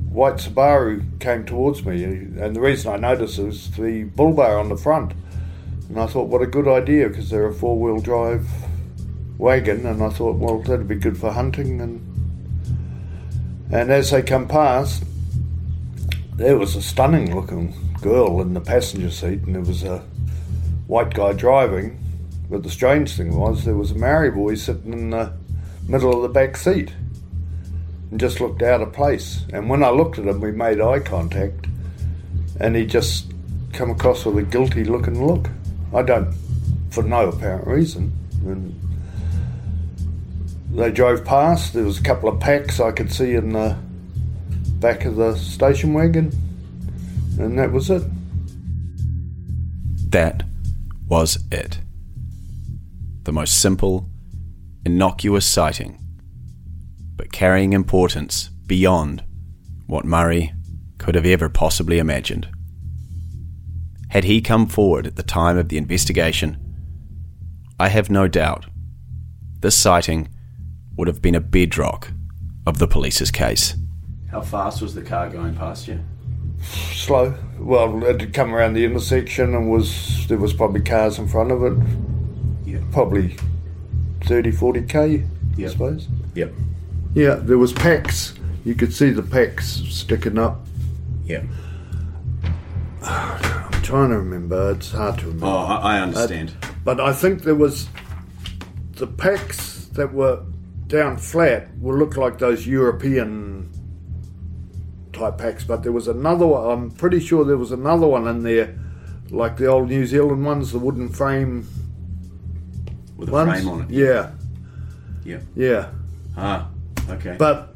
white 0.09 0.37
Subaru 0.37 1.21
came 1.21 1.45
towards 1.45 1.85
me. 1.85 2.03
And 2.03 2.57
the 2.57 2.61
reason 2.61 2.93
I 2.93 2.97
noticed 2.97 3.39
was 3.39 3.71
the 3.73 4.05
bull 4.05 4.33
bar 4.33 4.59
on 4.59 4.71
the 4.71 4.77
front. 4.77 5.13
And 5.89 6.01
I 6.01 6.07
thought, 6.07 6.29
what 6.29 6.43
a 6.43 6.47
good 6.47 6.67
idea 6.67 7.09
because 7.09 7.29
they're 7.29 7.47
a 7.47 7.55
four 7.55 7.79
wheel 7.79 8.01
drive 8.01 8.49
wagon. 9.37 9.85
And 9.85 10.03
I 10.03 10.09
thought, 10.09 10.37
well, 10.37 10.61
that'd 10.63 10.89
be 10.89 10.95
good 10.95 11.19
for 11.19 11.31
hunting. 11.31 11.81
And 11.81 12.03
and 13.71 13.91
as 13.91 14.11
they 14.11 14.23
come 14.23 14.47
past, 14.47 15.05
there 16.37 16.57
was 16.57 16.77
a 16.77 16.83
stunning 16.83 17.35
looking 17.35 17.75
girl 18.01 18.41
in 18.41 18.55
the 18.55 18.61
passenger 18.61 19.11
seat, 19.11 19.43
and 19.43 19.57
there 19.57 19.63
was 19.63 19.83
a 19.83 19.99
white 20.87 21.13
guy 21.13 21.33
driving. 21.33 22.01
But 22.49 22.63
the 22.63 22.71
strange 22.71 23.17
thing 23.17 23.37
was, 23.37 23.65
there 23.65 23.75
was 23.75 23.91
a 23.91 23.97
Maori 23.97 24.31
boy 24.31 24.55
sitting 24.55 24.93
in 24.93 25.11
the 25.11 25.33
middle 25.89 26.15
of 26.15 26.23
the 26.23 26.29
back 26.29 26.57
seat 26.57 26.93
and 28.11 28.21
just 28.21 28.41
looked 28.41 28.63
out 28.63 28.81
of 28.81 28.93
place. 28.93 29.45
And 29.53 29.69
when 29.69 29.83
I 29.83 29.91
looked 29.91 30.19
at 30.19 30.27
him, 30.27 30.41
we 30.41 30.53
made 30.53 30.81
eye 30.81 31.01
contact, 31.01 31.67
and 32.61 32.77
he 32.77 32.87
just 32.87 33.33
come 33.73 33.91
across 33.91 34.25
with 34.25 34.39
a 34.39 34.43
guilty 34.43 34.85
looking 34.85 35.25
look. 35.27 35.51
I 35.95 36.03
don't, 36.03 36.35
for 36.91 37.03
no 37.03 37.29
apparent 37.29 37.67
reason. 37.67 38.13
And 38.45 38.79
they 40.73 40.91
drove 40.91 41.25
past. 41.25 41.75
There 41.75 41.85
was 41.85 41.99
a 41.99 42.03
couple 42.03 42.29
of 42.29 42.41
packs 42.41 42.81
I 42.81 42.93
could 42.93 43.13
see 43.13 43.35
in 43.35 43.53
the 43.53 43.77
back 44.79 45.05
of 45.05 45.17
the 45.17 45.35
station 45.37 45.95
wagon, 45.95 46.33
and 47.39 47.59
that 47.59 47.73
was 47.73 47.91
it. 47.91 48.03
That 50.11 50.45
was 51.09 51.39
it. 51.51 51.81
The 53.25 53.33
most 53.33 53.61
simple, 53.61 54.09
innocuous 54.85 55.47
sighting, 55.47 55.99
but 57.17 57.33
carrying 57.33 57.73
importance 57.73 58.49
beyond 58.67 59.25
what 59.87 60.05
Murray 60.05 60.53
could 60.99 61.15
have 61.15 61.27
ever 61.27 61.49
possibly 61.49 61.99
imagined. 61.99 62.49
Had 64.11 64.25
he 64.25 64.41
come 64.41 64.67
forward 64.67 65.07
at 65.07 65.17
the 65.17 65.23
time 65.23 65.59
of 65.59 65.69
the 65.69 65.79
investigation, 65.79 66.57
I 67.79 67.89
have 67.89 68.09
no 68.11 68.29
doubt 68.29 68.67
this 69.61 69.77
sighting 69.77 70.29
would 70.97 71.09
have 71.09 71.21
been 71.21 71.35
a 71.35 71.41
bedrock 71.41 72.11
of 72.67 72.79
the 72.79 72.89
police's 72.89 73.31
case. 73.31 73.75
How 74.31 74.41
fast 74.41 74.83
was 74.83 74.95
the 74.95 75.03
car 75.03 75.29
going 75.29 75.55
past 75.55 75.87
you? 75.89 76.01
Slow. 76.63 77.35
Well, 77.59 78.03
it 78.05 78.21
had 78.21 78.35
come 78.35 78.55
around 78.55 78.75
the 78.75 78.85
intersection 78.85 79.55
and 79.55 79.71
was 79.71 80.27
there 80.29 80.39
was 80.39 80.53
probably 80.55 80.81
cars 80.81 81.19
in 81.19 81.29
front 81.29 81.53
of 81.53 81.63
it. 81.63 81.79
Yeah. 82.65 82.79
Probably 82.93 83.37
30, 84.23 84.51
40 84.53 84.83
k. 84.83 84.99
I 84.99 85.25
Yep. 85.57 85.71
suppose. 85.71 86.09
Yep. 86.35 86.53
Yeah, 87.17 87.37
there 87.37 87.57
was 87.57 87.73
packs. 87.73 88.35
You 88.67 88.75
could 88.75 88.93
see 88.93 89.09
the 89.09 89.23
packs 89.23 89.83
sticking 89.89 90.37
up. 90.39 90.67
Yeah. 91.25 91.45
I'm 93.03 93.83
trying 93.83 94.11
to 94.11 94.19
remember. 94.19 94.73
It's 94.73 94.93
hard 94.93 95.19
to 95.21 95.25
remember. 95.27 95.47
Oh, 95.47 95.57
I, 95.57 95.97
I 95.97 96.01
understand. 96.01 96.53
But 96.85 97.01
I 97.01 97.15
think 97.15 97.43
there 97.43 97.55
was 97.55 97.89
the 98.97 99.07
packs 99.07 99.87
that 99.93 100.13
were 100.13 100.43
down 100.89 101.17
flat 101.17 101.69
will 101.79 101.97
look 101.97 102.19
like 102.19 102.37
those 102.39 102.67
European 102.67 103.71
type 105.15 105.39
packs, 105.39 105.65
but 105.65 105.83
there 105.85 105.93
was 105.93 106.09
another 106.09 106.47
one. 106.47 106.71
I'm 106.71 106.91
pretty 106.91 107.21
sure 107.21 107.47
there 107.47 107.57
was 107.57 107.73
another 107.73 108.07
one 108.07 108.29
in 108.29 108.43
there, 108.43 108.79
like 109.31 109.57
the 109.57 109.67
old 109.67 109.89
New 109.89 110.05
Zealand 110.05 110.45
ones, 110.45 110.71
the 110.73 110.79
wooden 110.79 111.09
frame 111.09 111.67
With 113.17 113.31
a 113.31 113.33
ones. 113.33 113.51
frame 113.63 113.69
on 113.71 113.81
it. 113.85 113.91
Yeah, 113.91 114.33
Yep. 115.25 115.43
yeah. 115.57 115.89
Ah, 116.37 116.69
okay. 117.11 117.37
But 117.39 117.75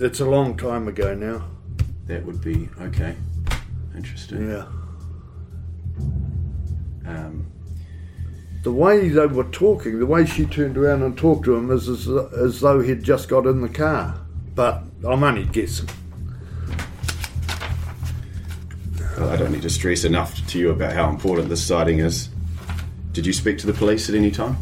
it's 0.00 0.20
a 0.20 0.26
long 0.26 0.56
time 0.56 0.88
ago 0.88 1.14
now. 1.14 1.44
that 2.06 2.24
would 2.24 2.42
be 2.42 2.68
okay. 2.80 3.16
Interesting. 3.94 4.50
Yeah. 4.50 4.66
Um, 7.06 7.46
The 8.62 8.72
way 8.72 9.08
they 9.08 9.26
were 9.26 9.44
talking, 9.44 9.98
the 10.00 10.06
way 10.06 10.26
she 10.26 10.44
turned 10.44 10.76
around 10.76 11.02
and 11.02 11.16
talked 11.16 11.44
to 11.44 11.54
him, 11.54 11.70
is 11.70 11.88
as, 11.88 12.08
as 12.08 12.60
though 12.60 12.80
he'd 12.80 13.02
just 13.04 13.28
got 13.28 13.46
in 13.46 13.60
the 13.60 13.68
car. 13.68 14.18
But 14.54 14.82
I'm 15.06 15.22
only 15.22 15.44
guessing. 15.44 15.88
I 19.18 19.36
don't 19.36 19.52
need 19.52 19.62
to 19.62 19.70
stress 19.70 20.04
enough 20.04 20.46
to 20.48 20.58
you 20.58 20.70
about 20.70 20.92
how 20.92 21.08
important 21.08 21.48
this 21.48 21.64
sighting 21.64 22.00
is. 22.00 22.28
Did 23.12 23.24
you 23.24 23.32
speak 23.32 23.56
to 23.58 23.66
the 23.66 23.72
police 23.72 24.08
at 24.10 24.14
any 24.14 24.30
time? 24.30 24.56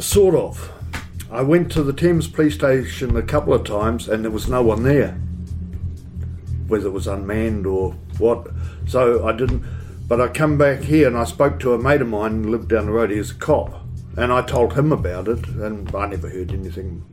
Sort 0.00 0.34
of. 0.34 0.72
I 1.30 1.42
went 1.42 1.72
to 1.72 1.82
the 1.82 1.92
Thames 1.92 2.28
police 2.28 2.54
station 2.54 3.16
a 3.16 3.22
couple 3.22 3.52
of 3.52 3.64
times 3.64 4.08
and 4.08 4.22
there 4.24 4.30
was 4.30 4.48
no 4.48 4.62
one 4.62 4.84
there. 4.84 5.12
Whether 6.68 6.86
it 6.86 6.92
was 6.92 7.06
unmanned 7.06 7.66
or 7.66 7.92
what. 8.18 8.48
So 8.86 9.26
I 9.26 9.32
didn't. 9.32 9.64
But 10.08 10.20
I 10.20 10.28
come 10.28 10.56
back 10.56 10.82
here 10.82 11.08
and 11.08 11.16
I 11.16 11.24
spoke 11.24 11.58
to 11.60 11.74
a 11.74 11.78
mate 11.78 12.00
of 12.00 12.08
mine 12.08 12.44
who 12.44 12.50
lived 12.50 12.68
down 12.68 12.86
the 12.86 12.92
road. 12.92 13.10
He's 13.10 13.32
a 13.32 13.34
cop. 13.34 13.82
And 14.16 14.32
I 14.32 14.42
told 14.42 14.74
him 14.74 14.92
about 14.92 15.26
it 15.26 15.46
and 15.48 15.92
I 15.94 16.06
never 16.06 16.28
heard 16.28 16.52
anything 16.52 17.04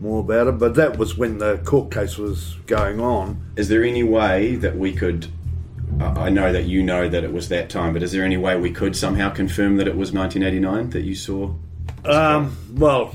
more 0.00 0.20
about 0.20 0.48
it. 0.48 0.58
But 0.58 0.74
that 0.74 0.98
was 0.98 1.16
when 1.16 1.38
the 1.38 1.58
court 1.64 1.90
case 1.90 2.18
was 2.18 2.56
going 2.66 3.00
on. 3.00 3.52
Is 3.56 3.68
there 3.68 3.84
any 3.84 4.02
way 4.02 4.56
that 4.56 4.76
we 4.76 4.92
could? 4.92 5.28
I 5.98 6.26
I 6.26 6.28
know 6.28 6.52
that 6.52 6.64
you 6.64 6.82
know 6.82 7.08
that 7.08 7.24
it 7.24 7.32
was 7.32 7.48
that 7.48 7.70
time, 7.70 7.94
but 7.94 8.02
is 8.02 8.12
there 8.12 8.24
any 8.24 8.36
way 8.36 8.58
we 8.58 8.70
could 8.70 8.96
somehow 8.96 9.30
confirm 9.30 9.76
that 9.78 9.88
it 9.88 9.96
was 9.96 10.12
1989 10.12 10.90
that 10.90 11.02
you 11.02 11.14
saw? 11.14 11.54
Um, 12.04 12.56
well, 12.74 13.14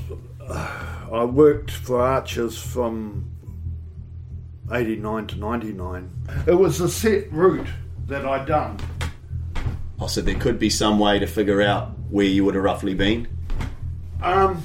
I 0.50 1.24
worked 1.24 1.70
for 1.70 2.00
Archers 2.00 2.60
from 2.60 3.30
89 4.72 5.26
to 5.28 5.36
99. 5.36 6.10
It 6.46 6.54
was 6.54 6.80
a 6.80 6.88
set 6.88 7.30
route 7.32 7.66
that 8.06 8.24
I'd 8.26 8.46
done. 8.46 8.78
Oh, 10.00 10.06
so 10.06 10.20
there 10.20 10.34
could 10.36 10.58
be 10.58 10.70
some 10.70 10.98
way 10.98 11.18
to 11.18 11.26
figure 11.26 11.60
out 11.60 11.88
where 12.10 12.26
you 12.26 12.44
would 12.44 12.54
have 12.54 12.64
roughly 12.64 12.94
been. 12.94 13.26
Um, 14.22 14.62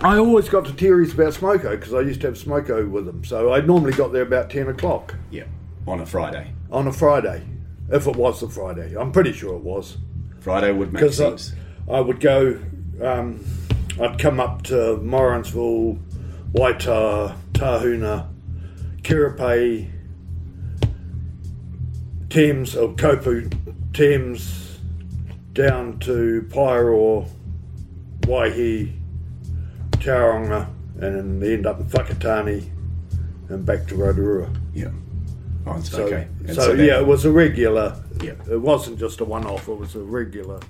I 0.00 0.18
always 0.18 0.48
got 0.48 0.64
to 0.66 0.72
Terry's 0.72 1.14
about 1.14 1.32
Smoko 1.32 1.70
because 1.72 1.92
I 1.94 2.00
used 2.00 2.20
to 2.20 2.28
have 2.28 2.36
Smoko 2.36 2.88
with 2.88 3.08
him. 3.08 3.24
So 3.24 3.52
I 3.52 3.60
normally 3.60 3.92
got 3.92 4.12
there 4.12 4.22
about 4.22 4.50
10 4.50 4.68
o'clock 4.68 5.14
Yeah, 5.30 5.44
on 5.86 6.00
a 6.00 6.06
Friday. 6.06 6.52
on 6.70 6.86
a 6.86 6.92
Friday, 6.92 7.42
if 7.90 8.06
it 8.06 8.14
was 8.16 8.42
a 8.42 8.48
Friday. 8.48 8.94
I'm 8.96 9.10
pretty 9.12 9.32
sure 9.32 9.54
it 9.56 9.62
was. 9.62 9.96
Friday 10.40 10.70
would 10.72 10.92
make 10.92 11.00
Because 11.02 11.20
I, 11.20 11.30
sense. 11.30 11.52
I 11.90 12.00
would 12.00 12.20
go, 12.20 12.60
um, 13.02 13.44
I'd 14.00 14.18
come 14.18 14.40
up 14.40 14.62
to 14.64 14.96
Morrinsville, 14.98 15.98
Waitoa, 16.52 17.34
Tahuna, 17.54 18.28
Kerepehi, 19.02 19.90
Thames, 22.28 22.76
or 22.76 22.92
Kopu, 22.94 23.52
Thames, 23.92 24.78
down 25.52 25.98
to 26.00 26.46
Paeroa, 26.50 27.26
Waihi, 28.22 28.92
Tauranga, 29.92 30.66
and 31.00 31.14
then 31.16 31.40
they 31.40 31.54
end 31.54 31.66
up 31.66 31.80
in 31.80 31.86
Whakatane 31.86 32.68
and 33.48 33.64
back 33.64 33.86
to 33.88 33.94
Rotorua. 33.96 34.50
yeah. 34.74 34.88
Oh, 35.68 35.80
So, 35.80 36.04
okay. 36.04 36.28
And 36.46 36.54
so, 36.54 36.76
that- 36.76 36.84
yeah, 36.84 37.00
it 37.00 37.06
was 37.06 37.24
a 37.24 37.30
regular. 37.30 37.96
Yeah. 38.22 38.34
It 38.50 38.60
wasn't 38.60 38.98
just 38.98 39.20
a 39.20 39.24
one-off. 39.24 39.68
It 39.68 39.74
was 39.78 39.94
a 39.96 40.00
regular. 40.00 40.60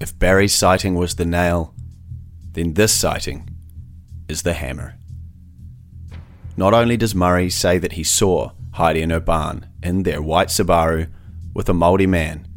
If 0.00 0.18
Barry's 0.18 0.54
sighting 0.54 0.94
was 0.94 1.16
the 1.16 1.26
nail, 1.26 1.74
then 2.52 2.72
this 2.72 2.92
sighting 2.92 3.50
is 4.28 4.42
the 4.42 4.54
hammer. 4.54 4.98
Not 6.56 6.72
only 6.72 6.96
does 6.96 7.14
Murray 7.14 7.50
say 7.50 7.76
that 7.76 7.92
he 7.92 8.02
saw 8.02 8.52
Heidi 8.72 9.02
and 9.02 9.12
Urban 9.12 9.66
in 9.82 10.04
their 10.04 10.22
white 10.22 10.48
Subaru 10.48 11.08
with 11.52 11.68
a 11.68 11.72
Māori 11.72 12.08
man, 12.08 12.48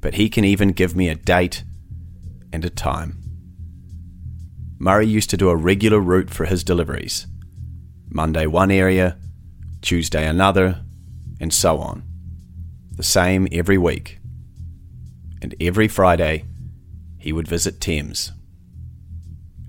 but 0.00 0.14
he 0.14 0.30
can 0.30 0.44
even 0.44 0.72
give 0.72 0.96
me 0.96 1.10
a 1.10 1.14
date 1.14 1.64
and 2.50 2.64
a 2.64 2.70
time. 2.70 3.22
Murray 4.78 5.06
used 5.06 5.28
to 5.30 5.36
do 5.36 5.50
a 5.50 5.56
regular 5.56 6.00
route 6.00 6.30
for 6.30 6.46
his 6.46 6.64
deliveries 6.64 7.26
Monday 8.10 8.46
one 8.46 8.70
area, 8.70 9.18
Tuesday 9.82 10.26
another, 10.26 10.82
and 11.40 11.52
so 11.52 11.78
on. 11.78 12.02
The 12.96 13.02
same 13.02 13.46
every 13.52 13.76
week 13.76 14.17
and 15.40 15.54
every 15.60 15.88
Friday 15.88 16.44
he 17.18 17.32
would 17.32 17.48
visit 17.48 17.80
Thames. 17.80 18.32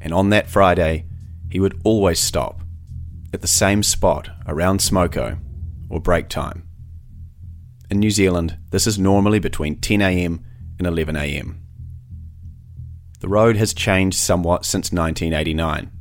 And 0.01 0.13
on 0.13 0.29
that 0.29 0.49
Friday, 0.49 1.05
he 1.49 1.59
would 1.59 1.81
always 1.83 2.19
stop 2.19 2.61
at 3.33 3.41
the 3.41 3.47
same 3.47 3.83
spot 3.83 4.29
around 4.47 4.79
Smoko 4.79 5.39
or 5.89 5.99
break 5.99 6.29
time. 6.29 6.67
In 7.89 7.99
New 7.99 8.11
Zealand, 8.11 8.57
this 8.69 8.85
is 8.85 8.99
normally 8.99 9.39
between 9.39 9.77
10am 9.77 10.43
and 10.77 10.87
11am. 10.87 11.57
The 13.19 13.27
road 13.27 13.57
has 13.57 13.73
changed 13.73 14.17
somewhat 14.17 14.63
since 14.63 14.91
1989. 14.91 15.91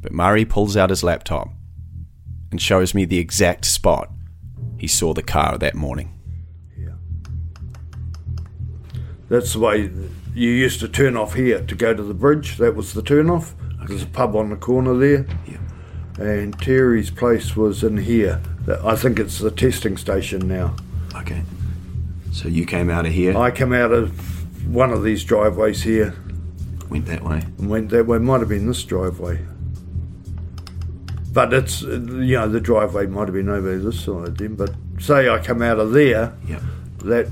But 0.00 0.12
Murray 0.12 0.44
pulls 0.44 0.76
out 0.76 0.90
his 0.90 1.04
laptop 1.04 1.48
and 2.50 2.60
shows 2.60 2.94
me 2.94 3.04
the 3.04 3.18
exact 3.18 3.64
spot 3.64 4.10
he 4.78 4.88
saw 4.88 5.14
the 5.14 5.22
car 5.22 5.58
that 5.58 5.76
morning. 5.76 6.18
That's 9.32 9.54
the 9.54 9.60
way 9.60 9.90
you 10.34 10.50
used 10.50 10.80
to 10.80 10.88
turn 10.88 11.16
off 11.16 11.32
here 11.32 11.62
to 11.62 11.74
go 11.74 11.94
to 11.94 12.02
the 12.02 12.12
bridge. 12.12 12.58
That 12.58 12.76
was 12.76 12.92
the 12.92 13.00
turn 13.00 13.30
off. 13.30 13.54
There's 13.88 14.02
a 14.02 14.06
pub 14.06 14.36
on 14.36 14.50
the 14.50 14.56
corner 14.56 14.94
there. 14.94 15.26
And 16.18 16.52
Terry's 16.60 17.08
place 17.08 17.56
was 17.56 17.82
in 17.82 17.96
here. 17.96 18.42
I 18.84 18.94
think 18.94 19.18
it's 19.18 19.38
the 19.38 19.50
testing 19.50 19.96
station 19.96 20.46
now. 20.46 20.76
Okay. 21.14 21.44
So 22.30 22.46
you 22.48 22.66
came 22.66 22.90
out 22.90 23.06
of 23.06 23.12
here, 23.12 23.34
I 23.34 23.50
come 23.50 23.72
out 23.72 23.90
of 23.90 24.66
one 24.70 24.90
of 24.90 25.02
these 25.02 25.24
driveways 25.24 25.82
here 25.82 26.14
went 26.90 27.06
that 27.06 27.22
way. 27.22 27.42
and 27.56 27.70
went 27.70 27.88
that 27.88 28.06
way. 28.06 28.18
Might 28.18 28.40
have 28.40 28.50
been 28.50 28.66
this 28.66 28.84
driveway. 28.84 29.38
But 31.32 31.54
it's, 31.54 31.80
you 31.80 32.36
know, 32.36 32.50
the 32.50 32.60
driveway 32.60 33.06
might 33.06 33.28
have 33.28 33.34
been 33.34 33.48
over 33.48 33.78
this 33.78 34.04
side 34.04 34.36
then. 34.36 34.56
But 34.56 34.74
say 35.00 35.30
I 35.30 35.38
come 35.38 35.62
out 35.62 35.78
of 35.78 35.92
there, 35.92 36.34
Yeah. 36.46 36.60
that 36.98 37.28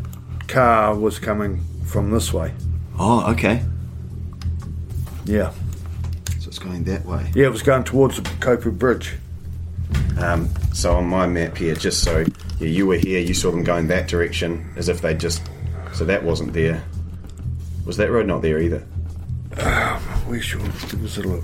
car 0.48 0.94
was 0.94 1.18
coming 1.18 1.60
from 1.90 2.10
this 2.10 2.32
way. 2.32 2.54
Oh, 2.98 3.30
okay. 3.32 3.62
Yeah. 5.24 5.52
So 6.38 6.48
it's 6.48 6.58
going 6.58 6.84
that 6.84 7.04
way. 7.04 7.30
Yeah, 7.34 7.46
it 7.46 7.52
was 7.52 7.62
going 7.62 7.84
towards 7.84 8.16
the 8.16 8.22
Kopu 8.22 8.76
Bridge. 8.76 9.16
Um, 10.18 10.48
so 10.72 10.94
on 10.94 11.06
my 11.06 11.26
map 11.26 11.56
here, 11.56 11.74
just 11.74 12.04
so 12.04 12.24
yeah, 12.60 12.68
you 12.68 12.86
were 12.86 12.96
here, 12.96 13.20
you 13.20 13.34
saw 13.34 13.50
them 13.50 13.64
going 13.64 13.88
that 13.88 14.06
direction 14.08 14.72
as 14.76 14.88
if 14.88 15.00
they 15.00 15.14
just. 15.14 15.42
So 15.92 16.04
that 16.04 16.22
wasn't 16.22 16.52
there. 16.52 16.84
Was 17.84 17.96
that 17.96 18.10
road 18.10 18.26
not 18.26 18.42
there 18.42 18.60
either? 18.60 18.86
We 20.28 20.40
should 20.40 20.62
give 20.62 21.04
us 21.04 21.18
a 21.18 21.22
look. 21.22 21.42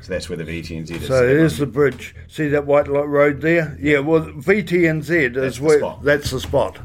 So 0.00 0.08
that's 0.12 0.30
where 0.30 0.38
the 0.38 0.44
VTNZ 0.44 0.90
is. 0.90 1.06
So 1.06 1.26
there's 1.26 1.58
the 1.58 1.66
bridge. 1.66 2.14
See 2.28 2.48
that 2.48 2.64
white 2.64 2.88
light 2.88 3.08
road 3.08 3.42
there? 3.42 3.76
Yeah, 3.78 3.98
well, 3.98 4.20
VTNZ 4.22 5.34
That's 5.34 5.46
is 5.46 5.58
the 5.58 5.64
where 5.64 5.78
spot. 5.80 6.02
that's 6.02 6.30
the 6.30 6.40
spot. 6.40 6.78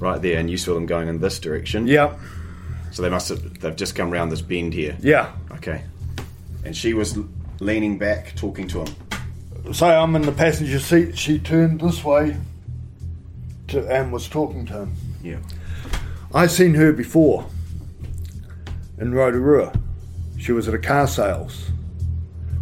Right 0.00 0.20
there, 0.20 0.38
and 0.38 0.50
you 0.50 0.56
saw 0.56 0.74
them 0.74 0.86
going 0.86 1.06
in 1.08 1.20
this 1.20 1.38
direction. 1.38 1.86
Yeah, 1.86 2.16
So 2.90 3.02
they 3.02 3.10
must 3.10 3.28
have. 3.28 3.60
They've 3.60 3.76
just 3.76 3.94
come 3.94 4.10
round 4.10 4.32
this 4.32 4.42
bend 4.42 4.74
here. 4.74 4.96
yeah. 5.00 5.32
Okay. 5.52 5.84
And 6.64 6.76
she 6.76 6.92
was 6.94 7.18
leaning 7.60 7.96
back, 7.98 8.34
talking 8.36 8.66
to 8.68 8.84
him. 8.84 8.94
So 9.72 9.86
I'm 9.86 10.16
in 10.16 10.22
the 10.22 10.32
passenger 10.32 10.78
seat. 10.80 11.16
She 11.16 11.38
turned 11.38 11.80
this 11.80 12.02
way 12.04 12.36
to 13.68 13.86
and 13.88 14.12
was 14.12 14.26
talking 14.28 14.66
to 14.66 14.72
him. 14.80 14.94
Yeah. 15.22 15.38
I 16.34 16.46
seen 16.46 16.74
her 16.74 16.92
before 16.92 17.46
in 18.98 19.12
Rotorua. 19.14 19.72
She 20.38 20.52
was 20.52 20.66
at 20.68 20.74
a 20.74 20.78
car 20.78 21.06
sales 21.06 21.70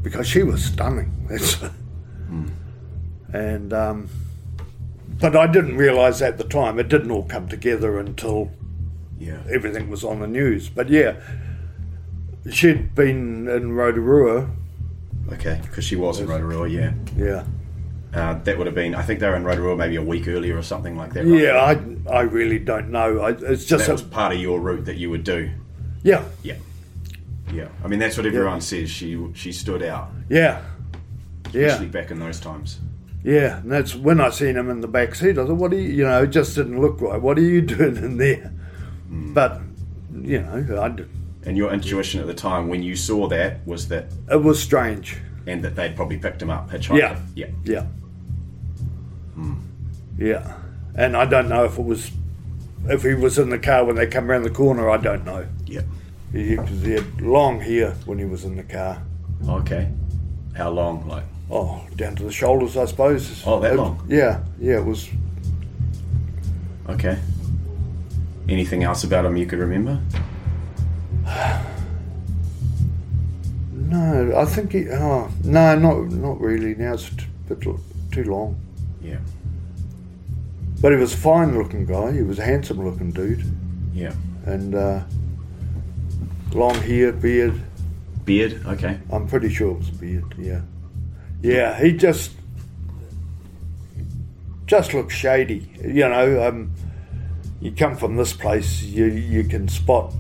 because 0.03 0.27
she 0.29 0.43
was 0.43 0.65
stunning. 0.65 1.13
That's 1.29 1.57
and 3.33 3.73
um, 3.73 4.09
but 5.21 5.37
I 5.37 5.47
didn't 5.47 5.77
realise 5.77 6.21
at 6.23 6.39
the 6.39 6.45
time. 6.45 6.79
It 6.79 6.89
didn't 6.89 7.11
all 7.11 7.25
come 7.25 7.49
together 7.49 7.99
until 7.99 8.51
Yeah. 9.19 9.39
everything 9.51 9.91
was 9.91 10.05
on 10.05 10.21
the 10.21 10.27
news. 10.27 10.69
But 10.69 10.89
yeah, 10.91 11.15
she'd 12.51 12.95
been 12.95 13.49
in 13.49 13.73
Rotorua. 13.73 14.49
Okay. 15.33 15.59
Because 15.63 15.85
she 15.85 15.97
was 15.97 16.21
in 16.21 16.27
Rotorua. 16.29 16.69
Yeah. 16.69 16.93
Yeah, 17.17 17.45
Uh, 18.15 18.35
that 18.45 18.57
would 18.57 18.67
have 18.67 18.75
been. 18.75 18.95
I 18.95 19.03
think 19.03 19.21
they 19.21 19.29
were 19.29 19.37
in 19.37 19.45
Rotorua 19.45 19.77
maybe 19.77 19.97
a 19.97 20.03
week 20.03 20.27
earlier 20.29 20.57
or 20.57 20.63
something 20.63 20.97
like 20.97 21.13
that. 21.15 21.25
roughly. 21.25 21.43
yeah. 21.43 21.57
I 21.59 21.79
I 22.11 22.21
really 22.23 22.59
don't 22.59 22.91
know. 22.91 23.21
I, 23.21 23.31
it's 23.31 23.67
just 23.67 23.85
That 23.87 23.91
a, 23.91 23.93
was 23.93 24.03
part 24.03 24.33
of 24.33 24.41
your 24.41 24.61
route 24.61 24.87
that 24.87 24.97
you 24.97 25.11
would 25.11 25.25
do. 25.25 25.51
yeah, 26.03 26.23
Yeah. 26.43 26.55
Yeah. 27.53 27.69
I 27.85 27.89
mean, 27.89 27.99
that's 27.99 28.17
what 28.17 28.25
everyone 28.27 28.61
says. 28.61 28.89
She 28.91 29.19
she 29.35 29.53
stood 29.53 29.83
out, 29.83 30.11
yeah, 30.31 30.61
yeah. 31.53 31.67
especially 31.67 31.87
back 31.89 32.11
in 32.11 32.19
those 32.19 32.41
times. 32.41 32.79
Yeah, 33.25 33.59
and 33.59 33.71
that's 33.73 33.95
when 33.95 34.21
I 34.21 34.31
seen 34.31 34.57
him 34.57 34.71
in 34.71 34.81
the 34.81 34.89
back 34.89 35.15
seat. 35.15 35.39
I 35.39 35.45
thought, 35.47 35.57
"What 35.57 35.73
are 35.73 35.77
you?" 35.81 35.89
You 35.91 36.05
know, 36.05 36.23
it 36.23 36.29
just 36.29 36.55
didn't 36.55 36.81
look 36.81 37.01
right. 37.01 37.21
What 37.21 37.37
are 37.39 37.43
you 37.43 37.61
doing 37.77 37.97
in 37.97 38.17
there? 38.17 38.53
Hmm. 39.09 39.33
But 39.35 39.61
you 40.23 40.41
know, 40.43 40.81
I 40.81 41.49
And 41.49 41.57
your 41.57 41.73
intuition 41.73 42.21
at 42.21 42.27
the 42.27 42.35
time 42.35 42.69
when 42.69 42.83
you 42.83 42.95
saw 42.97 43.29
that 43.29 43.67
was 43.67 43.89
that, 43.89 44.07
it 44.31 44.43
was 44.43 44.63
strange. 44.63 45.19
and 45.47 45.63
that 45.65 45.75
they'd 45.77 45.97
probably 45.97 46.19
picked 46.19 46.43
him 46.43 46.51
up, 46.51 46.71
hitchhiked 46.71 46.99
Yeah. 46.99 47.19
Yeah. 47.35 47.47
Yeah, 47.65 47.83
hmm. 49.35 49.55
yeah, 50.19 50.53
and 50.95 51.17
I 51.17 51.25
don't 51.25 51.49
know 51.49 51.65
if 51.65 51.79
it 51.79 51.85
was 51.85 52.11
if 52.89 53.03
he 53.03 53.15
was 53.15 53.39
in 53.39 53.51
the 53.51 53.59
car 53.59 53.85
when 53.85 53.97
they 53.97 54.07
come 54.07 54.31
around 54.31 54.43
the 54.45 54.51
corner. 54.51 54.89
I 54.91 54.97
don't 54.99 55.25
know. 55.25 55.47
Yeah. 55.67 55.83
He, 56.33 56.57
'cause 56.57 56.83
he 56.83 56.93
had 56.93 57.21
long 57.21 57.61
hair 57.61 57.95
when 58.07 58.19
he 58.19 58.25
was 58.27 58.45
in 58.45 58.57
the 58.57 58.63
car. 58.63 59.03
Okay. 59.49 59.89
How 60.55 60.71
long? 60.71 61.07
Like. 61.09 61.25
Oh, 61.51 61.83
down 61.97 62.15
to 62.17 62.25
the 62.25 62.33
shoulders, 62.33 62.77
I 62.77 62.85
suppose. 62.85 63.43
Oh, 63.47 63.59
that 63.61 63.73
It- 63.73 63.77
long? 63.77 64.03
Yeah, 64.09 64.41
yeah. 64.61 64.77
It 64.79 64.85
was. 64.85 65.09
Okay. 66.89 67.19
Anything 68.49 68.83
else 68.85 69.05
about 69.05 69.25
him 69.25 69.37
you 69.37 69.47
could 69.47 69.59
remember? 69.59 70.01
No, 73.73 74.33
I 74.37 74.45
think 74.45 74.73
he. 74.73 74.89
Oh, 74.91 75.31
no, 75.45 75.79
not 75.79 76.11
not 76.11 76.41
really. 76.41 76.75
Now 76.75 76.93
it's 76.95 77.09
a 77.11 77.55
bit 77.55 77.67
too 78.13 78.25
long. 78.25 78.57
Yeah. 79.03 79.17
But 80.83 80.93
he 80.93 80.99
was 80.99 81.15
a 81.15 81.17
fine 81.17 81.57
looking 81.57 81.87
guy. 81.87 82.13
He 82.13 82.23
was 82.23 82.39
a 82.39 82.45
handsome 82.45 82.85
looking 82.85 83.11
dude. 83.13 83.43
Yeah. 83.95 84.13
And 84.45 84.75
uh, 84.75 85.05
long 86.53 86.75
hair, 86.75 87.13
beard. 87.13 87.61
Beard. 88.27 88.61
Okay. 88.67 88.99
I'm 89.11 89.27
pretty 89.27 89.49
sure 89.49 89.71
it 89.73 89.79
was 89.79 89.91
beard, 89.91 90.35
yeah. 90.37 90.61
Yeah, 91.43 91.79
he 91.81 91.93
just 91.93 92.33
just 94.67 94.93
looked 94.93 95.13
shady. 95.13 95.71
You 95.83 96.09
know, 96.09 96.47
um, 96.47 96.73
you 97.61 97.73
come 97.73 97.97
from 97.97 98.17
this 98.17 98.33
place, 98.33 98.83
you 98.83 99.07
you 99.07 99.45
can 99.45 99.69
spot 99.69 100.13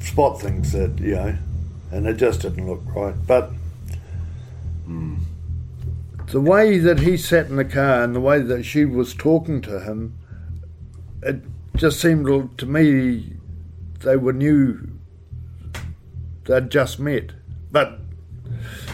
spot 0.00 0.40
things 0.40 0.72
that, 0.72 0.98
you 0.98 1.14
know, 1.14 1.36
and 1.90 2.06
it 2.06 2.16
just 2.16 2.42
didn't 2.42 2.68
look 2.68 2.82
right. 2.94 3.14
But 3.26 3.52
the 6.28 6.40
way 6.40 6.78
that 6.78 7.00
he 7.00 7.16
sat 7.16 7.46
in 7.46 7.56
the 7.56 7.64
car 7.64 8.02
and 8.02 8.14
the 8.14 8.20
way 8.20 8.40
that 8.40 8.64
she 8.64 8.84
was 8.84 9.14
talking 9.14 9.60
to 9.62 9.80
him, 9.80 10.18
it 11.22 11.42
just 11.76 12.00
seemed 12.00 12.58
to 12.58 12.66
me 12.66 13.32
they 14.00 14.16
were 14.16 14.32
new. 14.32 14.88
They'd 16.44 16.70
just 16.70 16.98
met, 16.98 17.32
but 17.70 18.00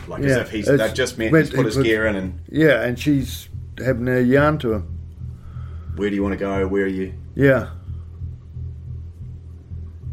Like 0.08 0.22
as 0.24 0.36
if 0.36 0.50
he's 0.50 0.66
they've 0.66 0.94
just 0.94 1.18
met, 1.18 1.30
but 1.30 1.40
he's 1.42 1.50
put 1.54 1.66
his 1.66 1.76
gear 1.78 2.06
in, 2.06 2.16
and 2.16 2.40
yeah, 2.48 2.82
and 2.82 2.98
she's 2.98 3.48
having 3.78 4.06
a 4.08 4.20
yarn 4.20 4.58
to 4.58 4.74
him. 4.74 4.98
where 5.96 6.10
do 6.10 6.16
you 6.16 6.22
want 6.22 6.32
to 6.34 6.38
go? 6.38 6.66
Where 6.68 6.84
are 6.84 6.86
you? 6.86 7.14
Yeah, 7.34 7.70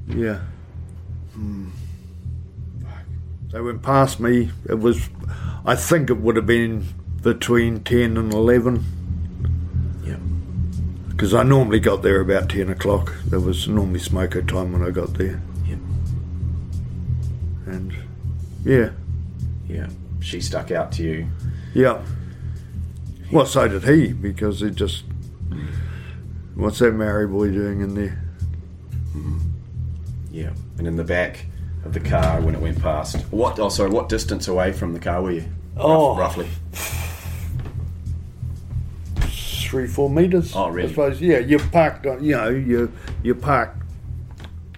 yeah. 0.08 0.42
Hmm. 1.34 1.70
They 3.52 3.60
went 3.62 3.82
past 3.84 4.20
me. 4.20 4.50
It 4.70 4.80
was, 4.80 5.10
I 5.66 5.76
think 5.76 6.10
it 6.10 6.18
would 6.18 6.36
have 6.38 6.46
been 6.46 6.86
between 7.22 7.84
ten 7.84 8.18
and 8.18 8.32
eleven. 8.34 8.86
Yeah. 10.06 10.16
Because 11.10 11.34
I 11.34 11.44
normally 11.44 11.80
got 11.82 12.02
there 12.02 12.22
about 12.22 12.50
ten 12.50 12.70
o'clock. 12.70 13.14
There 13.26 13.42
was 13.42 13.68
normally 13.68 14.00
smoko 14.00 14.48
time 14.48 14.72
when 14.72 14.82
I 14.84 14.92
got 14.92 15.16
there. 15.16 15.42
Yep. 15.68 15.80
And 17.68 17.94
yeah, 18.64 18.76
Yeah. 18.78 18.90
She 20.22 20.40
stuck 20.40 20.72
out 20.72 20.92
to 20.94 21.04
you. 21.04 21.28
yeah. 21.74 22.02
Well, 23.32 23.46
so 23.46 23.68
did 23.68 23.84
he 23.84 24.14
because 24.14 24.60
he 24.62 24.70
just. 24.72 25.04
What's 26.56 26.80
that 26.80 26.94
Maori 26.94 27.28
boy 27.28 27.50
doing 27.52 27.82
in 27.82 27.96
there? 27.96 28.22
Yeah. 30.32 30.52
And 30.78 30.88
in 30.88 30.96
the 30.96 31.04
back 31.04 31.46
of 31.86 31.94
the 31.94 32.00
car 32.00 32.40
when 32.42 32.56
it 32.56 32.62
went 32.62 32.82
past. 32.82 33.18
What? 33.32 33.60
Oh, 33.60 33.70
sorry. 33.70 33.90
What 33.90 34.10
distance 34.10 34.48
away 34.48 34.72
from 34.74 34.94
the 34.94 35.00
car 35.00 35.22
were 35.22 35.32
you? 35.32 35.46
Oh. 35.78 36.16
roughly. 36.18 36.48
three, 39.22 39.88
four 39.88 40.10
meters. 40.10 40.54
Oh, 40.56 40.70
really? 40.70 40.88
I 40.90 40.92
suppose. 40.92 41.22
Yeah, 41.22 41.40
you're 41.40 41.60
parked 41.60 42.06
on. 42.06 42.24
You 42.24 42.36
know, 42.36 42.50
you 42.50 42.92
you 43.24 43.34
park 43.36 43.76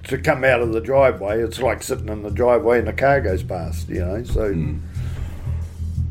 to 0.05 0.17
come 0.19 0.43
out 0.43 0.61
of 0.61 0.71
the 0.73 0.81
driveway. 0.81 1.41
It's 1.41 1.59
like 1.59 1.81
sitting 1.81 2.09
in 2.09 2.21
the 2.23 2.29
driveway 2.31 2.79
and 2.79 2.87
the 2.87 2.93
car 2.93 3.19
goes 3.21 3.41
past. 3.43 3.89
You 3.89 4.05
know, 4.05 4.23
so 4.23 4.53
Hmm. 4.53 4.77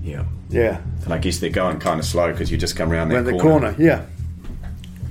Yeah. 0.03 0.25
yeah, 0.51 0.81
And 1.05 1.13
I 1.15 1.19
guess 1.19 1.39
they're 1.39 1.49
going 1.51 1.79
kind 1.79 2.01
of 2.01 2.05
slow 2.07 2.33
because 2.33 2.51
you 2.51 2.57
just 2.59 2.75
come 2.77 2.91
around 2.93 3.09
that 3.11 3.15
around 3.17 3.25
the 3.27 3.39
corner. 3.39 3.73
corner. 3.73 3.77
Yeah, 3.79 4.05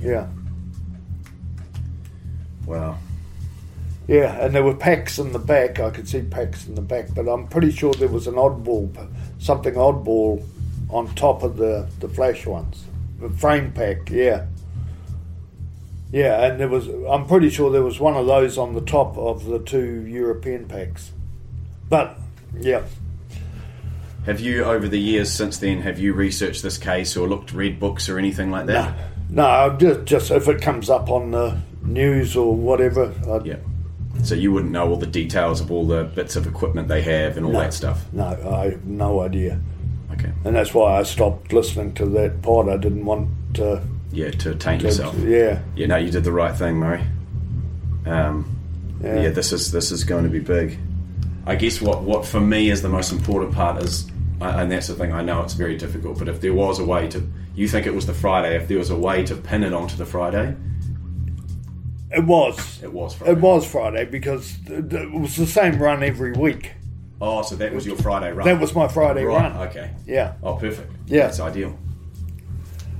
yeah, 0.02 0.26
Wow. 2.66 2.98
yeah. 4.06 4.44
And 4.44 4.54
there 4.54 4.62
were 4.62 4.74
packs 4.74 5.18
in 5.18 5.32
the 5.32 5.38
back. 5.38 5.80
I 5.80 5.90
could 5.90 6.08
see 6.08 6.22
packs 6.22 6.66
in 6.66 6.74
the 6.74 6.82
back, 6.82 7.08
but 7.14 7.26
I'm 7.28 7.46
pretty 7.48 7.70
sure 7.70 7.92
there 7.94 8.08
was 8.08 8.26
an 8.26 8.34
oddball, 8.34 8.90
something 9.38 9.74
oddball, 9.74 10.44
on 10.90 11.08
top 11.14 11.42
of 11.42 11.56
the 11.56 11.88
the 12.00 12.08
flash 12.08 12.46
ones. 12.46 12.84
The 13.18 13.30
frame 13.30 13.72
pack. 13.72 14.10
Yeah, 14.10 14.46
Yeah, 16.12 16.44
and 16.44 16.60
there 16.60 16.68
was. 16.68 16.86
I'm 17.08 17.26
pretty 17.26 17.48
sure 17.50 17.70
there 17.72 17.82
was 17.82 17.98
one 17.98 18.14
of 18.16 18.26
those 18.26 18.58
on 18.58 18.74
the 18.74 18.80
top 18.82 19.16
of 19.16 19.44
the 19.46 19.58
two 19.58 20.04
European 20.06 20.66
packs. 20.66 21.10
But 21.88 22.18
yeah, 22.60 22.82
Have 24.26 24.38
you, 24.40 24.64
over 24.64 24.86
the 24.88 25.00
years 25.00 25.32
since 25.32 25.58
then, 25.58 25.80
have 25.82 25.98
you 25.98 26.12
researched 26.12 26.62
this 26.62 26.78
case 26.78 27.16
or 27.16 27.28
looked, 27.28 27.52
read 27.52 27.80
books 27.80 28.08
or 28.08 28.18
anything 28.18 28.50
like 28.50 28.66
that? 28.66 28.94
no, 29.28 29.68
no, 29.68 29.76
just 29.78 30.04
just 30.04 30.30
if 30.30 30.46
it 30.48 30.60
comes 30.62 30.88
up 30.90 31.10
on 31.10 31.30
the 31.32 31.58
news 31.82 32.36
or 32.36 32.54
whatever. 32.54 33.12
I'd, 33.30 33.46
Yeah. 33.46 33.56
So 34.22 34.34
you 34.36 34.52
wouldn't 34.52 34.70
know 34.72 34.88
all 34.90 34.96
the 34.98 35.06
details 35.06 35.60
of 35.60 35.72
all 35.72 35.86
the 35.86 36.04
bits 36.04 36.36
of 36.36 36.46
equipment 36.46 36.86
they 36.86 37.00
have 37.02 37.36
and 37.36 37.46
all 37.46 37.52
No. 37.52 37.60
that 37.60 37.72
stuff. 37.74 38.04
No, 38.12 38.24
I 38.26 38.70
have 38.72 38.84
no 38.84 39.20
idea, 39.22 39.58
Okay. 40.12 40.30
and 40.44 40.54
that's 40.54 40.72
why 40.74 40.98
I 41.00 41.02
stopped 41.02 41.52
listening 41.52 41.94
to 41.94 42.06
that 42.06 42.42
pod. 42.42 42.68
I 42.68 42.76
didn't 42.76 43.04
want 43.06 43.28
to. 43.54 43.80
Yeah, 44.12 44.30
to 44.30 44.54
taint 44.54 44.82
to 44.82 44.88
yourself. 44.88 45.16
yeah, 45.24 45.60
Yeah, 45.74 45.86
no, 45.86 45.96
you 45.96 46.10
did 46.10 46.22
the 46.24 46.30
right 46.32 46.54
thing, 46.54 46.76
Murray. 46.76 47.00
Um, 48.06 48.44
Yeah. 49.02 49.22
yeah. 49.22 49.28
this 49.30 49.52
is 49.52 49.72
this 49.72 49.90
is 49.90 50.04
going 50.04 50.24
to 50.24 50.30
be 50.30 50.38
big. 50.40 50.78
I 51.46 51.56
guess 51.56 51.80
what 51.80 52.02
what 52.02 52.24
for 52.26 52.38
me 52.40 52.68
is 52.70 52.82
the 52.82 52.88
most 52.90 53.10
important 53.12 53.52
part 53.52 53.82
is, 53.82 54.06
I- 54.42 54.62
and 54.62 54.70
that's 54.72 54.88
the 54.88 54.94
thing. 54.94 55.12
I 55.12 55.22
know 55.22 55.42
it's 55.42 55.54
very 55.54 55.76
difficult, 55.76 56.18
but 56.18 56.28
if 56.28 56.40
there 56.40 56.54
was 56.54 56.78
a 56.78 56.84
way 56.84 57.08
to, 57.08 57.22
you 57.54 57.68
think 57.68 57.86
it 57.86 57.94
was 57.94 58.06
the 58.06 58.14
Friday. 58.14 58.56
If 58.56 58.68
there 58.68 58.78
was 58.78 58.90
a 58.90 58.96
way 58.96 59.24
to 59.24 59.34
pin 59.34 59.62
it 59.62 59.72
onto 59.72 59.96
the 59.96 60.06
Friday, 60.06 60.54
it 62.10 62.24
was. 62.24 62.82
it 62.82 62.92
was 62.92 63.14
Friday. 63.14 63.32
It 63.32 63.38
was 63.38 63.66
Friday 63.66 64.04
because 64.04 64.56
it 64.66 65.12
was 65.12 65.36
the 65.36 65.46
same 65.46 65.78
run 65.80 66.02
every 66.02 66.32
week. 66.32 66.72
Oh, 67.20 67.42
so 67.42 67.54
that 67.56 67.72
was 67.72 67.86
your 67.86 67.96
Friday 67.96 68.32
run. 68.32 68.46
That 68.46 68.60
was 68.60 68.74
my 68.74 68.88
Friday 68.88 69.24
right. 69.24 69.52
run. 69.52 69.68
Okay. 69.68 69.90
Yeah, 70.06 70.32
Oh, 70.42 70.56
perfect. 70.56 70.90
Yeah. 71.06 71.22
that's 71.26 71.38
ideal. 71.40 71.78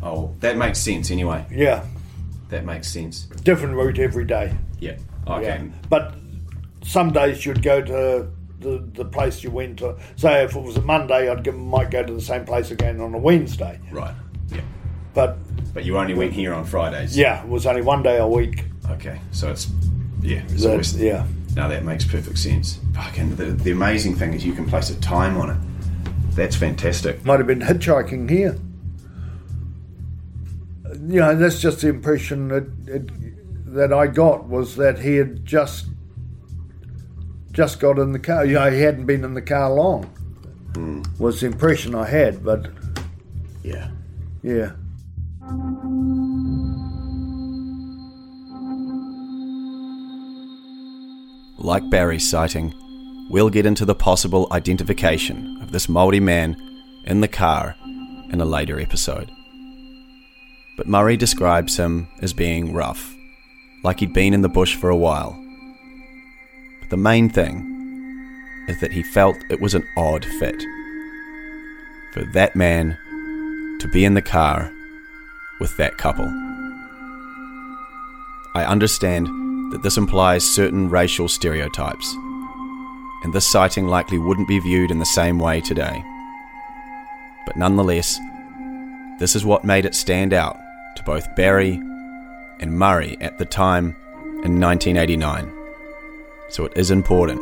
Oh, 0.02 0.34
that 0.40 0.56
makes 0.56 0.78
sense. 0.78 1.10
Anyway, 1.10 1.44
yeah, 1.50 1.84
that 2.48 2.64
makes 2.64 2.88
sense. 2.88 3.24
different 3.42 3.74
route 3.74 3.98
every 3.98 4.24
day. 4.24 4.54
Yeah. 4.80 4.96
Okay. 5.26 5.44
Yeah. 5.44 5.62
But 5.88 6.14
some 6.84 7.12
days 7.12 7.44
you'd 7.44 7.62
go 7.62 7.82
to 7.82 8.28
the, 8.62 8.82
the 8.94 9.04
place 9.04 9.42
you 9.44 9.50
went 9.50 9.78
to. 9.80 9.96
Say 10.16 10.44
if 10.44 10.54
it 10.56 10.62
was 10.62 10.76
a 10.76 10.82
Monday, 10.82 11.28
I'd 11.28 11.44
go, 11.44 11.52
might 11.52 11.90
go 11.90 12.02
to 12.02 12.12
the 12.12 12.20
same 12.20 12.44
place 12.44 12.70
again 12.70 13.00
on 13.00 13.14
a 13.14 13.18
Wednesday. 13.18 13.78
Right. 13.90 14.14
Yeah. 14.50 14.60
But 15.14 15.36
But 15.74 15.84
you 15.84 15.98
only 15.98 16.14
went 16.14 16.32
here 16.32 16.54
on 16.54 16.64
Fridays. 16.64 17.16
yeah, 17.16 17.42
it 17.42 17.48
was 17.48 17.66
only 17.66 17.82
one 17.82 18.02
day 18.02 18.18
a 18.18 18.26
week. 18.26 18.64
Okay. 18.90 19.20
So 19.32 19.50
it's 19.50 19.68
yeah. 20.22 20.42
It's 20.48 20.62
That- 20.62 20.70
always, 20.70 20.96
yeah. 20.96 21.26
Now 21.54 21.68
that 21.68 21.84
makes 21.84 22.04
perfect 22.04 22.38
sense. 22.38 22.78
Fucking 22.94 23.36
the, 23.36 23.44
the 23.46 23.72
amazing 23.72 24.16
thing 24.16 24.32
is 24.32 24.44
you 24.44 24.54
can 24.54 24.66
place 24.66 24.88
a 24.88 24.98
time 25.00 25.36
on 25.36 25.50
it. 25.50 25.56
That's 26.34 26.56
fantastic. 26.56 27.24
Might 27.26 27.40
have 27.40 27.46
been 27.46 27.60
hitchhiking 27.60 28.30
here. 28.30 28.56
You 31.06 31.20
know, 31.20 31.34
that's 31.36 31.60
just 31.60 31.80
the 31.82 31.88
impression 31.88 32.48
that 32.48 32.64
it, 32.86 33.74
that 33.74 33.92
I 33.92 34.06
got 34.06 34.48
was 34.48 34.76
that 34.76 34.98
he 35.00 35.16
had 35.16 35.44
just 35.44 35.86
just 37.52 37.80
got 37.80 37.98
in 37.98 38.12
the 38.12 38.18
car. 38.18 38.44
You 38.44 38.54
know, 38.54 38.70
he 38.70 38.80
hadn't 38.80 39.06
been 39.06 39.24
in 39.24 39.34
the 39.34 39.42
car 39.42 39.70
long. 39.72 40.04
Hmm. 40.74 41.02
Was 41.18 41.40
the 41.40 41.46
impression 41.46 41.94
I 41.94 42.06
had, 42.06 42.42
but 42.44 42.66
Yeah. 43.62 43.88
yeah. 44.42 44.72
Like 51.58 51.88
Barry's 51.90 52.28
sighting, 52.28 52.74
we'll 53.30 53.50
get 53.50 53.66
into 53.66 53.84
the 53.84 53.94
possible 53.94 54.48
identification 54.50 55.60
of 55.62 55.70
this 55.70 55.86
Māori 55.86 56.20
man 56.20 56.56
in 57.04 57.20
the 57.20 57.28
car 57.28 57.76
in 58.30 58.40
a 58.40 58.44
later 58.44 58.80
episode. 58.80 59.30
But 60.76 60.88
Murray 60.88 61.16
describes 61.16 61.76
him 61.76 62.08
as 62.20 62.32
being 62.32 62.72
rough, 62.72 63.14
like 63.84 64.00
he'd 64.00 64.12
been 64.12 64.34
in 64.34 64.42
the 64.42 64.48
bush 64.48 64.74
for 64.74 64.90
a 64.90 64.96
while. 64.96 65.38
The 66.92 66.98
main 66.98 67.30
thing 67.30 68.66
is 68.68 68.78
that 68.80 68.92
he 68.92 69.02
felt 69.02 69.46
it 69.48 69.62
was 69.62 69.74
an 69.74 69.88
odd 69.96 70.26
fit 70.26 70.62
for 72.12 72.22
that 72.34 72.54
man 72.54 72.98
to 73.80 73.88
be 73.88 74.04
in 74.04 74.12
the 74.12 74.20
car 74.20 74.70
with 75.58 75.74
that 75.78 75.96
couple. 75.96 76.26
I 78.54 78.66
understand 78.66 79.26
that 79.72 79.82
this 79.82 79.96
implies 79.96 80.44
certain 80.44 80.90
racial 80.90 81.28
stereotypes, 81.28 82.12
and 83.24 83.32
this 83.32 83.50
sighting 83.50 83.86
likely 83.86 84.18
wouldn't 84.18 84.46
be 84.46 84.58
viewed 84.58 84.90
in 84.90 84.98
the 84.98 85.06
same 85.06 85.38
way 85.38 85.62
today. 85.62 86.04
But 87.46 87.56
nonetheless, 87.56 88.20
this 89.18 89.34
is 89.34 89.46
what 89.46 89.64
made 89.64 89.86
it 89.86 89.94
stand 89.94 90.34
out 90.34 90.58
to 90.96 91.02
both 91.04 91.34
Barry 91.36 91.80
and 92.60 92.78
Murray 92.78 93.16
at 93.22 93.38
the 93.38 93.46
time 93.46 93.96
in 94.44 94.60
1989. 94.60 95.61
So 96.52 96.66
it 96.66 96.76
is 96.76 96.90
important. 96.90 97.40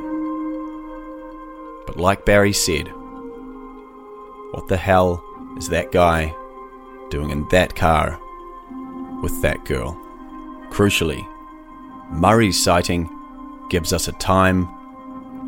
But 1.85 1.97
like 1.97 2.25
Barry 2.25 2.53
said, 2.53 2.87
what 4.53 4.69
the 4.69 4.77
hell 4.77 5.21
is 5.59 5.69
that 5.71 5.91
guy 5.91 6.33
doing 7.11 7.31
in 7.31 7.45
that 7.49 7.75
car 7.75 8.21
with 9.21 9.43
that 9.43 9.65
girl? 9.65 10.01
Crucially, 10.71 11.27
Murray's 12.13 12.63
sighting 12.63 13.11
gives 13.69 13.93
us 13.93 14.07
a 14.07 14.13
time 14.13 14.69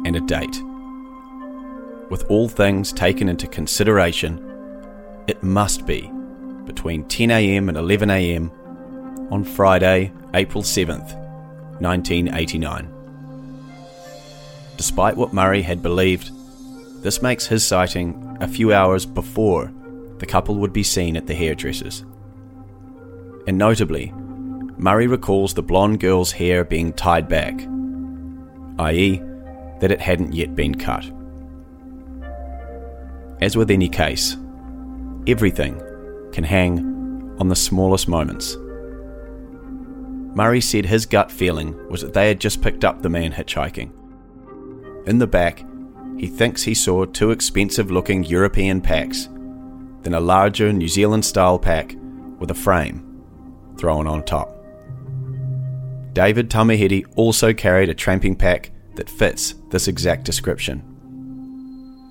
and 0.04 0.16
a 0.16 0.20
date. 0.20 0.60
With 2.10 2.24
all 2.28 2.48
things 2.48 2.92
taken 2.92 3.28
into 3.28 3.46
consideration, 3.46 4.44
it 5.28 5.40
must 5.44 5.86
be 5.86 6.10
between 6.64 7.04
10am 7.04 7.68
and 7.68 7.76
11am 7.76 9.30
on 9.30 9.44
Friday, 9.44 10.12
April 10.34 10.64
7th, 10.64 11.14
1989. 11.80 13.01
Despite 14.82 15.16
what 15.16 15.32
Murray 15.32 15.62
had 15.62 15.80
believed, 15.80 16.32
this 17.04 17.22
makes 17.22 17.46
his 17.46 17.64
sighting 17.64 18.36
a 18.40 18.48
few 18.48 18.72
hours 18.72 19.06
before 19.06 19.72
the 20.18 20.26
couple 20.26 20.56
would 20.56 20.72
be 20.72 20.82
seen 20.82 21.16
at 21.16 21.28
the 21.28 21.34
hairdresser's. 21.34 22.04
And 23.46 23.56
notably, 23.56 24.12
Murray 24.78 25.06
recalls 25.06 25.54
the 25.54 25.62
blonde 25.62 26.00
girl's 26.00 26.32
hair 26.32 26.64
being 26.64 26.92
tied 26.94 27.28
back, 27.28 27.54
i.e., 28.80 29.22
that 29.78 29.92
it 29.92 30.00
hadn't 30.00 30.32
yet 30.32 30.56
been 30.56 30.74
cut. 30.74 31.08
As 33.40 33.56
with 33.56 33.70
any 33.70 33.88
case, 33.88 34.36
everything 35.28 35.80
can 36.32 36.42
hang 36.42 37.36
on 37.38 37.46
the 37.46 37.54
smallest 37.54 38.08
moments. 38.08 38.56
Murray 40.34 40.60
said 40.60 40.86
his 40.86 41.06
gut 41.06 41.30
feeling 41.30 41.88
was 41.88 42.00
that 42.00 42.14
they 42.14 42.26
had 42.26 42.40
just 42.40 42.60
picked 42.60 42.84
up 42.84 43.00
the 43.00 43.08
man 43.08 43.30
hitchhiking. 43.30 43.92
In 45.06 45.18
the 45.18 45.26
back, 45.26 45.64
he 46.16 46.28
thinks 46.28 46.62
he 46.62 46.74
saw 46.74 47.04
two 47.04 47.32
expensive 47.32 47.90
looking 47.90 48.22
European 48.22 48.80
packs, 48.80 49.28
then 50.02 50.14
a 50.14 50.20
larger 50.20 50.72
New 50.72 50.88
Zealand 50.88 51.24
style 51.24 51.58
pack 51.58 51.96
with 52.38 52.50
a 52.50 52.54
frame 52.54 53.08
thrown 53.78 54.06
on 54.06 54.22
top. 54.22 54.56
David 56.12 56.50
Tamihere 56.50 57.04
also 57.16 57.52
carried 57.52 57.88
a 57.88 57.94
tramping 57.94 58.36
pack 58.36 58.70
that 58.94 59.10
fits 59.10 59.54
this 59.70 59.88
exact 59.88 60.24
description. 60.24 60.82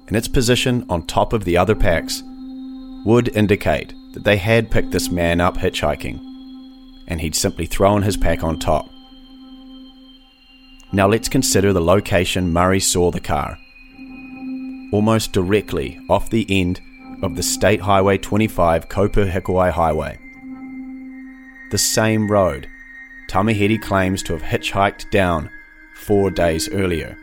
And 0.08 0.18
its 0.18 0.28
position 0.28 0.86
on 0.89 1.08
top 1.08 1.32
of 1.32 1.46
the 1.46 1.56
other 1.56 1.76
packs 1.76 2.24
would 3.06 3.30
indicate 3.30 3.94
that 4.14 4.26
they 4.26 4.38
had 4.38 4.70
picked 4.70 4.92
this 4.92 5.10
man 5.10 5.39
up 5.39 5.56
hitchhiking, 5.56 6.20
and 7.08 7.22
he'd 7.22 7.36
simply 7.36 7.66
thrown 7.66 8.02
his 8.02 8.18
pack 8.18 8.44
on 8.44 8.60
top. 8.60 8.91
Now 10.94 11.08
let's 11.08 11.30
consider 11.30 11.72
the 11.72 11.82
location 11.82 12.52
Murray 12.52 12.82
saw 12.82 13.12
the 13.12 13.22
car. 13.22 13.58
Almost 14.92 15.32
directly 15.32 15.98
off 16.10 16.30
the 16.30 16.46
end 16.50 16.82
of 17.24 17.36
the 17.36 17.44
State 17.44 17.80
Highway 17.80 18.18
25 18.18 18.89
Kopu 18.89 19.72
Highway. 19.72 20.20
The 21.72 21.78
same 21.78 22.30
road 22.30 22.68
Tamihere 23.30 23.82
claims 23.82 24.22
to 24.24 24.34
have 24.34 24.42
hitchhiked 24.42 25.10
down 25.12 25.50
four 25.96 26.30
days 26.30 26.68
earlier, 26.74 27.18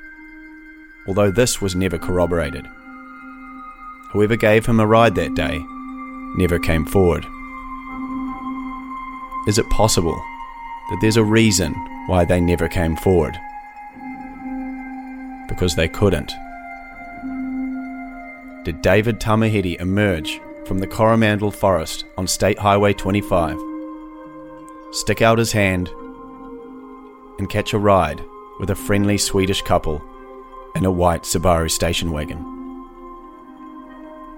although 1.07 1.31
this 1.31 1.61
was 1.61 1.75
never 1.75 1.99
corroborated. 1.99 2.67
Whoever 4.13 4.37
gave 4.37 4.65
him 4.65 4.81
a 4.81 4.87
ride 4.87 5.15
that 5.17 5.35
day 5.35 5.59
never 6.39 6.59
came 6.59 6.87
forward. 6.87 7.27
Is 9.47 9.59
it 9.59 9.69
possible 9.69 10.17
that 10.89 10.99
there's 11.03 11.19
a 11.19 11.25
reason 11.25 11.75
why 12.07 12.25
they 12.25 12.41
never 12.41 12.69
came 12.69 12.97
forward? 12.97 13.39
Because 15.49 15.75
they 15.75 15.89
couldn't. 15.89 16.33
Did 18.65 18.83
David 18.83 19.19
Tamihere 19.19 19.81
emerge 19.81 20.41
from 20.67 20.79
the 20.79 20.87
Coromandel 20.87 21.51
Forest 21.51 22.05
on 22.19 22.27
State 22.27 22.59
Highway 22.59 22.93
25, 22.93 23.59
stick 24.93 25.23
out 25.23 25.39
his 25.39 25.53
hand, 25.53 25.89
and 27.39 27.49
catch 27.49 27.73
a 27.73 27.79
ride 27.79 28.23
with 28.61 28.69
a 28.69 28.75
friendly 28.75 29.17
Swedish 29.17 29.63
couple 29.63 30.03
in 30.75 30.85
a 30.85 30.91
white 30.91 31.23
Subaru 31.23 31.71
station 31.71 32.13
wagon, 32.13 32.39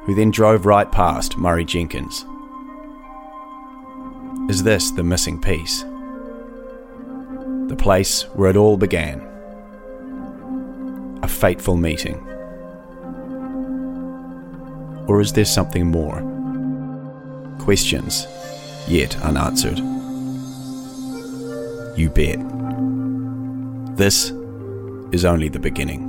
who 0.04 0.14
then 0.14 0.30
drove 0.30 0.66
right 0.66 0.90
past 0.92 1.36
Murray 1.36 1.64
Jenkins? 1.64 2.24
Is 4.48 4.62
this 4.62 4.90
the 4.90 5.02
missing 5.02 5.40
piece? 5.40 5.82
The 7.68 7.76
place 7.76 8.22
where 8.34 8.50
it 8.50 8.56
all 8.56 8.76
began. 8.76 9.29
Fateful 11.30 11.76
meeting. 11.76 12.16
Or 15.08 15.20
is 15.20 15.32
there 15.32 15.44
something 15.44 15.86
more? 15.86 16.20
Questions 17.58 18.26
yet 18.86 19.16
unanswered. 19.22 19.78
You 21.98 22.10
bet. 22.10 22.38
This 23.96 24.32
is 25.12 25.24
only 25.24 25.48
the 25.48 25.58
beginning. 25.58 26.08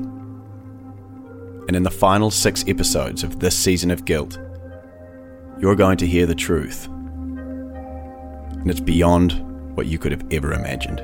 And 1.67 1.75
in 1.75 1.83
the 1.83 1.91
final 1.91 2.31
six 2.31 2.65
episodes 2.67 3.23
of 3.23 3.39
this 3.39 3.57
season 3.57 3.91
of 3.91 4.05
Guilt, 4.05 4.39
you're 5.59 5.75
going 5.75 5.97
to 5.97 6.07
hear 6.07 6.25
the 6.25 6.35
truth. 6.35 6.87
And 6.87 8.69
it's 8.69 8.79
beyond 8.79 9.33
what 9.75 9.85
you 9.87 9.97
could 9.97 10.11
have 10.11 10.25
ever 10.31 10.53
imagined. 10.53 11.01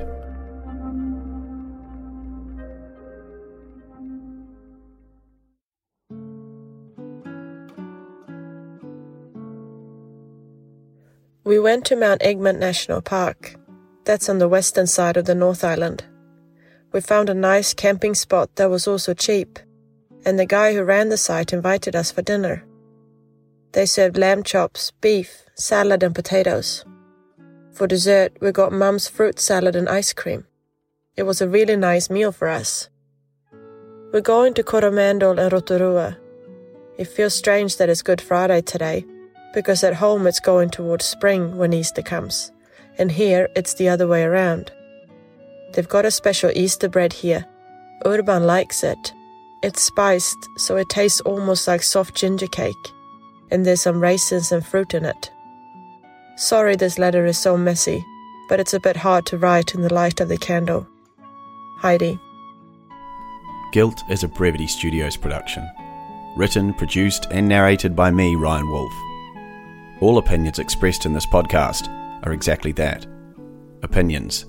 We 11.48 11.58
went 11.58 11.86
to 11.86 11.96
Mount 11.96 12.20
Egmont 12.22 12.58
National 12.58 13.00
Park. 13.00 13.54
That's 14.04 14.28
on 14.28 14.36
the 14.36 14.50
western 14.50 14.86
side 14.86 15.16
of 15.16 15.24
the 15.24 15.34
North 15.34 15.64
Island. 15.64 16.04
We 16.92 17.00
found 17.00 17.30
a 17.30 17.34
nice 17.34 17.72
camping 17.72 18.14
spot 18.14 18.54
that 18.56 18.68
was 18.68 18.86
also 18.86 19.14
cheap, 19.14 19.58
and 20.26 20.38
the 20.38 20.44
guy 20.44 20.74
who 20.74 20.82
ran 20.82 21.08
the 21.08 21.16
site 21.16 21.54
invited 21.54 21.96
us 21.96 22.10
for 22.10 22.20
dinner. 22.20 22.66
They 23.72 23.86
served 23.86 24.18
lamb 24.18 24.42
chops, 24.42 24.92
beef, 25.00 25.44
salad, 25.54 26.02
and 26.02 26.14
potatoes. 26.14 26.84
For 27.72 27.86
dessert, 27.86 28.36
we 28.42 28.52
got 28.52 28.70
Mum's 28.70 29.08
fruit 29.08 29.40
salad 29.40 29.74
and 29.74 29.88
ice 29.88 30.12
cream. 30.12 30.44
It 31.16 31.22
was 31.22 31.40
a 31.40 31.48
really 31.48 31.76
nice 31.76 32.10
meal 32.10 32.30
for 32.30 32.48
us. 32.48 32.90
We're 34.12 34.20
going 34.20 34.52
to 34.52 34.62
Coromandel 34.62 35.38
and 35.38 35.50
Rotorua. 35.50 36.18
It 36.98 37.06
feels 37.06 37.34
strange 37.34 37.78
that 37.78 37.88
it's 37.88 38.02
Good 38.02 38.20
Friday 38.20 38.60
today, 38.60 39.06
because 39.54 39.82
at 39.84 39.94
home 39.94 40.26
it's 40.26 40.40
going 40.40 40.70
towards 40.70 41.04
spring 41.04 41.56
when 41.56 41.72
Easter 41.72 42.02
comes, 42.02 42.52
and 42.98 43.10
here 43.10 43.48
it's 43.56 43.74
the 43.74 43.88
other 43.88 44.06
way 44.06 44.22
around. 44.22 44.70
They've 45.72 45.88
got 45.88 46.04
a 46.04 46.10
special 46.10 46.50
Easter 46.54 46.88
bread 46.88 47.12
here. 47.12 47.44
Urban 48.04 48.46
likes 48.46 48.82
it. 48.82 49.12
It's 49.62 49.82
spiced, 49.82 50.38
so 50.56 50.76
it 50.76 50.88
tastes 50.88 51.20
almost 51.22 51.66
like 51.66 51.82
soft 51.82 52.14
ginger 52.14 52.46
cake, 52.46 52.74
and 53.50 53.66
there's 53.66 53.82
some 53.82 54.00
raisins 54.00 54.52
and 54.52 54.64
fruit 54.64 54.94
in 54.94 55.04
it. 55.04 55.30
Sorry 56.36 56.76
this 56.76 56.98
letter 56.98 57.26
is 57.26 57.38
so 57.38 57.56
messy, 57.56 58.04
but 58.48 58.60
it's 58.60 58.74
a 58.74 58.80
bit 58.80 58.96
hard 58.96 59.26
to 59.26 59.38
write 59.38 59.74
in 59.74 59.82
the 59.82 59.92
light 59.92 60.20
of 60.20 60.28
the 60.28 60.38
candle. 60.38 60.86
Heidi. 61.78 62.18
Guilt 63.72 64.02
is 64.08 64.22
a 64.22 64.28
Brevity 64.28 64.66
Studios 64.66 65.16
production. 65.16 65.68
Written, 66.36 66.72
produced, 66.74 67.26
and 67.30 67.48
narrated 67.48 67.96
by 67.96 68.10
me, 68.10 68.36
Ryan 68.36 68.70
Wolf. 68.70 68.92
All 70.00 70.18
opinions 70.18 70.58
expressed 70.58 71.06
in 71.06 71.12
this 71.12 71.26
podcast 71.26 71.88
are 72.24 72.32
exactly 72.32 72.72
that 72.72 73.06
opinions, 73.82 74.46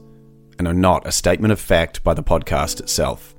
and 0.57 0.67
are 0.67 0.73
not 0.73 1.07
a 1.07 1.11
statement 1.11 1.51
of 1.51 1.59
fact 1.59 2.03
by 2.03 2.13
the 2.13 2.23
podcast 2.23 2.79
itself. 2.79 3.35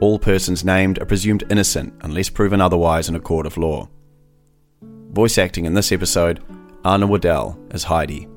All 0.00 0.18
persons 0.18 0.64
named 0.64 1.00
are 1.00 1.06
presumed 1.06 1.44
innocent 1.50 1.94
unless 2.02 2.28
proven 2.28 2.60
otherwise 2.60 3.08
in 3.08 3.14
a 3.14 3.20
court 3.20 3.46
of 3.46 3.56
law. 3.56 3.88
Voice 5.10 5.38
acting 5.38 5.64
in 5.64 5.74
this 5.74 5.92
episode 5.92 6.42
Anna 6.84 7.06
Waddell 7.06 7.58
as 7.70 7.84
Heidi. 7.84 8.28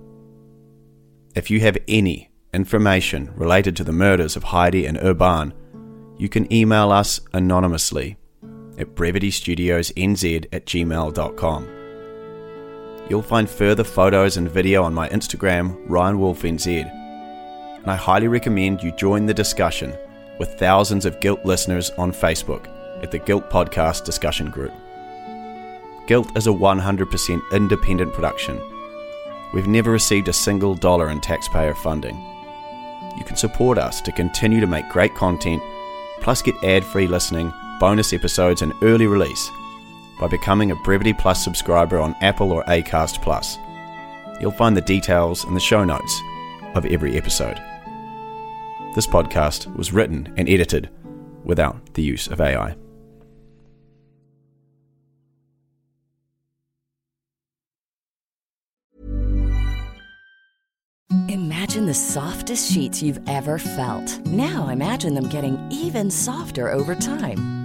If 1.35 1.49
you 1.49 1.59
have 1.61 1.77
any 1.87 2.29
information 2.53 3.33
related 3.35 3.75
to 3.77 3.83
the 3.83 3.91
murders 3.91 4.35
of 4.35 4.43
Heidi 4.43 4.85
and 4.85 4.97
Urban, 5.01 5.53
you 6.17 6.29
can 6.29 6.51
email 6.53 6.91
us 6.91 7.19
anonymously 7.33 8.17
at 8.77 8.95
brevitystudiosnz 8.95 10.45
at 10.53 10.65
gmail.com. 10.65 11.74
You'll 13.07 13.21
find 13.21 13.47
further 13.47 13.83
photos 13.83 14.37
and 14.37 14.49
video 14.49 14.83
on 14.83 14.93
my 14.93 15.07
Instagram, 15.09 15.85
RyanWolfNZ, 15.87 16.89
and 17.77 17.91
I 17.91 17.95
highly 17.95 18.27
recommend 18.27 18.81
you 18.81 18.91
join 18.93 19.27
the 19.27 19.33
discussion 19.33 19.95
with 20.39 20.57
thousands 20.57 21.05
of 21.05 21.19
Guilt 21.19 21.45
listeners 21.45 21.91
on 21.99 22.11
Facebook 22.11 22.67
at 23.03 23.11
the 23.11 23.19
Guilt 23.19 23.47
Podcast 23.51 24.05
discussion 24.05 24.49
group. 24.49 24.73
Guilt 26.07 26.35
is 26.35 26.47
a 26.47 26.51
100% 26.51 27.41
independent 27.51 28.11
production. 28.11 28.59
We've 29.53 29.67
never 29.67 29.91
received 29.91 30.27
a 30.27 30.33
single 30.33 30.73
dollar 30.73 31.11
in 31.11 31.21
taxpayer 31.21 31.75
funding. 31.75 32.15
You 33.17 33.23
can 33.23 33.35
support 33.35 33.77
us 33.77 34.01
to 34.01 34.11
continue 34.11 34.59
to 34.59 34.67
make 34.67 34.89
great 34.89 35.13
content, 35.13 35.61
plus 36.21 36.41
get 36.41 36.55
ad 36.63 36.83
free 36.83 37.05
listening, 37.05 37.53
bonus 37.79 38.13
episodes, 38.13 38.63
and 38.63 38.73
early 38.81 39.05
release 39.05 39.51
by 40.19 40.27
becoming 40.27 40.71
a 40.71 40.75
Brevity 40.75 41.13
Plus 41.13 41.43
subscriber 41.43 41.99
on 41.99 42.15
Apple 42.21 42.51
or 42.51 42.63
Acast 42.65 43.21
Plus. 43.21 43.57
You'll 44.39 44.51
find 44.51 44.75
the 44.75 44.81
details 44.81 45.45
in 45.45 45.53
the 45.53 45.59
show 45.59 45.83
notes 45.83 46.21
of 46.73 46.85
every 46.85 47.17
episode. 47.17 47.61
This 48.95 49.07
podcast 49.07 49.73
was 49.75 49.93
written 49.93 50.33
and 50.37 50.49
edited 50.49 50.89
without 51.43 51.93
the 51.93 52.03
use 52.03 52.27
of 52.27 52.41
AI. 52.41 52.75
Imagine 61.27 61.87
the 61.87 61.93
softest 61.93 62.71
sheets 62.71 63.01
you've 63.01 63.19
ever 63.27 63.57
felt. 63.57 64.25
Now 64.25 64.69
imagine 64.69 65.13
them 65.13 65.27
getting 65.27 65.59
even 65.71 66.09
softer 66.09 66.71
over 66.71 66.95
time. 66.95 67.64